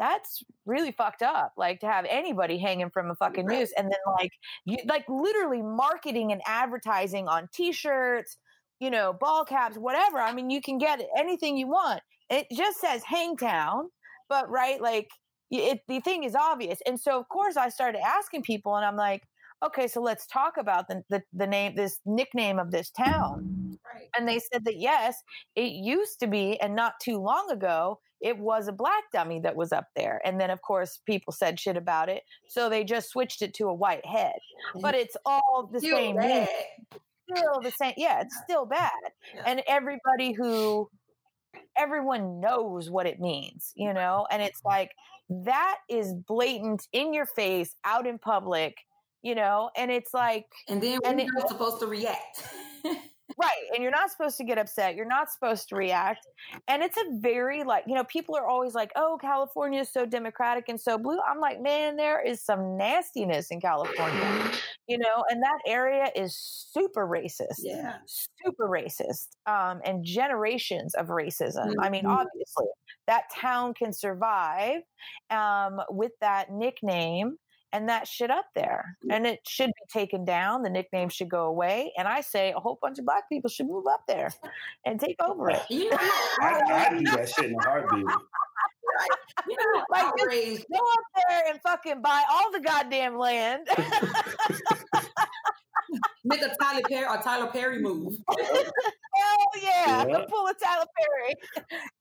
that's 0.00 0.42
really 0.64 0.92
fucked 0.92 1.20
up. 1.20 1.52
Like 1.58 1.80
to 1.80 1.86
have 1.86 2.06
anybody 2.08 2.56
hanging 2.56 2.88
from 2.88 3.10
a 3.10 3.14
fucking 3.16 3.46
noose 3.46 3.70
and 3.76 3.86
then 3.86 3.98
like 4.18 4.32
you 4.64 4.78
like 4.86 5.04
literally 5.08 5.60
marketing 5.60 6.32
and 6.32 6.40
advertising 6.46 7.28
on 7.28 7.50
t-shirts, 7.52 8.38
you 8.80 8.90
know, 8.90 9.12
ball 9.12 9.44
caps, 9.44 9.76
whatever. 9.76 10.18
I 10.18 10.32
mean, 10.32 10.48
you 10.48 10.62
can 10.62 10.78
get 10.78 11.06
anything 11.18 11.58
you 11.58 11.68
want. 11.68 12.00
It 12.30 12.46
just 12.50 12.80
says 12.80 13.02
Hangtown, 13.04 13.90
but 14.30 14.48
right, 14.48 14.80
like 14.80 15.10
it, 15.50 15.80
the 15.86 16.00
thing 16.00 16.24
is 16.24 16.34
obvious. 16.34 16.78
And 16.86 16.98
so 16.98 17.20
of 17.20 17.28
course 17.28 17.58
I 17.58 17.68
started 17.68 18.00
asking 18.00 18.42
people 18.42 18.76
and 18.76 18.86
I'm 18.86 18.96
like, 18.96 19.22
okay, 19.62 19.86
so 19.86 20.00
let's 20.00 20.26
talk 20.26 20.56
about 20.56 20.88
the, 20.88 21.02
the, 21.10 21.22
the 21.34 21.46
name, 21.46 21.74
this 21.74 21.98
nickname 22.06 22.58
of 22.58 22.70
this 22.70 22.90
town. 22.90 23.76
Right. 23.94 24.08
And 24.16 24.26
they 24.26 24.38
said 24.38 24.64
that 24.64 24.78
yes, 24.78 25.16
it 25.56 25.72
used 25.72 26.20
to 26.20 26.26
be, 26.26 26.58
and 26.60 26.74
not 26.74 26.94
too 27.02 27.18
long 27.18 27.50
ago, 27.50 28.00
it 28.20 28.38
was 28.38 28.68
a 28.68 28.72
black 28.72 29.04
dummy 29.12 29.40
that 29.40 29.56
was 29.56 29.72
up 29.72 29.88
there. 29.96 30.20
And 30.24 30.40
then, 30.40 30.50
of 30.50 30.60
course, 30.62 31.00
people 31.06 31.32
said 31.32 31.58
shit 31.58 31.76
about 31.76 32.08
it. 32.08 32.22
So 32.48 32.68
they 32.68 32.84
just 32.84 33.10
switched 33.10 33.42
it 33.42 33.54
to 33.54 33.68
a 33.68 33.74
white 33.74 34.04
head. 34.04 34.38
But 34.80 34.94
it's 34.94 35.16
all 35.24 35.68
the 35.72 35.80
same. 35.80 36.20
Still 37.34 37.60
the 37.62 37.70
same. 37.70 37.94
Yeah, 37.96 38.20
it's 38.20 38.36
still 38.44 38.66
bad. 38.66 38.90
And 39.46 39.62
everybody 39.66 40.32
who, 40.32 40.88
everyone 41.76 42.40
knows 42.40 42.90
what 42.90 43.06
it 43.06 43.20
means, 43.20 43.72
you 43.74 43.94
know? 43.94 44.26
And 44.30 44.42
it's 44.42 44.60
like, 44.64 44.92
that 45.30 45.76
is 45.88 46.12
blatant 46.12 46.88
in 46.92 47.14
your 47.14 47.26
face, 47.26 47.74
out 47.84 48.06
in 48.06 48.18
public, 48.18 48.76
you 49.22 49.34
know? 49.34 49.70
And 49.76 49.90
it's 49.90 50.12
like. 50.12 50.46
And 50.68 50.82
then 50.82 50.98
we're 51.04 51.14
not 51.14 51.48
supposed 51.48 51.80
to 51.80 51.86
react. 51.86 52.48
Right. 53.40 53.74
And 53.74 53.82
you're 53.82 53.92
not 53.92 54.10
supposed 54.10 54.36
to 54.38 54.44
get 54.44 54.58
upset. 54.58 54.94
You're 54.94 55.06
not 55.06 55.30
supposed 55.30 55.68
to 55.70 55.76
react. 55.76 56.26
And 56.68 56.82
it's 56.82 56.96
a 56.96 57.04
very 57.18 57.62
like, 57.62 57.84
you 57.86 57.94
know, 57.94 58.04
people 58.04 58.36
are 58.36 58.46
always 58.46 58.74
like, 58.74 58.90
oh, 58.96 59.18
California 59.20 59.80
is 59.80 59.88
so 59.88 60.04
democratic 60.04 60.68
and 60.68 60.80
so 60.80 60.98
blue. 60.98 61.18
I'm 61.28 61.40
like, 61.40 61.60
man, 61.60 61.96
there 61.96 62.24
is 62.24 62.44
some 62.44 62.76
nastiness 62.76 63.50
in 63.50 63.60
California, 63.60 64.50
you 64.88 64.98
know, 64.98 65.24
and 65.30 65.42
that 65.42 65.58
area 65.66 66.10
is 66.14 66.36
super 66.36 67.06
racist. 67.06 67.60
Yeah. 67.60 67.96
Super 68.06 68.68
racist. 68.68 69.28
Um, 69.46 69.80
and 69.84 70.04
generations 70.04 70.94
of 70.94 71.06
racism. 71.06 71.68
Mm-hmm. 71.68 71.80
I 71.80 71.90
mean, 71.90 72.04
mm-hmm. 72.04 72.12
obviously, 72.12 72.66
that 73.06 73.24
town 73.34 73.74
can 73.74 73.92
survive 73.92 74.82
um, 75.30 75.80
with 75.90 76.12
that 76.20 76.50
nickname 76.52 77.36
and 77.72 77.88
that 77.88 78.06
shit 78.08 78.30
up 78.30 78.46
there. 78.54 78.96
And 79.10 79.26
it 79.26 79.40
should 79.46 79.68
be 79.68 79.86
taken 79.92 80.24
down. 80.24 80.62
The 80.62 80.70
nickname 80.70 81.08
should 81.08 81.28
go 81.28 81.46
away. 81.46 81.92
And 81.96 82.08
I 82.08 82.20
say 82.20 82.52
a 82.52 82.60
whole 82.60 82.78
bunch 82.80 82.98
of 82.98 83.04
black 83.04 83.28
people 83.28 83.48
should 83.50 83.66
move 83.66 83.86
up 83.86 84.02
there 84.08 84.32
and 84.84 84.98
take 84.98 85.16
over 85.22 85.50
it. 85.50 85.62
I, 85.70 86.88
I 86.90 86.98
do 86.98 87.04
that 87.04 87.28
shit 87.28 87.46
in 87.46 87.54
a 87.54 87.62
heartbeat. 87.62 88.04
You 89.48 89.56
know, 89.56 89.84
like 89.90 90.12
just 90.30 90.66
go 90.68 90.78
up 90.78 91.24
there 91.28 91.42
and 91.50 91.60
fucking 91.62 92.02
buy 92.02 92.22
all 92.30 92.50
the 92.52 92.60
goddamn 92.60 93.16
land. 93.16 93.68
Make 96.22 96.42
a 96.42 96.54
Tyler 96.60 96.82
Perry 96.88 97.06
or 97.06 97.16
Tyler 97.22 97.46
Perry 97.48 97.80
move. 97.80 98.16
Hell 98.28 98.64
yeah. 99.62 100.06
yeah. 100.06 100.24
Pull 100.28 100.46
a 100.46 100.54
Tyler 100.62 100.86
Perry. 100.98 101.34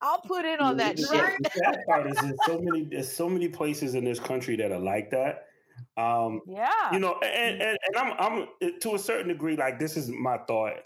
I'll 0.02 0.20
put 0.20 0.46
in 0.46 0.60
on 0.60 0.78
that 0.78 1.00
shit. 1.00 1.10
The 1.10 1.50
sad 1.56 1.80
part 1.88 2.08
is 2.12 2.18
there's 2.18 2.38
so 2.46 2.60
many 2.60 2.84
there's 2.84 3.12
so 3.12 3.30
many 3.30 3.48
places 3.48 3.96
in 3.96 4.04
this 4.04 4.20
country 4.20 4.56
that 4.58 4.72
are 4.72 4.80
like 4.80 5.10
that 5.12 5.49
um, 5.98 6.42
yeah, 6.48 6.92
you 6.92 7.00
know, 7.00 7.20
and, 7.24 7.62
and, 7.62 7.78
and 7.86 7.98
I'm 7.98 8.14
I'm 8.20 8.48
to 8.82 8.96
a 8.96 9.00
certain 9.00 9.28
degree 9.28 9.56
like 9.56 9.80
this 9.80 9.98
is 9.98 10.10
my 10.10 10.38
thought 10.48 10.80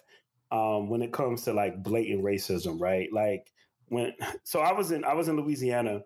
um, 0.52 0.90
when 0.90 1.02
it 1.02 1.12
comes 1.12 1.44
to 1.44 1.54
like 1.54 1.84
blatant 1.84 2.24
racism, 2.24 2.80
right? 2.80 3.12
Like 3.12 3.52
when 3.88 4.14
so 4.44 4.60
I 4.60 4.72
was 4.72 4.92
in 4.92 5.04
I 5.04 5.14
was 5.14 5.28
in 5.28 5.36
Louisiana 5.38 6.02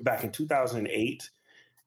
back 0.00 0.24
in 0.24 0.30
2008 0.30 1.30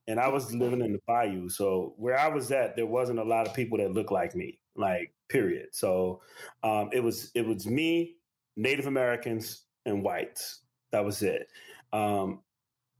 and 0.07 0.19
I 0.19 0.27
was 0.29 0.53
living 0.53 0.81
in 0.81 0.93
the 0.93 1.01
bayou. 1.05 1.49
So 1.49 1.93
where 1.97 2.17
I 2.17 2.29
was 2.29 2.51
at, 2.51 2.75
there 2.75 2.85
wasn't 2.85 3.19
a 3.19 3.23
lot 3.23 3.47
of 3.47 3.53
people 3.53 3.77
that 3.77 3.91
looked 3.91 4.11
like 4.11 4.35
me, 4.35 4.59
like 4.75 5.13
period. 5.27 5.67
So 5.71 6.21
um, 6.63 6.89
it 6.93 7.03
was 7.03 7.31
it 7.35 7.45
was 7.45 7.67
me, 7.67 8.15
Native 8.55 8.87
Americans, 8.87 9.63
and 9.85 10.03
whites. 10.03 10.61
That 10.91 11.03
was 11.03 11.21
it. 11.21 11.49
Um, 11.91 12.39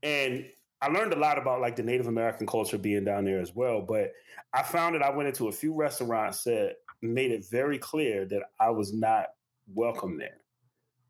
and 0.02 0.46
I 0.80 0.88
learned 0.88 1.12
a 1.12 1.18
lot 1.18 1.38
about 1.38 1.60
like 1.60 1.76
the 1.76 1.82
Native 1.82 2.06
American 2.06 2.46
culture 2.46 2.78
being 2.78 3.04
down 3.04 3.24
there 3.24 3.40
as 3.40 3.54
well. 3.54 3.80
But 3.82 4.12
I 4.52 4.62
found 4.62 4.94
that 4.94 5.02
I 5.02 5.10
went 5.10 5.28
into 5.28 5.48
a 5.48 5.52
few 5.52 5.74
restaurants 5.74 6.44
that 6.44 6.76
made 7.02 7.32
it 7.32 7.46
very 7.50 7.78
clear 7.78 8.24
that 8.26 8.42
I 8.60 8.70
was 8.70 8.92
not 8.92 9.26
welcome 9.74 10.18
there, 10.18 10.38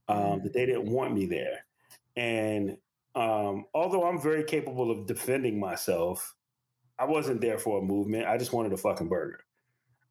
um, 0.09 0.43
that 0.43 0.53
they 0.53 0.67
didn't 0.67 0.91
want 0.91 1.15
me 1.15 1.27
there. 1.27 1.65
And 2.17 2.77
um, 3.15 3.67
although 3.75 4.07
I'm 4.07 4.21
very 4.21 4.45
capable 4.45 4.91
of 4.91 5.07
defending 5.07 5.59
myself, 5.61 6.35
I 6.99 7.05
wasn't 7.05 7.41
there 7.41 7.59
for 7.59 7.79
a 7.79 7.83
movement. 7.83 8.27
I 8.27 8.39
just 8.39 8.53
wanted 8.53 8.73
a 8.73 8.77
fucking 8.77 9.09
burger. 9.09 9.41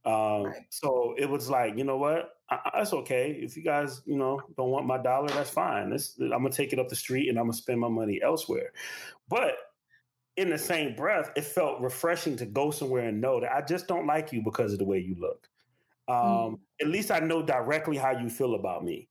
Um, 0.06 0.44
right. 0.44 0.66
So 0.70 1.16
it 1.18 1.30
was 1.30 1.50
like, 1.50 1.78
you 1.78 1.84
know 1.84 1.98
what? 1.98 2.38
I, 2.50 2.60
that's 2.76 2.94
okay. 2.94 3.32
If 3.32 3.58
you 3.58 3.64
guys, 3.64 4.02
you 4.06 4.16
know, 4.16 4.42
don't 4.56 4.70
want 4.70 4.86
my 4.86 4.98
dollar, 4.98 5.28
that's 5.28 5.50
fine. 5.50 5.92
I'm 6.22 6.30
gonna 6.30 6.50
take 6.50 6.72
it 6.72 6.80
up 6.80 6.88
the 6.88 6.96
street 6.96 7.28
and 7.28 7.38
I'm 7.38 7.46
gonna 7.46 7.54
spend 7.54 7.82
my 7.82 7.90
money 7.90 8.22
elsewhere. 8.24 8.72
But 9.30 9.56
in 10.38 10.50
the 10.50 10.58
same 10.58 10.96
breath, 10.96 11.32
it 11.36 11.44
felt 11.44 11.82
refreshing 11.82 12.38
to 12.38 12.46
go 12.46 12.72
somewhere 12.72 13.08
and 13.08 13.20
know 13.20 13.40
that 13.40 13.52
I 13.52 13.62
just 13.62 13.88
don't 13.88 14.06
like 14.06 14.32
you 14.32 14.42
because 14.44 14.74
of 14.74 14.80
the 14.80 14.86
way 14.86 15.00
you 15.00 15.16
look. 15.20 15.48
Um, 16.08 16.16
mm. 16.18 16.60
At 16.82 16.88
least 16.88 17.12
I 17.12 17.20
know 17.20 17.42
directly 17.42 17.98
how 17.98 18.12
you 18.12 18.30
feel 18.30 18.56
about 18.56 18.84
me. 18.84 19.10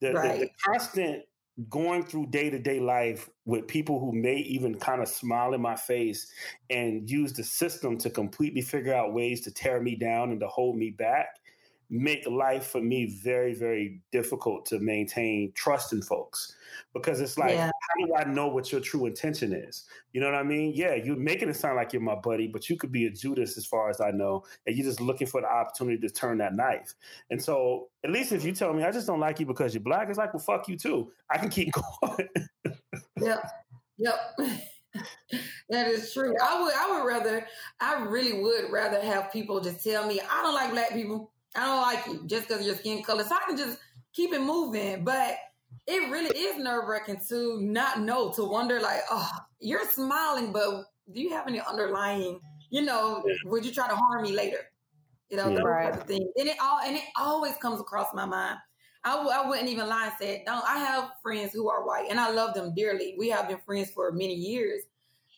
The, 0.00 0.12
right. 0.14 0.40
the, 0.40 0.46
the 0.46 0.50
constant 0.64 1.22
going 1.68 2.02
through 2.04 2.26
day 2.26 2.48
to 2.48 2.58
day 2.58 2.80
life 2.80 3.28
with 3.44 3.68
people 3.68 4.00
who 4.00 4.12
may 4.12 4.36
even 4.36 4.74
kind 4.74 5.02
of 5.02 5.08
smile 5.08 5.52
in 5.52 5.60
my 5.60 5.76
face 5.76 6.32
and 6.70 7.08
use 7.08 7.32
the 7.34 7.44
system 7.44 7.98
to 7.98 8.08
completely 8.08 8.62
figure 8.62 8.94
out 8.94 9.12
ways 9.12 9.42
to 9.42 9.50
tear 9.50 9.80
me 9.80 9.94
down 9.94 10.30
and 10.30 10.40
to 10.40 10.48
hold 10.48 10.76
me 10.76 10.90
back 10.90 11.36
make 11.92 12.26
life 12.26 12.68
for 12.68 12.80
me 12.80 13.04
very, 13.22 13.54
very 13.54 14.00
difficult 14.12 14.64
to 14.64 14.80
maintain 14.80 15.52
trust 15.54 15.92
in 15.92 16.00
folks 16.00 16.56
because 16.94 17.20
it's 17.20 17.36
like, 17.36 17.52
yeah. 17.52 17.66
how 17.66 18.06
do 18.06 18.14
I 18.16 18.24
know 18.24 18.48
what 18.48 18.72
your 18.72 18.80
true 18.80 19.04
intention 19.04 19.52
is? 19.52 19.84
You 20.14 20.22
know 20.22 20.26
what 20.26 20.36
I 20.36 20.42
mean? 20.42 20.72
Yeah, 20.74 20.94
you're 20.94 21.16
making 21.16 21.50
it 21.50 21.56
sound 21.56 21.76
like 21.76 21.92
you're 21.92 22.00
my 22.00 22.14
buddy, 22.14 22.48
but 22.48 22.70
you 22.70 22.78
could 22.78 22.92
be 22.92 23.04
a 23.04 23.10
Judas 23.10 23.58
as 23.58 23.66
far 23.66 23.90
as 23.90 24.00
I 24.00 24.10
know, 24.10 24.42
and 24.66 24.74
you're 24.74 24.86
just 24.86 25.02
looking 25.02 25.26
for 25.26 25.42
the 25.42 25.46
opportunity 25.46 25.98
to 25.98 26.08
turn 26.08 26.38
that 26.38 26.54
knife. 26.54 26.94
And 27.30 27.42
so, 27.42 27.88
at 28.04 28.10
least 28.10 28.32
if 28.32 28.42
you 28.42 28.52
tell 28.52 28.72
me 28.72 28.84
I 28.84 28.90
just 28.90 29.06
don't 29.06 29.20
like 29.20 29.38
you 29.38 29.44
because 29.44 29.74
you're 29.74 29.82
black, 29.82 30.08
it's 30.08 30.16
like, 30.16 30.32
well, 30.32 30.42
fuck 30.42 30.68
you 30.68 30.78
too. 30.78 31.12
I 31.30 31.36
can 31.36 31.50
keep 31.50 31.72
going. 32.02 32.28
yep. 33.20 33.50
Yep. 33.98 34.38
that 35.68 35.88
is 35.88 36.12
true. 36.12 36.34
I 36.42 36.62
would 36.62 36.72
I 36.74 36.90
would 36.90 37.06
rather 37.06 37.46
I 37.80 38.02
really 38.04 38.40
would 38.40 38.70
rather 38.70 39.00
have 39.00 39.30
people 39.30 39.60
just 39.60 39.84
tell 39.84 40.06
me 40.06 40.20
I 40.20 40.42
don't 40.42 40.54
like 40.54 40.70
black 40.70 40.92
people. 40.92 41.32
I 41.54 41.66
don't 41.66 41.82
like 41.82 42.06
you 42.06 42.26
just 42.26 42.48
because 42.48 42.60
of 42.60 42.66
your 42.66 42.76
skin 42.76 43.02
color. 43.02 43.24
So 43.24 43.34
I 43.34 43.40
can 43.46 43.56
just 43.56 43.78
keep 44.12 44.32
it 44.32 44.40
moving. 44.40 45.04
But 45.04 45.36
it 45.86 46.10
really 46.10 46.36
is 46.36 46.58
nerve 46.58 46.88
wracking 46.88 47.20
to 47.28 47.60
not 47.60 48.00
know, 48.00 48.32
to 48.32 48.44
wonder 48.44 48.80
like, 48.80 49.00
oh, 49.10 49.30
you're 49.60 49.88
smiling, 49.90 50.52
but 50.52 50.84
do 51.12 51.20
you 51.20 51.30
have 51.30 51.46
any 51.46 51.60
underlying, 51.60 52.40
you 52.70 52.82
know, 52.82 53.22
yeah. 53.26 53.34
would 53.46 53.64
you 53.64 53.72
try 53.72 53.88
to 53.88 53.96
harm 53.96 54.22
me 54.22 54.32
later? 54.32 54.58
You 55.28 55.38
know, 55.38 55.48
yeah. 55.48 55.60
right. 55.60 55.92
type 55.92 56.02
of 56.02 56.06
thing. 56.06 56.30
And 56.36 56.48
it 56.48 56.56
all 56.60 56.80
and 56.80 56.96
it 56.96 57.04
always 57.18 57.56
comes 57.56 57.80
across 57.80 58.08
my 58.14 58.26
mind. 58.26 58.58
I 59.04 59.16
w- 59.16 59.30
I 59.30 59.48
wouldn't 59.48 59.68
even 59.68 59.88
lie 59.88 60.06
and 60.06 60.14
say, 60.20 60.44
no, 60.46 60.60
I 60.66 60.78
have 60.78 61.10
friends 61.22 61.52
who 61.52 61.68
are 61.68 61.86
white 61.86 62.06
and 62.10 62.20
I 62.20 62.30
love 62.30 62.54
them 62.54 62.74
dearly. 62.74 63.16
We 63.18 63.30
have 63.30 63.48
been 63.48 63.58
friends 63.66 63.90
for 63.90 64.12
many 64.12 64.34
years. 64.34 64.82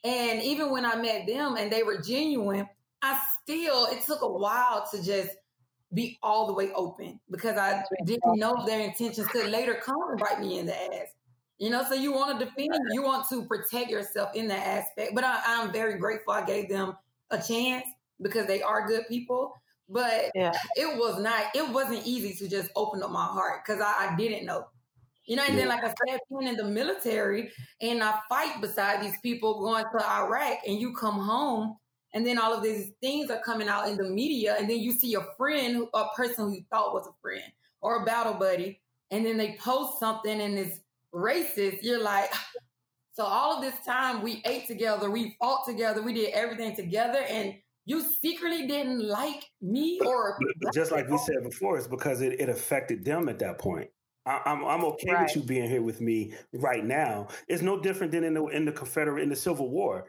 And 0.03 0.43
even 0.43 0.71
when 0.71 0.85
I 0.85 0.97
met 0.97 1.27
them 1.27 1.57
and 1.57 1.73
they 1.73 1.83
were 1.83 2.03
genuine, 2.03 2.69
I 3.03 3.19
still, 3.43 3.87
it 3.87 4.03
took 4.05 4.21
a 4.21 4.29
while 4.29 4.87
to 4.91 5.03
just 5.03 5.31
be 5.93 6.19
all 6.23 6.47
the 6.47 6.53
way 6.53 6.73
open 6.73 7.21
because 7.31 7.57
I 7.57 7.85
didn't 8.05 8.39
know 8.39 8.65
their 8.67 8.81
intentions 8.81 9.27
could 9.29 9.51
later 9.51 9.75
come 9.75 10.11
and 10.11 10.19
bite 10.19 10.41
me 10.41 10.59
in 10.59 10.67
the 10.67 10.77
ass. 10.77 11.09
You 11.59 11.71
know, 11.71 11.85
so 11.89 11.95
you 11.95 12.13
want 12.13 12.39
to 12.39 12.45
defend, 12.45 12.75
you 12.91 13.03
want 13.03 13.29
to 13.29 13.45
protect 13.45 13.91
yourself 13.91 14.35
in 14.35 14.49
that 14.49 14.67
aspect. 14.67 15.15
But 15.15 15.25
I, 15.25 15.41
I'm 15.47 15.73
very 15.73 15.99
grateful 15.99 16.33
I 16.33 16.45
gave 16.45 16.69
them 16.69 16.97
a 17.31 17.41
chance 17.41 17.87
because 18.21 18.47
they 18.47 18.61
are 18.61 18.89
good 18.89 19.07
people. 19.09 19.55
But 19.89 20.31
yeah. 20.35 20.53
it 20.77 20.99
was 20.99 21.21
not, 21.21 21.45
it 21.55 21.69
wasn't 21.69 22.07
easy 22.07 22.35
to 22.35 22.49
just 22.49 22.71
open 22.75 23.03
up 23.03 23.11
my 23.11 23.25
heart 23.25 23.63
because 23.65 23.81
I, 23.81 24.11
I, 24.11 24.17
didn't 24.17 24.47
know. 24.47 24.67
You 25.27 25.37
know, 25.37 25.45
and 25.47 25.57
then 25.57 25.69
like 25.69 25.85
I 25.85 25.93
said, 26.09 26.21
being 26.29 26.49
in 26.49 26.57
the 26.57 26.65
military 26.65 27.51
and 27.81 28.03
I 28.03 28.19
fight 28.29 28.61
beside 28.61 29.03
these 29.03 29.19
people 29.23 29.61
going 29.61 29.85
to 29.85 30.07
Iraq 30.07 30.59
and 30.67 30.81
you 30.81 30.95
come 30.95 31.19
home 31.21 31.77
and 32.15 32.25
then 32.25 32.39
all 32.39 32.55
of 32.55 32.63
these 32.63 32.93
things 33.01 33.29
are 33.31 33.41
coming 33.41 33.69
out 33.69 33.89
in 33.89 33.97
the 33.97 34.05
media 34.05 34.57
and 34.59 34.71
then 34.71 34.79
you 34.79 34.93
see 34.93 35.15
a 35.15 35.27
friend, 35.37 35.87
a 35.93 36.07
person 36.17 36.47
who 36.47 36.55
you 36.55 36.65
thought 36.71 36.95
was 36.95 37.07
a 37.09 37.21
friend 37.21 37.43
or 37.83 38.03
a 38.03 38.05
battle 38.07 38.35
buddy, 38.35 38.81
and 39.11 39.27
then 39.27 39.37
they 39.37 39.57
post 39.61 39.99
something 39.99 40.41
and 40.41 40.57
it's 40.57 40.81
racist, 41.13 41.79
you're 41.83 42.03
like, 42.03 42.33
so 43.13 43.25
all 43.25 43.57
of 43.57 43.63
this 43.63 43.75
time 43.85 44.23
we 44.23 44.41
ate 44.47 44.67
together, 44.67 45.11
we 45.11 45.37
fought 45.41 45.67
together, 45.67 46.03
we 46.03 46.15
did 46.15 46.31
everything 46.31 46.75
together 46.75 47.25
and 47.29 47.55
you 47.85 48.03
secretly 48.23 48.67
didn't 48.67 49.07
like 49.07 49.45
me 49.61 50.01
or 50.07 50.39
just 50.73 50.91
like 50.91 51.09
we 51.11 51.19
said 51.19 51.43
before 51.43 51.77
it's 51.77 51.87
because 51.87 52.23
it, 52.23 52.41
it 52.41 52.49
affected 52.49 53.05
them 53.05 53.29
at 53.29 53.39
that 53.41 53.59
point. 53.59 53.91
I, 54.27 54.41
am 54.47 54.65
I'm, 54.65 54.65
I'm 54.65 54.85
okay 54.87 55.13
right. 55.13 55.25
with 55.25 55.37
you 55.37 55.43
being 55.43 55.69
here 55.69 55.83
with 55.83 56.01
me 56.01 56.33
right 56.55 56.83
now. 56.83 57.29
It's 57.47 57.61
no 57.61 57.79
different 57.79 58.11
than 58.11 58.25
in 58.25 58.33
the 58.33 58.47
in 58.47 58.65
the 58.65 58.73
confederate 58.73 59.23
in 59.23 59.29
the 59.29 59.37
civil 59.37 59.69
war 59.69 60.07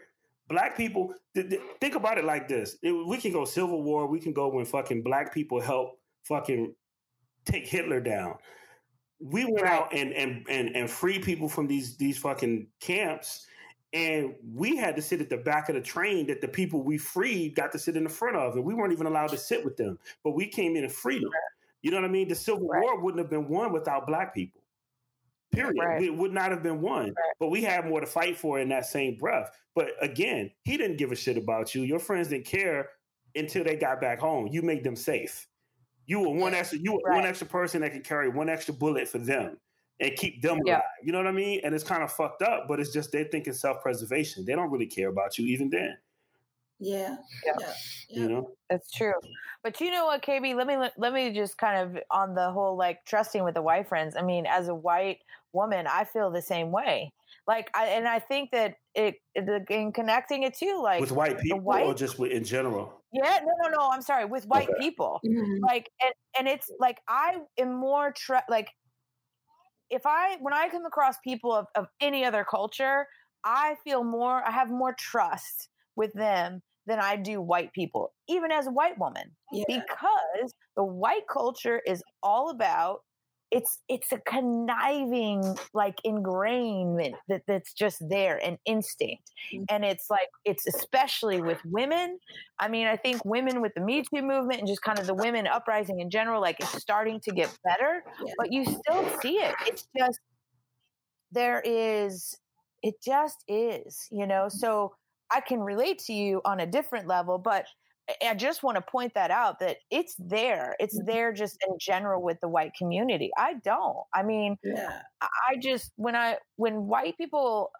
black 0.47 0.77
people 0.77 1.13
th- 1.33 1.49
th- 1.49 1.61
think 1.81 1.95
about 1.95 2.17
it 2.17 2.25
like 2.25 2.47
this 2.47 2.77
it, 2.81 2.91
we 2.91 3.17
can 3.17 3.31
go 3.31 3.45
civil 3.45 3.83
war 3.83 4.07
we 4.07 4.19
can 4.19 4.33
go 4.33 4.47
when 4.47 4.65
fucking 4.65 5.01
black 5.01 5.33
people 5.33 5.59
help 5.59 5.99
fucking 6.23 6.73
take 7.45 7.67
hitler 7.67 7.99
down 7.99 8.35
we 9.19 9.45
went 9.45 9.65
out 9.65 9.93
and, 9.93 10.13
and 10.13 10.45
and 10.49 10.75
and 10.75 10.89
free 10.89 11.19
people 11.19 11.47
from 11.47 11.67
these 11.67 11.97
these 11.97 12.17
fucking 12.17 12.67
camps 12.79 13.47
and 13.95 14.35
we 14.53 14.75
had 14.75 14.95
to 14.97 15.01
sit 15.01 15.21
at 15.21 15.29
the 15.29 15.37
back 15.37 15.69
of 15.69 15.75
the 15.75 15.81
train 15.81 16.27
that 16.27 16.41
the 16.41 16.49
people 16.49 16.83
we 16.83 16.97
freed 16.97 17.55
got 17.55 17.71
to 17.71 17.79
sit 17.79 17.95
in 17.95 18.03
the 18.03 18.09
front 18.09 18.35
of, 18.35 18.55
and 18.55 18.65
we 18.65 18.73
weren't 18.73 18.91
even 18.91 19.07
allowed 19.07 19.29
to 19.29 19.37
sit 19.37 19.63
with 19.63 19.77
them. 19.77 19.97
But 20.21 20.31
we 20.31 20.47
came 20.47 20.75
in 20.75 20.83
and 20.83 20.91
freed 20.91 21.23
them. 21.23 21.31
You 21.81 21.91
know 21.91 21.97
what 21.97 22.05
I 22.05 22.09
mean? 22.09 22.27
The 22.27 22.35
Civil 22.35 22.67
right. 22.67 22.81
War 22.81 22.99
wouldn't 22.99 23.21
have 23.21 23.29
been 23.29 23.47
won 23.47 23.71
without 23.71 24.05
black 24.05 24.35
people. 24.35 24.61
Period. 25.55 25.75
Right. 25.79 26.03
It 26.03 26.15
would 26.15 26.33
not 26.33 26.51
have 26.51 26.63
been 26.63 26.81
won. 26.81 27.05
Right. 27.05 27.15
But 27.39 27.49
we 27.49 27.61
had 27.61 27.87
more 27.87 27.99
to 27.99 28.05
fight 28.05 28.37
for 28.37 28.59
in 28.59 28.69
that 28.69 28.85
same 28.85 29.15
breath. 29.17 29.51
But 29.73 29.91
again, 30.01 30.51
he 30.63 30.77
didn't 30.77 30.97
give 30.97 31.11
a 31.11 31.15
shit 31.15 31.37
about 31.37 31.75
you. 31.75 31.83
Your 31.83 31.99
friends 31.99 32.29
didn't 32.29 32.45
care 32.45 32.89
until 33.35 33.63
they 33.63 33.75
got 33.75 33.99
back 33.99 34.19
home. 34.19 34.47
You 34.47 34.61
made 34.61 34.83
them 34.83 34.95
safe. 34.95 35.47
You 36.05 36.19
were 36.19 36.29
one 36.29 36.53
extra. 36.53 36.77
You 36.77 36.93
were 36.93 37.13
one 37.13 37.25
extra 37.25 37.47
person 37.47 37.81
that 37.81 37.91
could 37.91 38.03
carry 38.03 38.29
one 38.29 38.49
extra 38.49 38.73
bullet 38.73 39.07
for 39.07 39.17
them 39.17 39.57
and 39.99 40.15
keep 40.15 40.41
them 40.41 40.59
alive. 40.65 40.81
You 41.03 41.11
know 41.11 41.17
what 41.17 41.27
I 41.27 41.31
mean? 41.31 41.61
And 41.63 41.73
it's 41.73 41.83
kind 41.83 42.03
of 42.03 42.11
fucked 42.11 42.41
up, 42.41 42.67
but 42.67 42.79
it's 42.79 42.91
just 42.91 43.11
they 43.11 43.23
think 43.23 43.47
it's 43.47 43.59
self 43.59 43.81
preservation. 43.81 44.45
They 44.45 44.53
don't 44.53 44.71
really 44.71 44.85
care 44.85 45.09
about 45.09 45.37
you 45.37 45.47
even 45.47 45.69
then. 45.69 45.97
Yeah. 46.79 47.15
yeah. 47.45 47.53
yeah. 47.59 47.73
You 48.09 48.29
know? 48.29 48.51
It's 48.69 48.91
true. 48.91 49.13
But 49.63 49.79
you 49.81 49.91
know 49.91 50.05
what, 50.05 50.21
KB, 50.21 50.55
let 50.55 50.67
me 50.67 50.75
let 50.97 51.13
me 51.13 51.33
just 51.33 51.57
kind 51.57 51.77
of 51.79 52.01
on 52.11 52.35
the 52.35 52.51
whole 52.51 52.77
like 52.77 53.05
trusting 53.05 53.43
with 53.43 53.55
the 53.55 53.61
white 53.61 53.87
friends. 53.87 54.15
I 54.15 54.21
mean, 54.21 54.45
as 54.45 54.67
a 54.67 54.75
white 54.75 55.19
woman, 55.55 55.87
I 55.87 56.03
feel 56.03 56.29
the 56.29 56.41
same 56.41 56.71
way. 56.71 57.11
Like 57.47 57.69
I 57.73 57.87
and 57.87 58.07
I 58.07 58.19
think 58.19 58.51
that 58.51 58.75
it, 58.93 59.15
in 59.69 59.91
connecting 59.91 60.43
it 60.43 60.57
too, 60.57 60.79
like 60.81 60.99
with 60.99 61.11
white 61.11 61.39
people 61.39 61.59
white, 61.59 61.85
or 61.85 61.93
just 61.93 62.19
with, 62.19 62.31
in 62.31 62.43
general. 62.43 63.01
Yeah, 63.11 63.39
no, 63.43 63.69
no, 63.69 63.77
no. 63.77 63.89
I'm 63.91 64.01
sorry, 64.01 64.25
with 64.25 64.45
white 64.45 64.69
okay. 64.69 64.79
people. 64.79 65.19
Mm-hmm. 65.25 65.63
Like, 65.63 65.89
and 66.03 66.13
and 66.37 66.47
it's 66.47 66.71
like 66.79 66.97
I 67.07 67.37
am 67.57 67.73
more 67.73 68.11
tra- 68.11 68.43
like 68.49 68.69
if 69.89 70.05
I 70.05 70.37
when 70.41 70.53
I 70.53 70.69
come 70.69 70.85
across 70.85 71.15
people 71.23 71.53
of, 71.53 71.67
of 71.75 71.87
any 72.01 72.25
other 72.25 72.43
culture, 72.43 73.07
I 73.43 73.75
feel 73.83 74.03
more 74.03 74.43
I 74.45 74.51
have 74.51 74.69
more 74.69 74.95
trust 74.97 75.69
with 75.95 76.11
them 76.13 76.61
than 76.87 76.99
I 76.99 77.15
do 77.15 77.41
white 77.41 77.73
people, 77.73 78.13
even 78.27 78.51
as 78.51 78.67
a 78.67 78.71
white 78.71 78.97
woman. 78.97 79.31
Yeah. 79.51 79.63
Because 79.67 80.53
the 80.75 80.83
white 80.83 81.27
culture 81.31 81.81
is 81.85 82.03
all 82.21 82.49
about 82.49 82.99
it's 83.51 83.79
it's 83.87 84.11
a 84.11 84.17
conniving 84.19 85.55
like 85.73 85.95
ingrainment 86.05 87.13
that, 87.27 87.43
that's 87.47 87.73
just 87.73 88.07
there 88.09 88.37
an 88.37 88.57
instinct. 88.65 89.31
Mm-hmm. 89.53 89.65
and 89.69 89.85
it's 89.85 90.09
like 90.09 90.29
it's 90.45 90.65
especially 90.67 91.41
with 91.41 91.59
women. 91.65 92.19
I 92.59 92.67
mean 92.67 92.87
i 92.87 92.95
think 92.95 93.23
women 93.25 93.61
with 93.61 93.73
the 93.75 93.81
me 93.81 94.01
too 94.01 94.21
movement 94.21 94.59
and 94.59 94.67
just 94.67 94.81
kind 94.81 94.99
of 94.99 95.05
the 95.07 95.13
women 95.13 95.47
uprising 95.47 95.99
in 95.99 96.09
general 96.09 96.41
like 96.41 96.59
it's 96.59 96.81
starting 96.81 97.19
to 97.21 97.31
get 97.31 97.55
better 97.63 98.03
but 98.37 98.51
you 98.51 98.65
still 98.65 99.05
see 99.21 99.37
it. 99.37 99.55
It's 99.67 99.87
just 99.97 100.19
there 101.31 101.61
is 101.65 102.35
it 102.81 102.95
just 103.01 103.43
is 103.47 104.07
you 104.11 104.25
know? 104.27 104.47
So 104.49 104.95
i 105.31 105.41
can 105.41 105.59
relate 105.59 105.99
to 105.99 106.13
you 106.13 106.41
on 106.45 106.59
a 106.59 106.65
different 106.65 107.07
level 107.07 107.37
but 107.37 107.65
I 108.25 108.35
just 108.35 108.61
want 108.61 108.75
to 108.75 108.81
point 108.81 109.13
that 109.15 109.31
out 109.31 109.59
that 109.59 109.77
it's 109.89 110.15
there. 110.19 110.75
It's 110.79 110.97
mm-hmm. 110.97 111.07
there 111.07 111.33
just 111.33 111.57
in 111.67 111.77
general 111.79 112.21
with 112.21 112.39
the 112.39 112.47
white 112.47 112.73
community. 112.77 113.31
I 113.37 113.55
don't. 113.63 113.97
I 114.13 114.23
mean, 114.23 114.57
yeah. 114.63 115.01
I 115.21 115.55
just 115.57 115.91
when 115.95 116.15
I 116.15 116.37
when 116.57 116.87
white 116.87 117.17
people, 117.17 117.71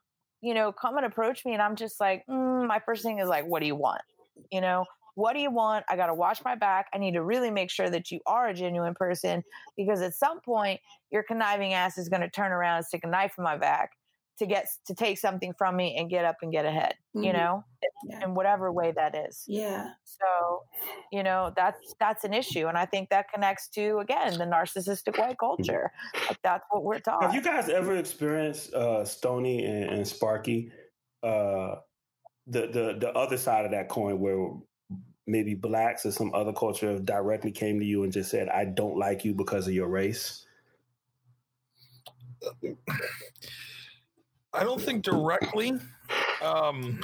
you 0.42 0.54
know, 0.54 0.72
come 0.72 0.98
and 0.98 1.06
approach 1.06 1.46
me, 1.46 1.54
and 1.54 1.62
I'm 1.62 1.76
just 1.76 2.00
like, 2.00 2.24
mm, 2.28 2.68
my 2.68 2.80
first 2.80 3.04
thing 3.04 3.20
is 3.20 3.30
like, 3.30 3.46
what 3.46 3.60
do 3.60 3.68
you 3.68 3.76
want? 3.76 4.02
You 4.52 4.62
know, 4.62 4.86
what 5.14 5.34
do 5.34 5.40
you 5.40 5.52
want? 5.52 5.86
I 5.90 5.96
got 5.96 6.08
to 6.08 6.14
watch 6.14 6.44
my 6.44 6.56
back. 6.56 6.88
I 6.94 6.98
need 6.98 7.14
to 7.14 7.24
really 7.24 7.52
make 7.52 7.70
sure 7.70 7.90
that 7.90 8.10
you 8.12 8.20
are 8.26 8.48
a 8.48 8.54
genuine 8.54 8.96
person 8.96 9.44
because 9.78 10.02
at 10.02 10.16
some 10.16 10.42
point 10.42 10.80
your 11.12 11.24
conniving 11.24 11.74
ass 11.74 11.98
is 11.98 12.10
going 12.10 12.22
to 12.22 12.30
turn 12.30 12.52
around 12.52 12.78
and 12.78 12.86
stick 12.86 13.02
a 13.04 13.08
knife 13.08 13.36
in 13.38 13.44
my 13.44 13.58
back 13.58 13.92
to 14.40 14.46
get 14.46 14.68
to 14.88 14.94
take 14.94 15.18
something 15.18 15.54
from 15.58 15.76
me 15.76 15.96
and 15.98 16.10
get 16.10 16.26
up 16.26 16.38
and 16.42 16.52
get 16.52 16.66
ahead 16.66 16.96
mm-hmm. 17.16 17.24
you 17.26 17.34
know 17.34 17.64
yeah. 18.08 18.24
in 18.24 18.34
whatever 18.34 18.72
way 18.72 18.92
that 18.96 19.16
is. 19.16 19.44
Yeah. 19.48 19.92
So 20.04 20.64
you 21.12 21.24
know 21.24 21.54
that's 21.56 21.96
that's 22.00 22.24
an 22.24 22.34
issue 22.34 22.68
and 22.68 22.78
i 22.78 22.86
think 22.86 23.10
that 23.10 23.32
connects 23.34 23.68
to 23.70 24.00
again 24.00 24.38
the 24.38 24.46
narcissistic 24.46 25.18
white 25.18 25.38
culture. 25.40 25.92
Like 26.28 26.42
that's 26.44 26.64
what 26.70 26.84
we're 26.84 27.00
talking 27.00 27.28
have 27.28 27.36
you 27.36 27.42
guys 27.42 27.70
ever 27.70 27.96
experienced 27.96 28.74
uh 28.74 29.06
stony 29.06 29.66
and, 29.66 29.86
and 29.86 30.08
sparky? 30.08 30.72
Uh 31.24 31.76
the 32.48 32.68
the 32.68 32.98
the 33.00 33.12
other 33.14 33.38
side 33.38 33.66
of 33.66 33.72
that 33.72 33.90
coin 33.90 34.20
where 34.20 34.50
maybe 35.28 35.56
blacks 35.56 36.06
or 36.06 36.12
some 36.12 36.32
other 36.36 36.54
culture 36.54 37.00
directly 37.00 37.52
came 37.52 37.80
to 37.80 37.86
you 37.86 38.04
and 38.04 38.14
just 38.14 38.30
said 38.30 38.48
i 38.50 38.64
don't 38.64 38.96
like 38.96 39.26
you 39.26 39.34
because 39.34 39.68
of 39.68 39.74
your 39.74 39.88
race 39.88 40.46
I 44.56 44.64
don't 44.64 44.82
think 44.82 45.04
directly. 45.04 45.74
Um, 46.42 47.02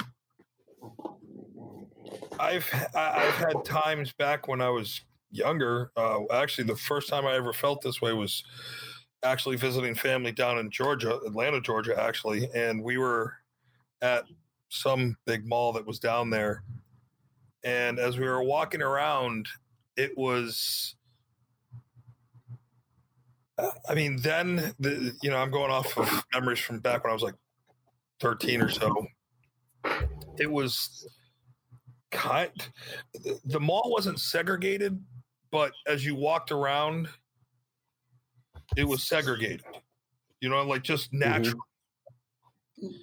I've 2.38 2.68
I've 2.94 3.34
had 3.34 3.64
times 3.64 4.12
back 4.12 4.48
when 4.48 4.60
I 4.60 4.70
was 4.70 5.02
younger. 5.30 5.90
Uh, 5.96 6.20
actually, 6.32 6.64
the 6.64 6.76
first 6.76 7.08
time 7.08 7.26
I 7.26 7.34
ever 7.34 7.52
felt 7.52 7.82
this 7.82 8.00
way 8.00 8.12
was 8.12 8.42
actually 9.22 9.56
visiting 9.56 9.94
family 9.94 10.32
down 10.32 10.58
in 10.58 10.70
Georgia, 10.70 11.18
Atlanta, 11.26 11.60
Georgia, 11.60 12.00
actually, 12.00 12.48
and 12.54 12.82
we 12.82 12.98
were 12.98 13.34
at 14.00 14.24
some 14.68 15.16
big 15.26 15.46
mall 15.46 15.72
that 15.74 15.86
was 15.86 15.98
down 15.98 16.30
there. 16.30 16.64
And 17.64 17.98
as 17.98 18.18
we 18.18 18.26
were 18.26 18.42
walking 18.42 18.82
around, 18.82 19.46
it 19.96 20.16
was 20.16 20.96
I 23.88 23.94
mean, 23.94 24.20
then 24.22 24.74
the, 24.80 25.14
you 25.22 25.30
know, 25.30 25.36
I'm 25.36 25.50
going 25.50 25.70
off 25.70 25.96
of 25.96 26.24
memories 26.34 26.58
from 26.58 26.80
back 26.80 27.04
when 27.04 27.10
I 27.10 27.14
was 27.14 27.22
like 27.22 27.34
13 28.22 28.62
or 28.62 28.70
so. 28.70 29.06
It 30.38 30.50
was 30.50 31.06
kind. 32.12 32.50
The 33.44 33.60
mall 33.60 33.90
wasn't 33.90 34.20
segregated, 34.20 34.98
but 35.50 35.72
as 35.88 36.06
you 36.06 36.14
walked 36.14 36.52
around, 36.52 37.08
it 38.76 38.84
was 38.84 39.02
segregated. 39.02 39.64
You 40.40 40.48
know, 40.48 40.62
like 40.62 40.84
just 40.84 41.12
natural. 41.12 41.60
Mm-hmm. 42.82 42.96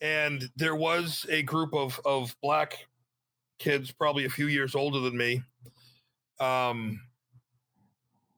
And 0.00 0.50
there 0.56 0.74
was 0.74 1.26
a 1.28 1.42
group 1.42 1.74
of 1.74 2.00
of 2.04 2.34
black 2.42 2.78
kids, 3.58 3.92
probably 3.92 4.24
a 4.24 4.30
few 4.30 4.48
years 4.48 4.74
older 4.74 4.98
than 5.00 5.16
me. 5.16 5.42
Um, 6.40 7.00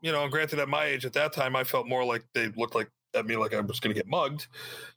you 0.02 0.12
know, 0.12 0.28
granted, 0.28 0.58
at 0.58 0.68
my 0.68 0.84
age 0.84 1.06
at 1.06 1.14
that 1.14 1.32
time, 1.32 1.56
I 1.56 1.64
felt 1.64 1.88
more 1.88 2.04
like 2.04 2.24
they 2.34 2.48
looked 2.48 2.74
like 2.74 2.90
at 3.14 3.26
me 3.26 3.36
like 3.36 3.54
I 3.54 3.60
was 3.60 3.80
going 3.80 3.94
to 3.94 3.98
get 3.98 4.08
mugged, 4.08 4.48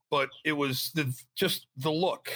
but 0.10 0.30
it 0.45 0.53
was 0.53 0.91
the 0.95 1.14
just 1.36 1.68
the 1.78 1.91
look 1.91 2.30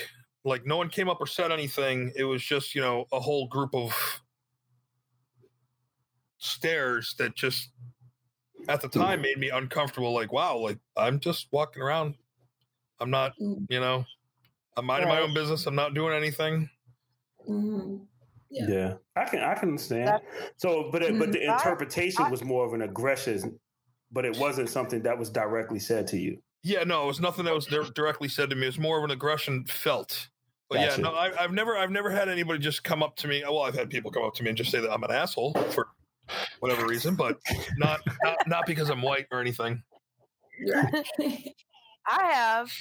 Like 0.43 0.65
no 0.65 0.75
one 0.77 0.89
came 0.89 1.07
up 1.09 1.21
or 1.21 1.27
said 1.27 1.51
anything. 1.51 2.11
It 2.15 2.23
was 2.23 2.41
just, 2.43 2.73
you 2.73 2.81
know, 2.81 3.05
a 3.11 3.19
whole 3.19 3.47
group 3.47 3.75
of 3.75 3.93
stares 6.37 7.13
that 7.19 7.35
just 7.35 7.69
at 8.67 8.81
the 8.81 8.89
time 8.89 9.21
made 9.21 9.37
me 9.37 9.49
uncomfortable. 9.49 10.13
Like, 10.13 10.31
wow, 10.33 10.57
like 10.57 10.79
I'm 10.97 11.19
just 11.19 11.47
walking 11.51 11.81
around. 11.83 12.15
I'm 12.99 13.09
not, 13.09 13.33
Mm. 13.39 13.65
you 13.69 13.79
know, 13.79 14.05
I'm 14.77 14.85
minding 14.85 15.09
my 15.09 15.21
own 15.21 15.33
business. 15.33 15.65
I'm 15.67 15.75
not 15.75 15.93
doing 15.93 16.13
anything. 16.15 16.69
Mhm. 17.47 18.07
Yeah. 18.49 18.65
Yeah. 18.67 18.93
I 19.15 19.25
can 19.25 19.39
I 19.39 19.53
can 19.55 19.69
understand. 19.69 20.07
That- 20.07 20.23
so, 20.57 20.89
but 20.91 21.01
it, 21.03 21.17
but 21.17 21.31
the 21.31 21.47
I- 21.47 21.53
interpretation 21.53 22.23
I- 22.25 22.29
was 22.31 22.43
more 22.43 22.65
of 22.65 22.73
an 22.73 22.81
aggression, 22.81 23.59
but 24.11 24.25
it 24.25 24.37
wasn't 24.37 24.69
something 24.69 25.01
that 25.03 25.17
was 25.17 25.29
directly 25.29 25.79
said 25.79 26.07
to 26.07 26.17
you. 26.17 26.41
Yeah, 26.63 26.83
no, 26.83 27.03
it 27.03 27.07
was 27.07 27.19
nothing 27.19 27.45
that 27.45 27.53
was 27.55 27.65
dir- 27.65 27.89
directly 27.95 28.27
said 28.27 28.49
to 28.51 28.55
me. 28.55 28.63
It 28.63 28.67
was 28.67 28.79
more 28.79 28.97
of 28.97 29.03
an 29.03 29.11
aggression 29.11 29.65
felt. 29.65 30.29
But 30.69 30.77
Gotcha. 30.77 31.01
yeah, 31.01 31.03
no, 31.03 31.13
I, 31.13 31.31
I've 31.43 31.51
never, 31.51 31.75
I've 31.75 31.91
never 31.91 32.09
had 32.09 32.29
anybody 32.29 32.59
just 32.59 32.83
come 32.83 33.03
up 33.03 33.15
to 33.17 33.27
me. 33.27 33.43
Well, 33.43 33.63
I've 33.63 33.75
had 33.75 33.89
people 33.89 34.11
come 34.11 34.23
up 34.23 34.35
to 34.35 34.43
me 34.43 34.49
and 34.49 34.57
just 34.57 34.71
say 34.71 34.79
that 34.79 34.91
I'm 34.91 35.03
an 35.03 35.11
asshole 35.11 35.53
for 35.71 35.87
whatever 36.59 36.85
reason, 36.85 37.15
but 37.15 37.39
not, 37.77 37.99
not, 38.23 38.37
not 38.47 38.65
because 38.65 38.89
I'm 38.89 39.01
white 39.01 39.25
or 39.31 39.41
anything. 39.41 39.83
Yeah. 40.63 40.89
I 42.07 42.31
have. 42.31 42.71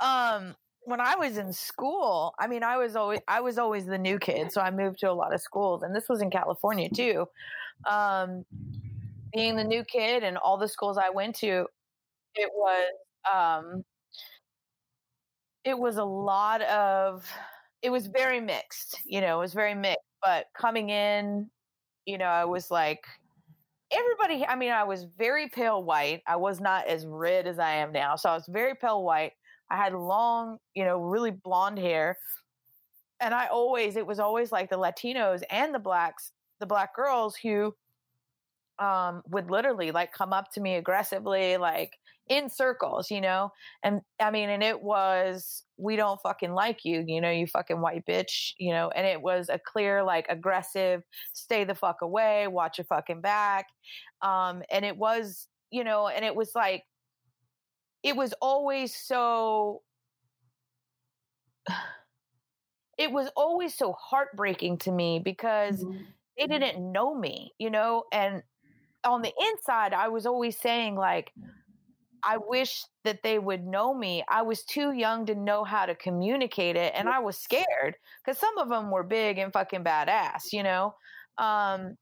Um, 0.00 0.54
when 0.84 1.00
I 1.00 1.14
was 1.16 1.36
in 1.36 1.52
school, 1.52 2.34
I 2.38 2.46
mean, 2.46 2.62
I 2.62 2.76
was 2.76 2.96
always 2.96 3.20
I 3.28 3.40
was 3.40 3.58
always 3.58 3.86
the 3.86 3.98
new 3.98 4.18
kid, 4.18 4.50
so 4.50 4.60
I 4.60 4.70
moved 4.70 4.98
to 5.00 5.10
a 5.10 5.12
lot 5.12 5.32
of 5.32 5.40
schools, 5.40 5.82
and 5.82 5.94
this 5.94 6.08
was 6.08 6.20
in 6.22 6.30
California 6.30 6.88
too. 6.88 7.26
Um, 7.88 8.44
being 9.32 9.56
the 9.56 9.64
new 9.64 9.84
kid 9.84 10.24
and 10.24 10.36
all 10.36 10.58
the 10.58 10.68
schools 10.68 10.98
I 10.98 11.10
went 11.10 11.36
to, 11.36 11.66
it 12.34 12.50
was 12.54 12.92
um, 13.32 13.84
it 15.64 15.78
was 15.78 15.96
a 15.96 16.04
lot 16.04 16.62
of 16.62 17.26
it 17.82 17.90
was 17.90 18.06
very 18.06 18.40
mixed. 18.40 18.98
You 19.04 19.20
know, 19.20 19.38
it 19.38 19.40
was 19.40 19.54
very 19.54 19.74
mixed. 19.74 20.00
But 20.22 20.46
coming 20.56 20.90
in, 20.90 21.50
you 22.06 22.18
know, 22.18 22.26
I 22.26 22.44
was 22.44 22.70
like 22.70 23.04
everybody 23.92 24.44
i 24.46 24.56
mean 24.56 24.70
i 24.72 24.82
was 24.82 25.06
very 25.18 25.48
pale 25.48 25.82
white 25.82 26.22
i 26.26 26.34
was 26.36 26.60
not 26.60 26.86
as 26.86 27.04
red 27.06 27.46
as 27.46 27.58
i 27.58 27.72
am 27.72 27.92
now 27.92 28.16
so 28.16 28.30
i 28.30 28.34
was 28.34 28.46
very 28.48 28.74
pale 28.74 29.02
white 29.02 29.32
i 29.70 29.76
had 29.76 29.92
long 29.92 30.58
you 30.74 30.84
know 30.84 30.98
really 30.98 31.30
blonde 31.30 31.78
hair 31.78 32.16
and 33.20 33.34
i 33.34 33.46
always 33.46 33.96
it 33.96 34.06
was 34.06 34.18
always 34.18 34.50
like 34.50 34.70
the 34.70 34.78
latinos 34.78 35.42
and 35.50 35.74
the 35.74 35.78
blacks 35.78 36.32
the 36.60 36.66
black 36.66 36.94
girls 36.94 37.36
who 37.36 37.74
um 38.78 39.22
would 39.28 39.50
literally 39.50 39.90
like 39.90 40.12
come 40.12 40.32
up 40.32 40.50
to 40.50 40.60
me 40.60 40.76
aggressively 40.76 41.56
like 41.56 41.92
in 42.28 42.48
circles 42.50 43.10
you 43.10 43.20
know? 43.20 43.50
And 43.82 44.02
i 44.20 44.30
mean 44.30 44.48
and 44.50 44.62
it 44.62 44.82
was 44.82 45.64
we 45.76 45.96
don't 45.96 46.20
fucking 46.22 46.52
like 46.54 46.84
you 46.84 47.04
you 47.06 47.20
know 47.20 47.30
you 47.30 47.46
fucking 47.46 47.80
white 47.80 48.04
bitch 48.06 48.52
you 48.58 48.72
know? 48.72 48.90
And 48.90 49.06
it 49.06 49.22
was 49.22 49.48
a 49.48 49.58
clear 49.58 50.02
like 50.04 50.26
aggressive 50.28 51.02
stay 51.32 51.64
the 51.64 51.74
fuck 51.74 52.02
away 52.02 52.46
watch 52.48 52.78
your 52.78 52.84
fucking 52.86 53.20
back 53.20 53.66
um 54.22 54.62
and 54.70 54.84
it 54.84 54.96
was 54.96 55.48
you 55.70 55.84
know 55.84 56.08
and 56.08 56.24
it 56.24 56.34
was 56.36 56.52
like 56.54 56.84
it 58.02 58.16
was 58.16 58.32
always 58.40 58.94
so 58.94 59.82
it 62.98 63.10
was 63.12 63.28
always 63.36 63.74
so 63.74 63.92
heartbreaking 63.94 64.78
to 64.78 64.92
me 64.92 65.18
because 65.18 65.84
Mhm. 65.84 66.06
they 66.38 66.46
didn't 66.46 66.92
know 66.92 67.14
me, 67.14 67.54
you 67.58 67.70
know, 67.70 68.04
and 68.12 68.42
on 69.04 69.22
the 69.22 69.34
inside 69.40 69.94
I 69.94 70.08
was 70.08 70.26
always 70.26 70.58
saying 70.60 70.96
like 70.96 71.32
I 72.24 72.36
wish 72.38 72.84
that 73.04 73.22
they 73.22 73.38
would 73.38 73.64
know 73.66 73.94
me. 73.94 74.24
I 74.28 74.42
was 74.42 74.64
too 74.64 74.92
young 74.92 75.26
to 75.26 75.34
know 75.34 75.64
how 75.64 75.86
to 75.86 75.94
communicate 75.94 76.76
it 76.76 76.92
and 76.96 77.08
I 77.08 77.18
was 77.18 77.38
scared 77.38 77.96
cuz 78.24 78.38
some 78.38 78.58
of 78.58 78.68
them 78.68 78.90
were 78.90 79.02
big 79.02 79.38
and 79.38 79.52
fucking 79.52 79.84
badass, 79.84 80.52
you 80.52 80.62
know. 80.62 80.94
Um 81.38 81.96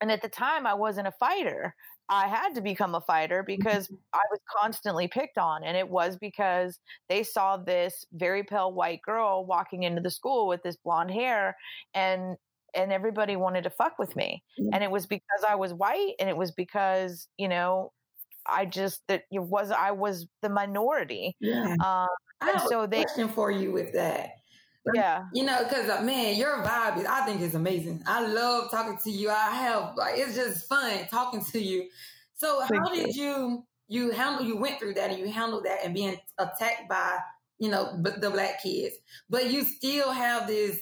and 0.00 0.12
at 0.12 0.22
the 0.22 0.28
time 0.28 0.66
I 0.66 0.74
wasn't 0.74 1.08
a 1.08 1.12
fighter. 1.12 1.74
I 2.08 2.28
had 2.28 2.54
to 2.54 2.60
become 2.60 2.94
a 2.94 3.00
fighter 3.00 3.42
because 3.42 3.90
I 4.14 4.22
was 4.30 4.40
constantly 4.60 5.08
picked 5.08 5.38
on 5.38 5.64
and 5.64 5.76
it 5.76 5.88
was 5.88 6.16
because 6.18 6.78
they 7.08 7.22
saw 7.24 7.56
this 7.56 8.04
very 8.12 8.44
pale 8.44 8.72
white 8.72 9.02
girl 9.02 9.44
walking 9.46 9.82
into 9.82 10.00
the 10.02 10.10
school 10.10 10.46
with 10.46 10.62
this 10.62 10.76
blonde 10.76 11.10
hair 11.10 11.56
and 11.94 12.36
and 12.74 12.92
everybody 12.92 13.36
wanted 13.36 13.64
to 13.64 13.70
fuck 13.70 13.98
with 13.98 14.14
me 14.16 14.44
and 14.72 14.84
it 14.84 14.90
was 14.90 15.06
because 15.06 15.44
i 15.48 15.54
was 15.54 15.72
white 15.74 16.14
and 16.20 16.28
it 16.28 16.36
was 16.36 16.52
because 16.52 17.28
you 17.38 17.48
know 17.48 17.92
i 18.50 18.64
just 18.64 19.02
that 19.08 19.22
it 19.30 19.38
was 19.42 19.70
i 19.70 19.90
was 19.90 20.26
the 20.42 20.48
minority 20.48 21.36
Yeah. 21.40 21.74
um 21.84 22.08
I 22.40 22.50
have 22.52 22.62
so 22.68 22.82
a 22.82 22.88
they- 22.88 23.02
question 23.04 23.28
for 23.28 23.50
you 23.50 23.72
with 23.72 23.92
that. 23.94 24.32
yeah 24.94 25.24
You 25.32 25.44
know, 25.44 25.64
because 25.64 25.88
uh, 25.88 26.02
man, 26.02 26.36
your 26.36 26.62
vibe 26.62 26.98
is, 26.98 27.06
I 27.06 27.24
think 27.26 27.40
is 27.40 27.54
amazing. 27.54 28.02
I 28.06 28.24
love 28.26 28.70
talking 28.70 28.98
to 29.04 29.10
you. 29.10 29.30
I 29.30 29.50
have 29.50 29.96
like 29.96 30.14
it's 30.18 30.36
just 30.36 30.68
fun 30.68 31.06
talking 31.10 31.42
to 31.52 31.58
you. 31.60 31.88
So 32.34 32.60
how 32.60 32.68
Thank 32.68 32.94
did 32.94 33.16
you 33.16 33.64
you 33.88 34.10
handle 34.12 34.44
you 34.46 34.56
went 34.58 34.78
through 34.78 34.94
that 34.94 35.10
and 35.10 35.18
you 35.18 35.28
handled 35.30 35.64
that 35.64 35.78
and 35.84 35.92
being 35.94 36.16
attacked 36.38 36.88
by 36.88 37.18
you 37.58 37.68
know 37.70 37.98
b- 38.02 38.10
the 38.20 38.30
black 38.30 38.62
kids, 38.62 38.94
but 39.28 39.50
you 39.50 39.64
still 39.64 40.12
have 40.12 40.46
this. 40.46 40.78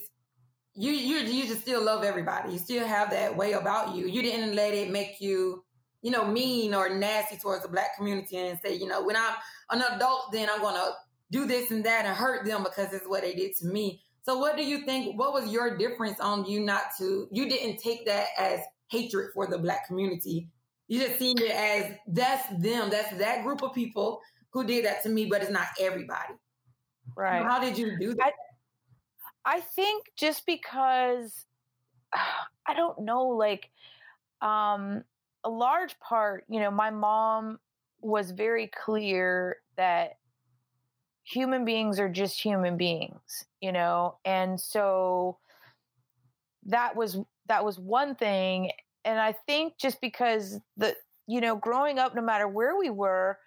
You 0.75 0.91
you 0.91 1.17
you 1.19 1.47
just 1.47 1.61
still 1.61 1.81
love 1.81 2.03
everybody. 2.03 2.51
You 2.53 2.59
still 2.59 2.85
have 2.85 3.09
that 3.11 3.35
way 3.37 3.53
about 3.53 3.95
you. 3.95 4.05
You 4.07 4.21
didn't 4.21 4.55
let 4.55 4.73
it 4.75 4.91
make 4.91 5.19
you 5.19 5.64
you 6.05 6.11
know 6.11 6.23
mean 6.23 6.75
or 6.75 6.87
nasty 6.87 7.35
towards 7.35 7.63
the 7.63 7.67
black 7.67 7.97
community 7.97 8.37
and 8.37 8.59
say 8.63 8.75
you 8.75 8.87
know 8.87 9.03
when 9.03 9.15
I'm 9.15 9.33
an 9.71 9.81
adult 9.95 10.31
then 10.31 10.47
I'm 10.51 10.61
gonna 10.61 10.91
do 11.31 11.47
this 11.47 11.71
and 11.71 11.83
that 11.83 12.05
and 12.05 12.15
hurt 12.15 12.45
them 12.45 12.63
because 12.63 12.93
it's 12.93 13.07
what 13.07 13.23
they 13.23 13.33
did 13.33 13.55
to 13.57 13.65
me. 13.65 14.03
So 14.21 14.37
what 14.37 14.55
do 14.55 14.63
you 14.63 14.85
think 14.85 15.17
what 15.17 15.33
was 15.33 15.51
your 15.51 15.75
difference 15.77 16.19
on 16.19 16.45
you 16.45 16.59
not 16.59 16.83
to 16.99 17.27
you 17.31 17.49
didn't 17.49 17.79
take 17.79 18.05
that 18.05 18.27
as 18.37 18.59
hatred 18.89 19.31
for 19.33 19.47
the 19.47 19.57
black 19.57 19.87
community. 19.87 20.47
You 20.87 20.99
just 20.99 21.17
seen 21.17 21.39
it 21.39 21.49
as 21.49 21.95
that's 22.07 22.47
them, 22.61 22.91
that's 22.91 23.17
that 23.17 23.43
group 23.43 23.63
of 23.63 23.73
people 23.73 24.21
who 24.51 24.63
did 24.63 24.85
that 24.85 25.01
to 25.03 25.09
me, 25.09 25.25
but 25.25 25.41
it's 25.41 25.49
not 25.49 25.65
everybody. 25.79 26.35
right 27.17 27.43
How 27.43 27.59
did 27.59 27.79
you 27.79 27.97
do 27.97 28.13
that? 28.13 28.33
I 29.43 29.61
think 29.61 30.05
just 30.15 30.45
because 30.45 31.45
I 32.67 32.75
don't 32.75 33.01
know, 33.01 33.23
like 33.29 33.71
um 34.43 35.03
a 35.45 35.49
large 35.49 35.97
part, 35.99 36.43
you 36.49 36.59
know, 36.59 36.71
my 36.71 36.89
mom 36.89 37.59
was 38.01 38.31
very 38.31 38.67
clear 38.67 39.57
that 39.77 40.17
human 41.23 41.63
beings 41.65 41.99
are 41.99 42.09
just 42.09 42.41
human 42.41 42.77
beings, 42.77 43.45
you 43.61 43.71
know, 43.71 44.17
and 44.25 44.59
so 44.59 45.37
that 46.65 46.95
was 46.95 47.17
that 47.47 47.63
was 47.63 47.79
one 47.79 48.15
thing. 48.15 48.71
And 49.05 49.19
I 49.19 49.33
think 49.45 49.77
just 49.77 50.01
because 50.01 50.59
the 50.77 50.95
you 51.27 51.41
know, 51.41 51.55
growing 51.55 51.99
up 51.99 52.15
no 52.15 52.21
matter 52.21 52.47
where 52.47 52.77
we 52.77 52.89
were, 52.89 53.37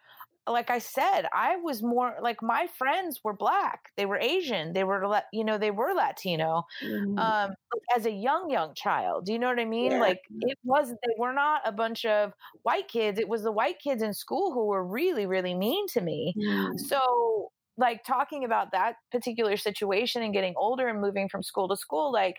like 0.53 0.71
I 0.71 0.79
said, 0.79 1.27
I 1.33 1.57
was 1.57 1.83
more 1.83 2.17
like 2.23 2.43
my 2.43 2.67
friends 2.67 3.21
were 3.25 3.35
black, 3.35 3.93
they 3.97 4.07
were 4.07 4.19
Asian, 4.19 4.73
they 4.73 4.85
were 4.85 5.23
you 5.33 5.45
know 5.45 5.59
they 5.59 5.71
were 5.71 5.95
Latino. 5.95 6.65
Mhm. 6.81 7.33
Um, 7.43 7.51
as 7.97 8.07
a 8.07 8.11
young 8.13 8.51
young 8.51 8.75
child, 8.75 9.27
do 9.27 9.33
you 9.33 9.39
know 9.39 9.49
what 9.49 9.61
I 9.61 9.65
mean? 9.65 9.93
Yeah. 9.93 9.99
Like 9.99 10.21
it 10.41 10.59
was 10.65 10.91
they 10.91 11.15
were 11.19 11.33
not 11.33 11.63
a 11.65 11.73
bunch 11.73 12.05
of 12.05 12.33
white 12.63 12.89
kids. 12.89 13.19
It 13.19 13.29
was 13.29 13.43
the 13.43 13.53
white 13.53 13.79
kids 13.81 14.03
in 14.03 14.15
school 14.15 14.53
who 14.53 14.67
were 14.67 14.85
really 14.87 15.27
really 15.27 15.55
mean 15.55 15.87
to 15.89 16.01
me. 16.01 16.37
Mhm. 16.37 16.89
So 16.89 17.53
like 17.77 18.05
talking 18.05 18.45
about 18.45 18.73
that 18.73 18.97
particular 19.13 19.57
situation 19.57 20.23
and 20.23 20.33
getting 20.33 20.55
older 20.57 20.89
and 20.89 21.01
moving 21.01 21.29
from 21.29 21.43
school 21.43 21.69
to 21.69 21.77
school, 21.77 22.13
like 22.13 22.37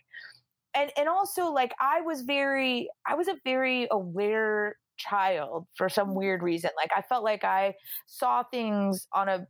and 0.76 0.92
and 0.98 1.10
also 1.10 1.52
like 1.52 1.74
I 1.80 2.02
was 2.02 2.22
very 2.22 2.90
I 3.08 3.16
was 3.16 3.28
a 3.28 3.38
very 3.44 3.88
aware 3.92 4.76
child 5.00 5.68
for 5.78 5.90
some 5.90 6.16
weird 6.16 6.44
reason. 6.44 6.72
Like 6.78 6.92
I 6.96 7.02
felt 7.04 7.24
like 7.26 7.44
I 7.46 7.76
saw 8.08 8.44
things 8.44 9.08
on 9.14 9.30
a 9.30 9.48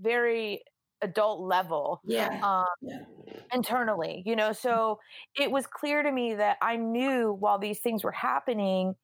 very 0.00 0.64
adult 1.02 1.40
level 1.42 2.02
Yeah. 2.02 2.42
um, 2.42 2.64
Yeah. 2.80 3.04
internally, 3.52 4.22
you 4.26 4.36
know. 4.36 4.52
So 4.52 5.00
it 5.38 5.50
was 5.50 5.66
clear 5.66 6.02
to 6.02 6.12
me 6.12 6.34
that 6.34 6.58
I 6.62 6.76
knew 6.76 7.32
while 7.32 7.58
these 7.58 7.80
things 7.80 8.04
were 8.04 8.12
happening, 8.12 8.94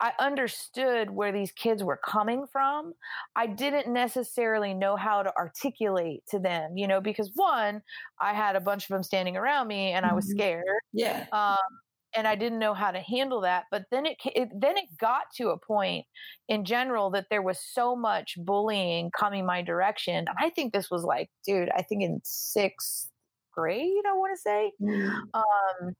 I 0.00 0.12
understood 0.20 1.10
where 1.10 1.32
these 1.32 1.52
kids 1.52 1.84
were 1.84 1.98
coming 2.04 2.46
from. 2.52 2.94
I 3.36 3.46
didn't 3.48 3.92
necessarily 3.92 4.74
know 4.74 4.96
how 4.96 5.22
to 5.22 5.34
articulate 5.36 6.24
to 6.30 6.38
them, 6.40 6.76
you 6.76 6.88
know, 6.88 7.00
because 7.00 7.32
one, 7.34 7.82
I 8.20 8.34
had 8.34 8.56
a 8.56 8.60
bunch 8.60 8.84
of 8.84 8.88
them 8.94 9.02
standing 9.04 9.36
around 9.36 9.68
me 9.68 9.92
and 9.92 10.06
I 10.06 10.14
was 10.14 10.26
Mhm. 10.26 10.28
scared. 10.28 10.64
Yeah. 10.92 11.26
Um, 11.32 11.58
and 12.14 12.26
I 12.26 12.34
didn't 12.34 12.58
know 12.58 12.74
how 12.74 12.90
to 12.90 13.00
handle 13.00 13.40
that. 13.42 13.64
But 13.70 13.84
then 13.90 14.06
it, 14.06 14.16
it 14.24 14.48
then 14.54 14.76
it 14.76 14.86
got 14.98 15.24
to 15.36 15.50
a 15.50 15.58
point 15.58 16.06
in 16.48 16.64
general 16.64 17.10
that 17.10 17.26
there 17.30 17.42
was 17.42 17.58
so 17.60 17.94
much 17.96 18.34
bullying 18.38 19.10
coming 19.10 19.46
my 19.46 19.62
direction. 19.62 20.14
And 20.16 20.28
I 20.40 20.50
think 20.50 20.72
this 20.72 20.90
was 20.90 21.04
like, 21.04 21.30
dude, 21.46 21.70
I 21.76 21.82
think 21.82 22.02
in 22.02 22.20
sixth 22.24 23.10
grade, 23.52 24.04
I 24.08 24.12
want 24.14 24.32
to 24.36 24.40
say, 24.40 24.72
Mhm. 24.80 25.22
um, 25.34 25.94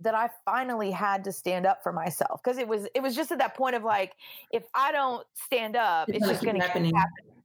that 0.00 0.14
I 0.14 0.30
finally 0.44 0.90
had 0.90 1.24
to 1.24 1.32
stand 1.32 1.66
up 1.66 1.82
for 1.82 1.92
myself 1.92 2.40
because 2.42 2.58
it 2.58 2.66
was 2.66 2.86
it 2.94 3.02
was 3.02 3.14
just 3.14 3.32
at 3.32 3.38
that 3.38 3.54
point 3.56 3.76
of 3.76 3.82
like, 3.82 4.12
if 4.50 4.64
I 4.74 4.92
don't 4.92 5.26
stand 5.34 5.76
up, 5.76 6.08
It's 6.08 6.16
it's, 6.16 6.24
gonna 6.24 6.32
just 6.32 6.44
going 6.44 6.60
to 6.60 6.66
happening. 6.66 6.92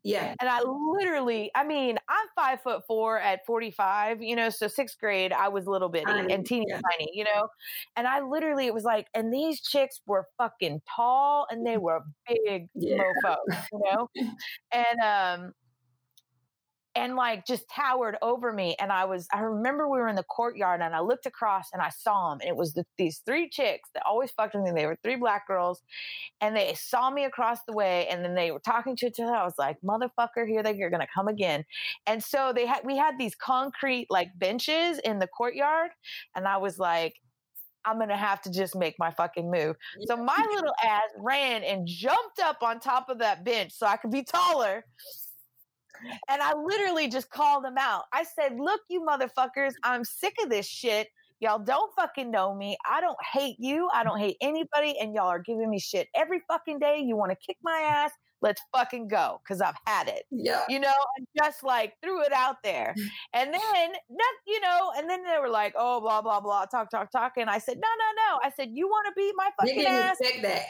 Yeah. 0.06 0.36
And 0.39 0.47
I 0.47 0.62
literally, 0.62 1.49
I 1.56 1.64
mean, 1.64 1.97
I'm 2.08 2.28
five 2.36 2.62
foot 2.62 2.84
four 2.86 3.20
at 3.20 3.43
45, 3.47 4.22
you 4.22 4.36
know, 4.36 4.51
so 4.51 4.68
sixth 4.68 4.99
grade, 4.99 5.34
I 5.34 5.47
was 5.47 5.66
little 5.66 5.89
bitty 5.89 6.12
and 6.32 6.45
teeny 6.45 6.68
yeah. 6.70 6.80
tiny, 6.91 7.10
you 7.12 7.24
know, 7.24 7.47
and 7.95 8.08
I 8.08 8.22
literally, 8.22 8.68
it 8.68 8.74
was 8.74 8.84
like, 8.84 9.08
and 9.16 9.34
these 9.34 9.62
chicks 9.62 10.01
were 10.06 10.28
fucking 10.38 10.82
tall 10.95 11.47
and 11.49 11.66
they 11.66 11.78
were 11.78 12.01
big 12.28 12.68
yeah. 12.76 12.99
mofos, 13.26 13.66
you 13.74 13.82
know, 13.84 14.10
and, 14.72 14.99
um, 14.99 15.53
and 16.95 17.15
like 17.15 17.45
just 17.45 17.69
towered 17.69 18.17
over 18.21 18.53
me. 18.53 18.75
And 18.79 18.91
I 18.91 19.05
was, 19.05 19.27
I 19.33 19.41
remember 19.41 19.89
we 19.89 19.97
were 19.97 20.07
in 20.07 20.15
the 20.15 20.23
courtyard 20.23 20.81
and 20.81 20.95
I 20.95 21.01
looked 21.01 21.25
across 21.25 21.67
and 21.73 21.81
I 21.81 21.89
saw 21.89 22.29
them. 22.29 22.39
And 22.41 22.49
it 22.49 22.55
was 22.55 22.73
the, 22.73 22.85
these 22.97 23.21
three 23.25 23.49
chicks 23.49 23.89
that 23.93 24.03
always 24.05 24.31
fucked 24.31 24.55
with 24.55 24.63
me. 24.63 24.71
They 24.71 24.85
were 24.85 24.97
three 25.03 25.17
black 25.17 25.45
girls 25.47 25.81
and 26.39 26.55
they 26.55 26.73
saw 26.73 27.09
me 27.09 27.25
across 27.25 27.59
the 27.67 27.73
way 27.73 28.07
and 28.07 28.23
then 28.23 28.33
they 28.33 28.51
were 28.51 28.59
talking 28.59 28.95
to 28.97 29.07
each 29.07 29.19
other. 29.19 29.35
I 29.35 29.43
was 29.43 29.55
like, 29.57 29.77
motherfucker, 29.81 30.47
here 30.47 30.63
they 30.63 30.81
are 30.81 30.89
going 30.89 31.01
to 31.01 31.07
come 31.13 31.27
again. 31.27 31.65
And 32.07 32.23
so 32.23 32.53
they 32.55 32.65
had, 32.65 32.81
we 32.85 32.95
had 32.95 33.17
these 33.19 33.35
concrete 33.35 34.07
like 34.09 34.29
benches 34.39 34.99
in 34.99 35.19
the 35.19 35.27
courtyard. 35.27 35.91
And 36.35 36.47
I 36.47 36.57
was 36.57 36.79
like, 36.79 37.15
I'm 37.87 37.99
gonna 37.99 38.17
have 38.17 38.41
to 38.41 38.51
just 38.51 38.75
make 38.75 38.95
my 38.97 39.11
fucking 39.11 39.51
move. 39.51 39.75
So 40.07 40.17
my 40.17 40.43
little 40.55 40.73
ass 40.83 41.03
ran 41.19 41.63
and 41.63 41.85
jumped 41.85 42.39
up 42.39 42.63
on 42.63 42.79
top 42.79 43.09
of 43.09 43.19
that 43.19 43.45
bench 43.45 43.73
so 43.73 43.85
I 43.85 43.95
could 43.97 44.09
be 44.09 44.23
taller 44.23 44.83
and 46.29 46.41
I 46.41 46.53
literally 46.55 47.07
just 47.07 47.29
called 47.29 47.63
them 47.63 47.77
out. 47.77 48.03
I 48.13 48.23
said, 48.23 48.57
Look, 48.59 48.81
you 48.89 49.01
motherfuckers, 49.01 49.73
I'm 49.83 50.03
sick 50.03 50.35
of 50.43 50.49
this 50.49 50.67
shit. 50.67 51.07
Y'all 51.39 51.59
don't 51.59 51.91
fucking 51.95 52.31
know 52.31 52.55
me. 52.55 52.77
I 52.89 53.01
don't 53.01 53.17
hate 53.33 53.57
you. 53.59 53.89
I 53.93 54.03
don't 54.03 54.19
hate 54.19 54.37
anybody. 54.41 54.97
And 54.99 55.13
y'all 55.13 55.27
are 55.27 55.39
giving 55.39 55.69
me 55.69 55.79
shit 55.79 56.07
every 56.15 56.41
fucking 56.47 56.79
day. 56.79 57.03
You 57.05 57.17
want 57.17 57.31
to 57.31 57.37
kick 57.45 57.57
my 57.61 57.77
ass? 57.85 58.11
Let's 58.41 58.61
fucking 58.73 59.07
go 59.07 59.41
because 59.43 59.59
I've 59.59 59.75
had 59.85 60.07
it. 60.07 60.23
Yeah. 60.31 60.63
You 60.69 60.79
know, 60.79 60.93
and 61.17 61.27
just 61.37 61.63
like 61.63 61.93
threw 62.01 62.21
it 62.23 62.31
out 62.31 62.57
there. 62.63 62.93
And 63.33 63.53
then, 63.53 63.91
not, 64.09 64.33
you 64.47 64.61
know, 64.61 64.91
and 64.97 65.09
then 65.09 65.23
they 65.23 65.39
were 65.39 65.49
like, 65.49 65.73
oh, 65.77 65.99
blah, 65.99 66.21
blah, 66.21 66.39
blah, 66.39 66.65
talk, 66.65 66.89
talk, 66.89 67.11
talk. 67.11 67.33
And 67.37 67.49
I 67.49 67.57
said, 67.57 67.77
no, 67.77 67.87
no, 67.87 68.35
no. 68.35 68.39
I 68.43 68.51
said, 68.55 68.69
you 68.71 68.87
want 68.87 69.07
to 69.07 69.13
beat 69.15 69.33
my 69.35 69.49
fucking 69.59 69.85
ass? 69.85 70.17
that. 70.41 70.65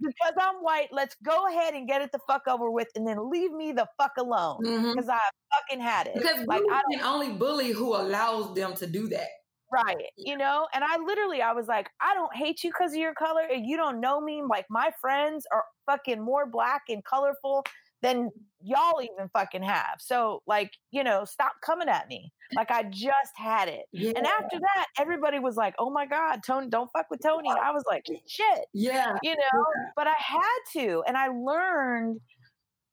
Because 0.00 0.34
I'm 0.40 0.56
white, 0.56 0.88
let's 0.92 1.16
go 1.24 1.46
ahead 1.48 1.74
and 1.74 1.88
get 1.88 2.02
it 2.02 2.12
the 2.12 2.18
fuck 2.26 2.42
over 2.48 2.70
with 2.70 2.88
and 2.94 3.06
then 3.06 3.30
leave 3.30 3.52
me 3.52 3.72
the 3.72 3.86
fuck 3.98 4.12
alone. 4.18 4.58
Because 4.60 5.06
mm-hmm. 5.06 5.10
I 5.10 5.20
fucking 5.54 5.82
had 5.82 6.06
it. 6.08 6.14
Because 6.14 6.46
like 6.46 6.62
I 6.70 6.82
can 6.92 7.02
only 7.02 7.32
bully 7.32 7.72
who 7.72 7.94
allows 7.94 8.54
them 8.54 8.74
to 8.76 8.86
do 8.86 9.08
that. 9.08 9.28
Right. 9.72 9.96
You 10.16 10.36
know, 10.36 10.68
and 10.74 10.84
I 10.84 10.96
literally 10.98 11.42
I 11.42 11.52
was 11.52 11.66
like, 11.66 11.88
I 12.00 12.14
don't 12.14 12.34
hate 12.34 12.62
you 12.62 12.70
because 12.70 12.92
of 12.92 12.98
your 12.98 13.14
color 13.14 13.42
and 13.52 13.66
you 13.66 13.76
don't 13.76 14.00
know 14.00 14.20
me. 14.20 14.42
Like 14.48 14.66
my 14.70 14.90
friends 15.00 15.44
are 15.52 15.64
fucking 15.86 16.22
more 16.22 16.46
black 16.46 16.82
and 16.88 17.04
colorful 17.04 17.64
than 18.02 18.30
y'all 18.62 19.02
even 19.02 19.28
fucking 19.32 19.62
have. 19.62 19.96
So 19.98 20.42
like, 20.46 20.70
you 20.92 21.02
know, 21.02 21.24
stop 21.24 21.52
coming 21.64 21.88
at 21.88 22.06
me. 22.08 22.32
Like 22.54 22.70
I 22.70 22.84
just 22.84 23.32
had 23.36 23.68
it. 23.68 23.86
Yeah. 23.92 24.12
And 24.16 24.26
after 24.26 24.58
that, 24.58 24.86
everybody 24.98 25.38
was 25.38 25.56
like, 25.56 25.74
"Oh 25.78 25.90
my 25.90 26.06
god, 26.06 26.40
Tony, 26.46 26.68
don't 26.68 26.90
fuck 26.92 27.06
with 27.10 27.20
Tony." 27.22 27.48
I 27.50 27.72
was 27.72 27.84
like, 27.88 28.04
"Shit." 28.26 28.66
Yeah. 28.72 29.16
You 29.22 29.30
know, 29.30 29.36
yeah. 29.52 29.90
but 29.96 30.06
I 30.06 30.14
had 30.18 30.58
to 30.74 31.02
and 31.06 31.16
I 31.16 31.28
learned 31.28 32.20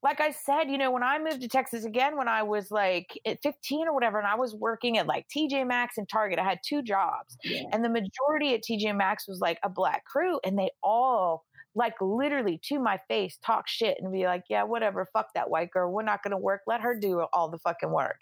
like 0.03 0.19
I 0.19 0.31
said, 0.31 0.65
you 0.69 0.77
know, 0.77 0.91
when 0.91 1.01
I 1.01 1.17
moved 1.17 1.41
to 1.41 1.47
Texas 1.47 1.85
again 1.85 2.17
when 2.17 2.27
I 2.27 2.43
was 2.43 2.69
like 2.69 3.17
at 3.25 3.41
15 3.41 3.87
or 3.87 3.93
whatever 3.93 4.19
and 4.19 4.27
I 4.27 4.35
was 4.35 4.53
working 4.53 4.97
at 4.97 5.07
like 5.07 5.25
TJ 5.29 5.65
Maxx 5.65 5.97
and 5.97 6.07
Target, 6.09 6.39
I 6.39 6.43
had 6.43 6.59
two 6.63 6.83
jobs. 6.83 7.37
Yeah. 7.43 7.63
And 7.71 7.85
the 7.85 7.89
majority 7.89 8.53
at 8.53 8.63
TJ 8.63 8.95
Maxx 8.97 9.27
was 9.29 9.39
like 9.39 9.59
a 9.63 9.69
black 9.69 10.03
crew 10.03 10.41
and 10.43 10.59
they 10.59 10.71
all 10.83 11.45
like 11.75 11.95
literally 12.01 12.59
to 12.65 12.79
my 12.79 12.99
face 13.07 13.37
talk 13.43 13.67
shit 13.67 13.97
and 13.99 14.11
be 14.11 14.25
like, 14.25 14.43
yeah, 14.49 14.63
whatever, 14.63 15.07
fuck 15.11 15.27
that 15.33 15.49
white 15.49 15.71
girl. 15.71 15.91
We're 15.91 16.03
not 16.03 16.23
going 16.23 16.31
to 16.31 16.37
work. 16.37 16.61
Let 16.67 16.81
her 16.81 16.95
do 16.95 17.25
all 17.33 17.49
the 17.49 17.57
fucking 17.59 17.91
work. 17.91 18.17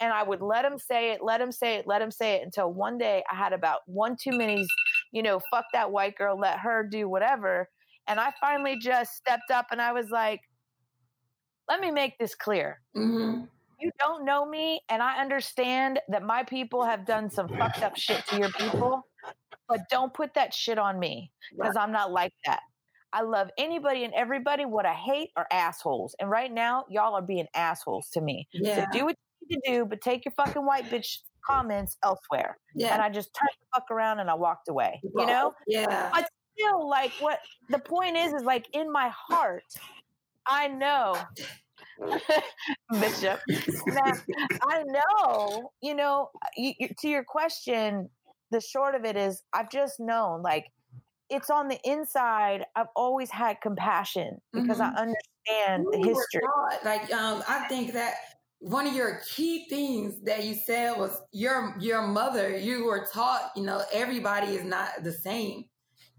And 0.00 0.12
I 0.12 0.22
would 0.22 0.42
let 0.42 0.64
him 0.64 0.78
say 0.78 1.12
it, 1.12 1.22
let 1.22 1.40
him 1.40 1.52
say 1.52 1.76
it, 1.76 1.86
let 1.86 2.02
him 2.02 2.10
say 2.10 2.36
it 2.36 2.42
until 2.44 2.72
one 2.72 2.98
day 2.98 3.22
I 3.30 3.34
had 3.34 3.52
about 3.52 3.80
one 3.86 4.16
too 4.20 4.36
many, 4.36 4.66
you 5.12 5.22
know, 5.22 5.40
fuck 5.50 5.64
that 5.72 5.90
white 5.90 6.16
girl, 6.16 6.38
let 6.38 6.58
her 6.58 6.86
do 6.90 7.08
whatever. 7.08 7.68
And 8.06 8.20
I 8.20 8.32
finally 8.40 8.76
just 8.78 9.14
stepped 9.16 9.50
up 9.50 9.66
and 9.70 9.80
I 9.80 9.92
was 9.92 10.10
like, 10.10 10.40
let 11.68 11.80
me 11.80 11.90
make 11.90 12.18
this 12.18 12.34
clear. 12.34 12.80
Mm-hmm. 12.96 13.44
You 13.78 13.90
don't 13.98 14.26
know 14.26 14.44
me, 14.44 14.82
and 14.90 15.02
I 15.02 15.22
understand 15.22 16.00
that 16.08 16.22
my 16.22 16.42
people 16.42 16.84
have 16.84 17.06
done 17.06 17.30
some 17.30 17.48
fucked 17.48 17.82
up 17.82 17.96
shit 17.96 18.26
to 18.26 18.38
your 18.38 18.50
people, 18.50 19.06
but 19.68 19.88
don't 19.88 20.12
put 20.12 20.34
that 20.34 20.52
shit 20.52 20.78
on 20.78 20.98
me 20.98 21.32
because 21.56 21.76
I'm 21.76 21.90
not 21.90 22.12
like 22.12 22.34
that. 22.44 22.60
I 23.12 23.22
love 23.22 23.50
anybody 23.58 24.04
and 24.04 24.14
everybody. 24.14 24.64
What 24.64 24.86
I 24.86 24.94
hate 24.94 25.30
are 25.36 25.46
assholes. 25.50 26.14
And 26.20 26.30
right 26.30 26.52
now, 26.52 26.84
y'all 26.88 27.14
are 27.14 27.22
being 27.22 27.46
assholes 27.54 28.08
to 28.14 28.20
me. 28.20 28.48
Yeah. 28.52 28.76
So 28.76 28.98
do 28.98 29.04
what 29.06 29.16
you 29.40 29.56
need 29.56 29.60
to 29.64 29.72
do, 29.72 29.84
but 29.84 30.00
take 30.00 30.24
your 30.24 30.32
fucking 30.32 30.64
white 30.64 30.84
bitch 30.84 31.18
comments 31.44 31.96
elsewhere. 32.04 32.58
Yeah. 32.74 32.94
And 32.94 33.02
I 33.02 33.10
just 33.10 33.30
turned 33.34 33.56
the 33.60 33.80
fuck 33.80 33.90
around 33.90 34.20
and 34.20 34.30
I 34.30 34.34
walked 34.34 34.68
away. 34.68 35.00
You 35.02 35.26
know? 35.26 35.52
Yeah. 35.66 36.10
But 36.12 36.28
still, 36.56 36.88
like, 36.88 37.12
what 37.20 37.40
the 37.68 37.78
point 37.78 38.16
is, 38.16 38.32
is 38.32 38.42
like 38.42 38.66
in 38.72 38.92
my 38.92 39.10
heart, 39.28 39.64
I 40.46 40.68
know. 40.68 41.16
Bishop, 43.00 43.40
I 43.48 44.82
know, 44.86 45.70
you 45.82 45.94
know, 45.94 46.30
you, 46.56 46.72
you, 46.78 46.88
to 47.00 47.08
your 47.08 47.24
question, 47.24 48.08
the 48.50 48.60
short 48.60 48.94
of 48.94 49.04
it 49.04 49.16
is 49.16 49.42
I've 49.52 49.70
just 49.70 50.00
known, 50.00 50.42
like, 50.42 50.66
it's 51.30 51.50
on 51.50 51.68
the 51.68 51.78
inside. 51.84 52.64
I've 52.76 52.88
always 52.96 53.30
had 53.30 53.60
compassion 53.60 54.40
because 54.52 54.78
mm-hmm. 54.78 54.96
I 54.96 55.00
understand 55.00 55.86
the 55.92 55.98
history. 55.98 56.42
Like 56.84 57.12
um, 57.12 57.42
I 57.48 57.66
think 57.68 57.92
that 57.92 58.14
one 58.58 58.86
of 58.86 58.94
your 58.94 59.20
key 59.34 59.66
things 59.68 60.20
that 60.24 60.44
you 60.44 60.54
said 60.54 60.98
was 60.98 61.16
your 61.32 61.76
your 61.80 62.06
mother. 62.06 62.56
You 62.56 62.84
were 62.84 63.06
taught, 63.12 63.52
you 63.56 63.62
know, 63.62 63.82
everybody 63.92 64.48
is 64.48 64.64
not 64.64 65.02
the 65.02 65.12
same. 65.12 65.64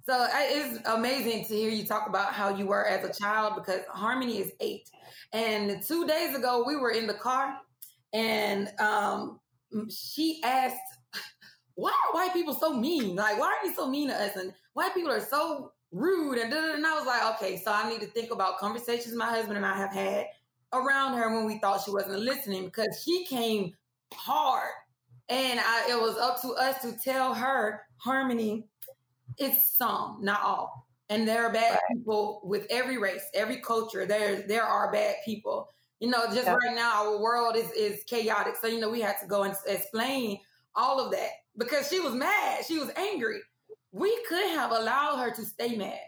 So 0.08 0.28
it's 0.34 0.80
amazing 0.88 1.46
to 1.46 1.54
hear 1.54 1.70
you 1.70 1.86
talk 1.86 2.10
about 2.10 2.34
how 2.34 2.56
you 2.56 2.66
were 2.66 2.88
as 2.88 3.06
a 3.06 3.14
child 3.14 3.54
because 3.56 3.82
Harmony 3.94 4.40
is 4.40 4.52
eight. 4.60 4.90
And 5.32 5.82
two 5.84 6.08
days 6.08 6.36
ago, 6.36 6.64
we 6.66 6.76
were 6.76 6.92
in 6.92 7.06
the 7.06 7.14
car 7.14 7.56
and 8.12 8.70
um, 8.80 9.40
she 9.90 10.42
asked, 10.44 10.76
Why 11.76 11.92
are 11.92 12.16
white 12.16 12.34
people 12.34 12.56
so 12.56 12.74
mean? 12.74 13.16
Like, 13.16 13.40
why 13.40 13.56
are 13.62 13.68
you 13.68 13.74
so 13.76 13.88
mean 13.88 14.10
to 14.10 14.16
us? 14.16 14.36
And 14.36 14.52
white 14.74 14.94
people 14.94 15.12
are 15.12 15.20
so 15.20 15.72
rude 15.92 16.38
and, 16.38 16.54
and 16.54 16.86
I 16.86 16.98
was 16.98 17.06
like, 17.06 17.36
okay, 17.36 17.58
so 17.58 17.72
I 17.72 17.90
need 17.90 18.00
to 18.02 18.08
think 18.08 18.32
about 18.32 18.58
conversations 18.58 19.14
my 19.16 19.26
husband 19.26 19.58
and 19.58 19.66
I 19.66 19.78
have 19.78 19.92
had 19.92 20.28
around 20.74 21.18
her 21.18 21.36
when 21.36 21.46
we 21.46 21.60
thought 21.60 21.84
she 21.84 21.92
wasn't 21.92 22.20
listening 22.20 22.66
because 22.66 23.02
she 23.04 23.26
came 23.26 23.74
hard. 24.14 24.72
And 25.30 25.60
I, 25.60 25.88
it 25.90 26.02
was 26.02 26.18
up 26.18 26.42
to 26.42 26.50
us 26.54 26.82
to 26.82 26.98
tell 26.98 27.34
her, 27.34 27.82
Harmony, 27.98 28.68
it's 29.38 29.78
some, 29.78 30.18
not 30.22 30.42
all. 30.42 30.88
And 31.10 31.28
there 31.28 31.46
are 31.46 31.52
bad 31.52 31.72
right. 31.72 31.82
people 31.94 32.42
with 32.44 32.66
every 32.70 32.98
race, 32.98 33.24
every 33.34 33.58
culture. 33.58 34.06
There, 34.06 34.44
there 34.48 34.64
are 34.64 34.92
bad 34.92 35.16
people. 35.26 35.70
You 36.00 36.10
know, 36.10 36.26
just 36.28 36.46
yeah. 36.48 36.56
right 36.56 36.76
now, 36.76 37.06
our 37.06 37.22
world 37.22 37.56
is, 37.56 37.70
is 37.72 38.04
chaotic. 38.06 38.56
So, 38.56 38.68
you 38.68 38.80
know, 38.80 38.90
we 38.90 39.02
had 39.02 39.20
to 39.22 39.28
go 39.28 39.44
and 39.44 39.54
explain 39.68 40.40
all 40.76 41.00
of 41.00 41.12
that 41.12 41.30
because 41.58 41.90
she 41.90 42.00
was 42.00 42.14
mad. 42.14 42.66
She 42.66 42.80
was 42.80 42.92
angry 42.96 43.40
we 43.92 44.18
could 44.28 44.50
have 44.52 44.72
allowed 44.72 45.18
her 45.18 45.32
to 45.32 45.46
stay 45.46 45.76
mad. 45.76 46.00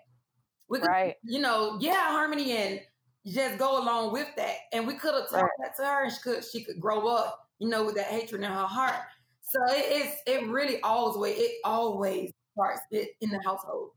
We 0.69 0.79
could, 0.79 0.87
right. 0.87 1.15
you 1.23 1.39
know, 1.39 1.77
yeah, 1.79 2.11
harmony 2.11 2.51
and 2.53 2.79
just 3.27 3.57
go 3.57 3.81
along 3.81 4.13
with 4.13 4.27
that. 4.37 4.55
And 4.71 4.87
we 4.87 4.95
could 4.95 5.13
have 5.13 5.29
talked 5.29 5.43
right. 5.43 5.49
that 5.63 5.75
to 5.77 5.85
her 5.85 6.03
and 6.03 6.11
she 6.11 6.19
could 6.21 6.43
she 6.43 6.63
could 6.63 6.79
grow 6.79 7.07
up, 7.07 7.49
you 7.59 7.69
know, 7.69 7.83
with 7.83 7.95
that 7.95 8.07
hatred 8.07 8.41
in 8.41 8.49
her 8.49 8.65
heart. 8.65 8.95
So 9.41 9.59
it 9.69 9.91
is 9.91 10.13
it 10.25 10.47
really 10.47 10.81
always 10.81 11.37
it 11.37 11.51
always 11.63 12.31
starts 12.53 12.81
in 12.91 13.29
the 13.29 13.39
household. 13.45 13.91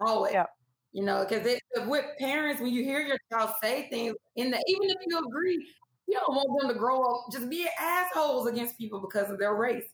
Always. 0.00 0.32
Yeah. 0.32 0.46
You 0.92 1.04
know, 1.04 1.24
because 1.26 1.46
with 1.86 2.04
parents, 2.18 2.60
when 2.60 2.72
you 2.72 2.84
hear 2.84 3.00
your 3.00 3.16
child 3.32 3.52
say 3.62 3.88
things 3.88 4.14
in 4.36 4.50
the 4.50 4.62
even 4.66 4.90
if 4.90 4.96
you 5.06 5.18
agree, 5.18 5.66
you 6.06 6.14
don't 6.14 6.34
want 6.34 6.60
them 6.60 6.72
to 6.72 6.78
grow 6.78 7.02
up 7.02 7.32
just 7.32 7.48
being 7.48 7.68
assholes 7.80 8.46
against 8.46 8.76
people 8.76 9.00
because 9.00 9.30
of 9.30 9.38
their 9.38 9.54
race. 9.54 9.88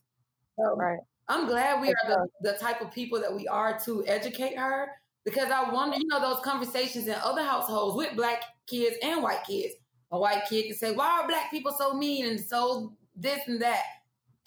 So, 0.57 0.75
right. 0.75 0.99
I'm 1.29 1.45
glad 1.45 1.79
we 1.79 1.89
are 1.89 2.07
the, 2.07 2.27
the 2.41 2.57
type 2.57 2.81
of 2.81 2.91
people 2.91 3.21
that 3.21 3.33
we 3.33 3.47
are 3.47 3.79
to 3.85 4.03
educate 4.07 4.57
her 4.57 4.89
because 5.25 5.51
I 5.51 5.71
wonder, 5.71 5.97
you 5.97 6.07
know, 6.07 6.19
those 6.19 6.43
conversations 6.43 7.07
in 7.07 7.15
other 7.23 7.43
households 7.43 7.95
with 7.95 8.15
black 8.15 8.41
kids 8.67 8.95
and 9.03 9.21
white 9.21 9.43
kids. 9.45 9.75
A 10.11 10.19
white 10.19 10.43
kid 10.49 10.65
can 10.67 10.75
say, 10.75 10.91
Why 10.91 11.21
are 11.21 11.27
black 11.27 11.51
people 11.51 11.71
so 11.77 11.93
mean 11.93 12.25
and 12.25 12.39
so 12.39 12.93
this 13.15 13.39
and 13.47 13.61
that? 13.61 13.83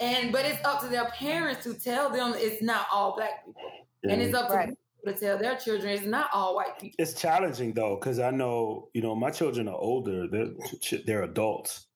And 0.01 0.33
but 0.33 0.45
it's 0.45 0.65
up 0.65 0.81
to 0.81 0.89
their 0.89 1.09
parents 1.11 1.63
to 1.65 1.75
tell 1.75 2.11
them 2.11 2.35
it's 2.37 2.61
not 2.61 2.87
all 2.91 3.15
black 3.15 3.45
people. 3.45 3.63
And 4.03 4.21
it's 4.21 4.35
up 4.35 4.49
to 4.49 4.55
right. 4.55 4.75
to 5.07 5.13
tell 5.13 5.39
their 5.39 5.55
children 5.55 5.93
it's 5.93 6.05
not 6.05 6.31
all 6.33 6.57
white 6.57 6.81
people. 6.81 6.97
It's 6.99 7.15
challenging 7.15 7.75
though, 7.75 7.95
because 7.95 8.19
I 8.19 8.33
know, 8.33 8.89
you 8.93 9.03
know, 9.03 9.15
my 9.15 9.31
children 9.31 9.69
are 9.69 9.77
older, 9.77 10.27
they're 10.27 10.49
they're 11.07 11.23
adults. 11.23 11.87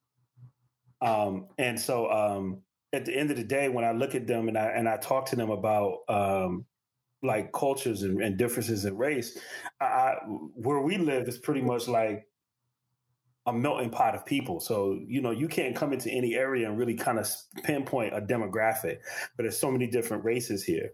Um, 1.02 1.48
and 1.58 1.78
so 1.78 2.08
um 2.12 2.62
at 2.96 3.04
the 3.04 3.14
end 3.14 3.30
of 3.30 3.36
the 3.36 3.44
day, 3.44 3.68
when 3.68 3.84
I 3.84 3.92
look 3.92 4.14
at 4.14 4.26
them 4.26 4.48
and 4.48 4.56
I 4.56 4.68
and 4.68 4.88
I 4.88 4.96
talk 4.96 5.26
to 5.26 5.36
them 5.36 5.50
about 5.50 5.98
um, 6.08 6.64
like 7.22 7.52
cultures 7.52 8.02
and, 8.02 8.22
and 8.22 8.36
differences 8.36 8.84
in 8.84 8.96
race, 8.96 9.38
I, 9.80 10.14
where 10.54 10.80
we 10.80 10.96
live 10.96 11.28
is 11.28 11.38
pretty 11.38 11.60
much 11.60 11.88
like 11.88 12.26
a 13.46 13.52
melting 13.52 13.90
pot 13.90 14.14
of 14.14 14.24
people. 14.26 14.60
So, 14.60 14.98
you 15.06 15.20
know, 15.20 15.30
you 15.30 15.46
can't 15.46 15.76
come 15.76 15.92
into 15.92 16.10
any 16.10 16.34
area 16.34 16.68
and 16.68 16.78
really 16.78 16.94
kind 16.94 17.18
of 17.18 17.30
pinpoint 17.62 18.16
a 18.16 18.20
demographic, 18.20 18.98
but 19.36 19.44
there's 19.44 19.58
so 19.58 19.70
many 19.70 19.86
different 19.86 20.24
races 20.24 20.64
here. 20.64 20.90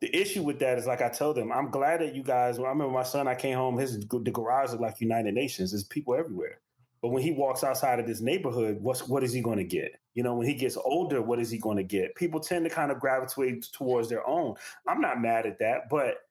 The 0.00 0.14
issue 0.14 0.42
with 0.42 0.58
that 0.58 0.78
is, 0.78 0.86
like 0.86 1.00
I 1.00 1.08
tell 1.08 1.32
them, 1.32 1.50
I'm 1.50 1.70
glad 1.70 2.02
that 2.02 2.14
you 2.14 2.22
guys. 2.22 2.58
I 2.58 2.62
remember 2.62 2.92
my 2.92 3.02
son, 3.02 3.26
I 3.26 3.34
came 3.34 3.56
home, 3.56 3.78
his 3.78 3.98
the 3.98 4.30
garage 4.30 4.70
looked 4.70 4.82
like 4.82 5.00
United 5.00 5.32
Nations. 5.32 5.72
There's 5.72 5.84
people 5.84 6.14
everywhere. 6.14 6.60
But 7.00 7.08
when 7.08 7.22
he 7.22 7.32
walks 7.32 7.64
outside 7.64 8.00
of 8.00 8.06
this 8.06 8.20
neighborhood, 8.20 8.78
what's 8.80 9.08
what 9.08 9.24
is 9.24 9.32
he 9.32 9.40
going 9.40 9.58
to 9.58 9.64
get? 9.64 9.98
You 10.16 10.22
know, 10.22 10.34
when 10.34 10.46
he 10.46 10.54
gets 10.54 10.78
older, 10.78 11.20
what 11.20 11.38
is 11.38 11.50
he 11.50 11.58
going 11.58 11.76
to 11.76 11.82
get? 11.82 12.14
People 12.14 12.40
tend 12.40 12.64
to 12.64 12.70
kind 12.70 12.90
of 12.90 12.98
gravitate 12.98 13.66
towards 13.70 14.08
their 14.08 14.26
own. 14.26 14.54
I'm 14.88 15.02
not 15.02 15.20
mad 15.20 15.44
at 15.44 15.58
that, 15.58 15.90
but 15.90 16.22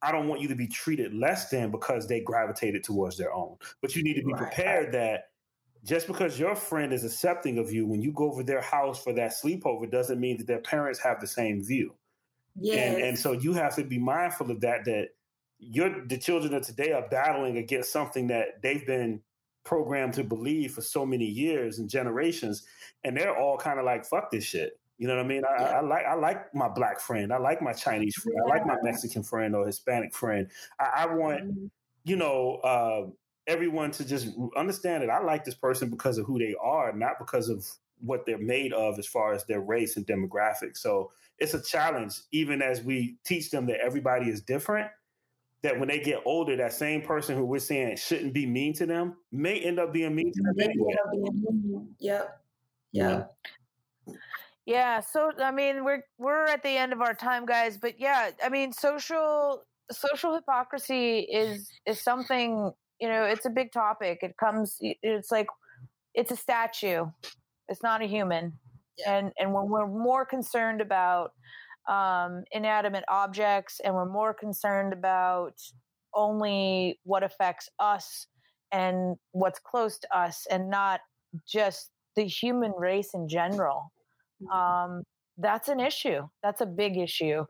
I 0.00 0.12
don't 0.12 0.28
want 0.28 0.40
you 0.40 0.48
to 0.48 0.54
be 0.54 0.66
treated 0.66 1.12
less 1.12 1.50
than 1.50 1.70
because 1.70 2.08
they 2.08 2.20
gravitated 2.20 2.84
towards 2.84 3.18
their 3.18 3.34
own. 3.34 3.58
But 3.82 3.94
you 3.94 4.02
need 4.02 4.14
to 4.14 4.24
be 4.24 4.32
right. 4.32 4.40
prepared 4.40 4.92
that 4.94 5.24
just 5.84 6.06
because 6.06 6.38
your 6.38 6.56
friend 6.56 6.90
is 6.90 7.04
accepting 7.04 7.58
of 7.58 7.70
you 7.70 7.86
when 7.86 8.00
you 8.00 8.12
go 8.12 8.32
over 8.32 8.42
their 8.42 8.62
house 8.62 9.04
for 9.04 9.12
that 9.12 9.32
sleepover 9.32 9.90
doesn't 9.90 10.18
mean 10.18 10.38
that 10.38 10.46
their 10.46 10.60
parents 10.60 10.98
have 11.00 11.20
the 11.20 11.26
same 11.26 11.62
view. 11.62 11.94
Yes. 12.58 12.94
And, 12.94 13.04
and 13.04 13.18
so 13.18 13.32
you 13.32 13.52
have 13.52 13.76
to 13.76 13.84
be 13.84 13.98
mindful 13.98 14.50
of 14.50 14.62
that, 14.62 14.86
that 14.86 15.08
you're, 15.58 16.06
the 16.06 16.16
children 16.16 16.54
of 16.54 16.62
today 16.62 16.92
are 16.92 17.06
battling 17.10 17.58
against 17.58 17.92
something 17.92 18.28
that 18.28 18.62
they've 18.62 18.86
been 18.86 19.20
programmed 19.64 20.14
to 20.14 20.24
believe 20.24 20.72
for 20.72 20.82
so 20.82 21.04
many 21.06 21.24
years 21.24 21.78
and 21.78 21.88
generations. 21.88 22.66
And 23.02 23.16
they're 23.16 23.36
all 23.36 23.56
kind 23.56 23.78
of 23.78 23.84
like, 23.84 24.04
fuck 24.04 24.30
this 24.30 24.44
shit. 24.44 24.78
You 24.98 25.08
know 25.08 25.16
what 25.16 25.24
I 25.24 25.28
mean? 25.28 25.42
I, 25.44 25.62
yeah. 25.62 25.68
I, 25.70 25.80
like 25.80 26.04
I 26.06 26.14
like 26.14 26.54
my 26.54 26.68
black 26.68 27.00
friend. 27.00 27.32
I 27.32 27.38
like 27.38 27.60
my 27.60 27.72
Chinese 27.72 28.14
friend. 28.14 28.36
Yeah. 28.46 28.52
I 28.52 28.56
like 28.56 28.66
my 28.66 28.76
Mexican 28.82 29.22
friend 29.22 29.56
or 29.56 29.66
Hispanic 29.66 30.14
friend. 30.14 30.48
I, 30.78 31.04
I 31.04 31.14
want, 31.14 31.42
mm-hmm. 31.42 31.66
you 32.04 32.16
know, 32.16 32.60
uh, 32.62 33.10
everyone 33.46 33.90
to 33.92 34.04
just 34.04 34.28
understand 34.56 35.02
that 35.02 35.10
I 35.10 35.22
like 35.22 35.44
this 35.44 35.56
person 35.56 35.90
because 35.90 36.18
of 36.18 36.26
who 36.26 36.38
they 36.38 36.54
are, 36.62 36.92
not 36.92 37.18
because 37.18 37.48
of 37.48 37.66
what 38.00 38.24
they're 38.24 38.38
made 38.38 38.72
of 38.72 38.98
as 38.98 39.06
far 39.06 39.32
as 39.32 39.44
their 39.46 39.60
race 39.60 39.96
and 39.96 40.06
demographics. 40.06 40.78
So 40.78 41.10
it's 41.38 41.54
a 41.54 41.62
challenge, 41.62 42.20
even 42.32 42.62
as 42.62 42.82
we 42.82 43.16
teach 43.24 43.50
them 43.50 43.66
that 43.66 43.80
everybody 43.80 44.30
is 44.30 44.40
different. 44.40 44.88
That 45.64 45.78
when 45.78 45.88
they 45.88 45.98
get 45.98 46.20
older, 46.26 46.56
that 46.56 46.74
same 46.74 47.00
person 47.00 47.36
who 47.36 47.44
we're 47.46 47.58
saying 47.58 47.96
shouldn't 47.96 48.34
be 48.34 48.44
mean 48.44 48.74
to 48.74 48.84
them 48.84 49.16
may 49.32 49.58
end 49.58 49.78
up 49.78 49.94
being 49.94 50.14
mean 50.14 50.30
to 50.30 50.42
them 50.42 50.54
anyway. 50.60 50.94
Yep. 52.00 52.40
Yep. 52.92 53.34
Yeah, 54.66 55.00
so 55.00 55.32
I 55.38 55.50
mean, 55.50 55.82
we're 55.82 56.04
we're 56.18 56.46
at 56.46 56.62
the 56.62 56.68
end 56.68 56.92
of 56.92 57.00
our 57.00 57.14
time, 57.14 57.46
guys. 57.46 57.78
But 57.78 57.98
yeah, 57.98 58.30
I 58.42 58.50
mean, 58.50 58.72
social 58.72 59.64
social 59.90 60.34
hypocrisy 60.34 61.20
is 61.20 61.70
is 61.86 61.98
something 62.00 62.70
you 63.00 63.08
know. 63.08 63.24
It's 63.24 63.46
a 63.46 63.50
big 63.50 63.72
topic. 63.72 64.18
It 64.22 64.36
comes. 64.36 64.78
It's 64.80 65.30
like 65.30 65.48
it's 66.14 66.30
a 66.30 66.36
statue. 66.36 67.06
It's 67.68 67.82
not 67.82 68.02
a 68.02 68.06
human. 68.06 68.52
Yeah. 68.98 69.16
And 69.16 69.32
and 69.38 69.52
when 69.54 69.68
we're 69.68 69.86
more 69.86 70.24
concerned 70.26 70.80
about 70.80 71.32
um, 71.88 72.44
inanimate 72.52 73.04
objects, 73.08 73.80
and 73.84 73.94
we're 73.94 74.10
more 74.10 74.34
concerned 74.34 74.92
about 74.92 75.54
only 76.14 77.00
what 77.04 77.22
affects 77.22 77.68
us 77.78 78.26
and 78.72 79.16
what's 79.32 79.58
close 79.58 79.98
to 79.98 80.16
us, 80.16 80.46
and 80.50 80.70
not 80.70 81.00
just 81.46 81.90
the 82.16 82.24
human 82.24 82.72
race 82.78 83.10
in 83.14 83.28
general 83.28 83.92
um, 84.52 85.04
that's 85.38 85.68
an 85.68 85.80
issue. 85.80 86.22
That's 86.42 86.60
a 86.60 86.66
big 86.66 86.96
issue, 86.96 87.44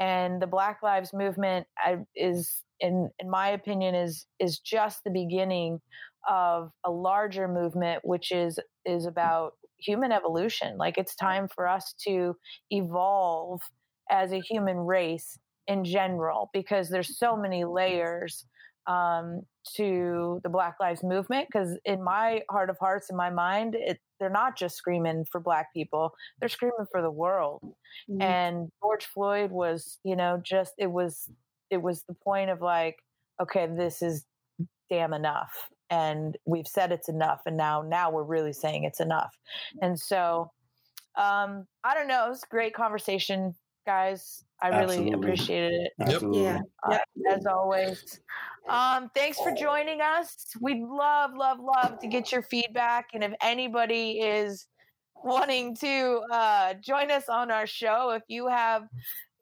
and 0.00 0.42
the 0.42 0.46
Black 0.46 0.82
Lives 0.82 1.12
Movement 1.12 1.66
is, 2.16 2.62
in 2.80 3.10
in 3.18 3.30
my 3.30 3.48
opinion, 3.48 3.94
is 3.94 4.26
is 4.40 4.58
just 4.58 5.04
the 5.04 5.10
beginning 5.10 5.80
of 6.28 6.70
a 6.84 6.90
larger 6.90 7.48
movement, 7.48 8.00
which 8.04 8.32
is 8.32 8.58
is 8.84 9.06
about 9.06 9.52
human 9.78 10.10
evolution. 10.10 10.76
Like 10.78 10.98
it's 10.98 11.14
time 11.14 11.48
for 11.54 11.68
us 11.68 11.94
to 12.06 12.34
evolve 12.70 13.60
as 14.10 14.32
a 14.32 14.40
human 14.40 14.76
race 14.76 15.38
in 15.66 15.84
general 15.84 16.50
because 16.52 16.88
there's 16.88 17.18
so 17.18 17.36
many 17.36 17.64
layers 17.64 18.46
um, 18.88 19.42
to 19.76 20.40
the 20.42 20.48
Black 20.48 20.76
Lives 20.80 21.04
Movement. 21.04 21.46
Because 21.46 21.78
in 21.84 22.02
my 22.02 22.40
heart 22.50 22.70
of 22.70 22.76
hearts, 22.80 23.10
in 23.10 23.16
my 23.16 23.30
mind, 23.30 23.76
it, 23.78 23.98
they're 24.18 24.30
not 24.30 24.56
just 24.56 24.76
screaming 24.76 25.24
for 25.30 25.40
Black 25.40 25.72
people; 25.72 26.12
they're 26.40 26.48
screaming 26.48 26.86
for 26.90 27.02
the 27.02 27.10
world. 27.10 27.60
Mm-hmm. 28.10 28.22
And 28.22 28.72
George 28.82 29.04
Floyd 29.04 29.52
was, 29.52 29.98
you 30.02 30.16
know, 30.16 30.40
just 30.42 30.72
it 30.78 30.90
was 30.90 31.30
it 31.70 31.82
was 31.82 32.02
the 32.08 32.14
point 32.14 32.50
of 32.50 32.60
like, 32.60 32.96
okay, 33.40 33.68
this 33.76 34.02
is 34.02 34.24
damn 34.90 35.12
enough, 35.12 35.68
and 35.90 36.36
we've 36.46 36.66
said 36.66 36.90
it's 36.90 37.10
enough, 37.10 37.42
and 37.46 37.56
now 37.56 37.82
now 37.82 38.10
we're 38.10 38.24
really 38.24 38.54
saying 38.54 38.84
it's 38.84 39.00
enough. 39.00 39.36
And 39.82 40.00
so, 40.00 40.50
um, 41.16 41.66
I 41.84 41.94
don't 41.94 42.08
know. 42.08 42.30
It's 42.30 42.42
a 42.42 42.50
great 42.50 42.74
conversation, 42.74 43.54
guys. 43.88 44.44
I 44.60 44.68
really 44.68 44.82
Absolutely. 44.82 45.12
appreciated 45.12 45.72
it. 45.72 45.92
Absolutely. 45.98 46.42
Yeah. 46.42 46.60
Uh, 46.82 46.98
as 47.32 47.46
always. 47.46 48.20
Um, 48.68 49.10
thanks 49.14 49.40
for 49.40 49.50
joining 49.50 50.02
us. 50.02 50.36
We'd 50.60 50.82
love, 50.82 51.30
love, 51.34 51.58
love 51.58 51.98
to 52.00 52.06
get 52.06 52.30
your 52.30 52.42
feedback. 52.42 53.06
And 53.14 53.24
if 53.24 53.32
anybody 53.40 54.20
is 54.20 54.66
wanting 55.24 55.74
to 55.76 56.20
uh, 56.30 56.74
join 56.74 57.10
us 57.10 57.30
on 57.30 57.50
our 57.50 57.66
show, 57.66 58.10
if 58.10 58.24
you 58.28 58.46
have, 58.48 58.82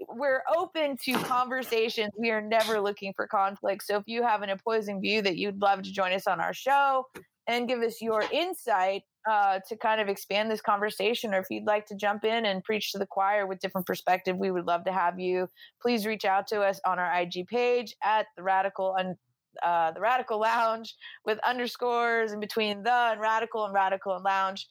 we're 0.09 0.43
open 0.57 0.97
to 1.07 1.15
conversations. 1.25 2.13
We 2.17 2.31
are 2.31 2.41
never 2.41 2.81
looking 2.81 3.13
for 3.17 3.27
conflict. 3.27 3.83
So 3.85 3.97
if 3.97 4.05
you 4.07 4.23
have 4.23 4.43
an 4.43 4.51
opposing 4.51 5.01
view 5.01 5.23
that 5.23 5.37
you'd 5.37 5.61
love 5.61 5.83
to 5.83 5.93
join 5.93 6.13
us 6.13 6.29
on 6.29 6.39
our 6.39 6.55
show 6.55 7.07
and 7.49 7.67
give 7.67 7.81
us 7.81 8.01
your 8.01 8.23
insight 8.33 9.03
uh, 9.31 9.61
to 9.69 9.77
kind 9.77 10.01
of 10.01 10.09
expand 10.09 10.51
this 10.51 10.61
conversation, 10.61 11.35
or 11.35 11.41
if 11.41 11.47
you'd 11.51 11.67
like 11.67 11.87
to 11.87 11.95
jump 11.97 12.25
in 12.25 12.47
and 12.47 12.63
preach 12.63 12.93
to 12.93 12.99
the 12.99 13.07
choir 13.07 13.47
with 13.47 13.59
different 13.61 13.87
perspective, 13.87 14.37
we 14.37 14.51
would 14.51 14.67
love 14.67 14.85
to 14.85 14.93
have 14.93 15.19
you. 15.19 15.49
Please 15.83 16.07
reach 16.07 16.25
out 16.25 16.47
to 16.49 16.61
us 16.61 16.81
on 16.87 16.99
our 16.99 17.21
IG 17.21 17.47
page 17.49 17.95
at 18.03 18.27
the 18.37 18.43
Radical 18.43 18.95
and 18.97 19.17
uh, 19.63 19.91
the 19.93 20.01
Radical 20.01 20.39
Lounge 20.39 20.95
with 21.25 21.39
underscores 21.47 22.33
in 22.33 22.41
between 22.41 22.83
the 22.83 22.93
and 22.93 23.21
Radical 23.21 23.65
and 23.65 23.75
Radical 23.75 24.15
and 24.15 24.25
Lounge. 24.25 24.69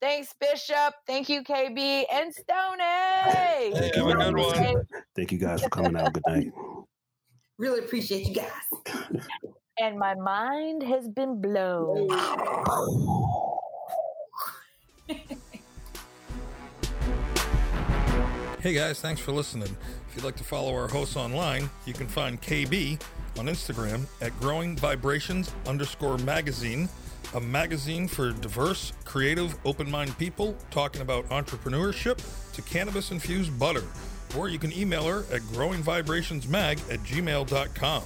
Thanks, 0.00 0.34
Bishop. 0.40 0.94
Thank 1.06 1.28
you, 1.28 1.42
KB 1.44 2.04
and 2.12 2.34
Stoney. 2.34 2.82
Hey, 2.82 3.92
have 3.94 4.08
a 4.08 4.14
good 4.14 4.36
one. 4.36 4.86
Thank 5.14 5.30
you 5.30 5.38
guys 5.38 5.62
for 5.62 5.68
coming 5.68 5.96
out. 5.96 6.12
Good 6.12 6.24
night. 6.26 6.50
Really 7.56 7.84
appreciate 7.84 8.26
you 8.26 8.34
guys. 8.34 9.22
and 9.78 9.96
my 9.96 10.16
mind 10.16 10.82
has 10.82 11.08
been 11.08 11.40
blown. 11.40 12.08
hey 18.60 18.74
guys, 18.74 19.00
thanks 19.00 19.20
for 19.20 19.32
listening. 19.32 19.76
If 20.08 20.16
you'd 20.16 20.24
like 20.24 20.36
to 20.36 20.44
follow 20.44 20.74
our 20.74 20.88
hosts 20.88 21.16
online, 21.16 21.68
you 21.86 21.92
can 21.92 22.06
find 22.06 22.40
KB 22.40 23.00
on 23.38 23.46
Instagram 23.46 24.06
at 24.20 24.38
Growing 24.40 24.76
Vibrations 24.76 25.50
underscore 25.66 26.18
magazine, 26.18 26.88
a 27.34 27.40
magazine 27.40 28.08
for 28.08 28.32
diverse, 28.32 28.92
creative, 29.04 29.56
open 29.64 29.90
minded 29.90 30.18
people 30.18 30.56
talking 30.70 31.02
about 31.02 31.28
entrepreneurship 31.30 32.20
to 32.52 32.62
cannabis 32.62 33.10
infused 33.10 33.58
butter. 33.58 33.84
Or 34.36 34.48
you 34.48 34.58
can 34.58 34.72
email 34.72 35.04
her 35.04 35.20
at 35.32 35.42
growingvibrationsmag 35.42 36.92
at 36.92 37.00
gmail.com. 37.00 38.02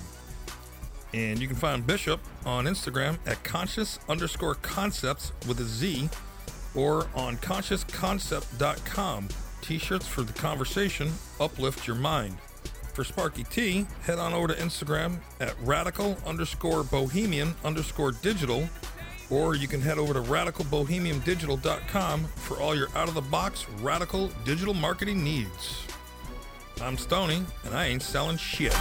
And 1.15 1.39
you 1.39 1.47
can 1.47 1.57
find 1.57 1.87
Bishop 1.87 2.21
on 2.45 2.67
Instagram 2.67 3.19
at 3.27 3.43
conscious 3.45 3.99
underscore 4.09 4.57
concepts 4.57 5.33
with 5.47 5.61
a 5.61 5.65
Z 5.65 6.09
or 6.77 7.07
on 7.15 7.37
consciousconcept.com. 7.39 9.29
T 9.63 9.79
shirts 9.79 10.07
for 10.07 10.23
the 10.23 10.35
conversation 10.35 11.11
uplift 11.41 11.87
your 11.87 11.97
mind. 11.97 12.37
For 12.93 13.05
Sparky 13.05 13.45
T, 13.45 13.87
head 14.03 14.19
on 14.19 14.33
over 14.33 14.49
to 14.49 14.55
Instagram 14.55 15.19
at 15.41 15.55
radical 15.63 16.17
underscore 16.25 16.83
bohemian 16.83 17.55
underscore 17.65 18.13
digital, 18.13 18.67
or 19.29 19.55
you 19.55 19.69
can 19.69 19.83
head 19.83 19.99
over 19.99 20.15
to 20.15 20.23
radicalbohemiandigital.com 20.23 22.25
for 22.25 22.59
all 22.61 22.75
your 22.75 22.89
out 22.95 23.09
of 23.09 23.15
the 23.15 23.21
box 23.21 23.67
radical 23.83 24.31
digital 24.45 24.73
marketing 24.73 25.23
needs. 25.23 25.87
I'm 26.81 26.97
Stony, 26.97 27.43
and 27.65 27.75
I 27.75 27.87
ain't 27.87 28.03
selling 28.03 28.37
shit. 28.37 28.75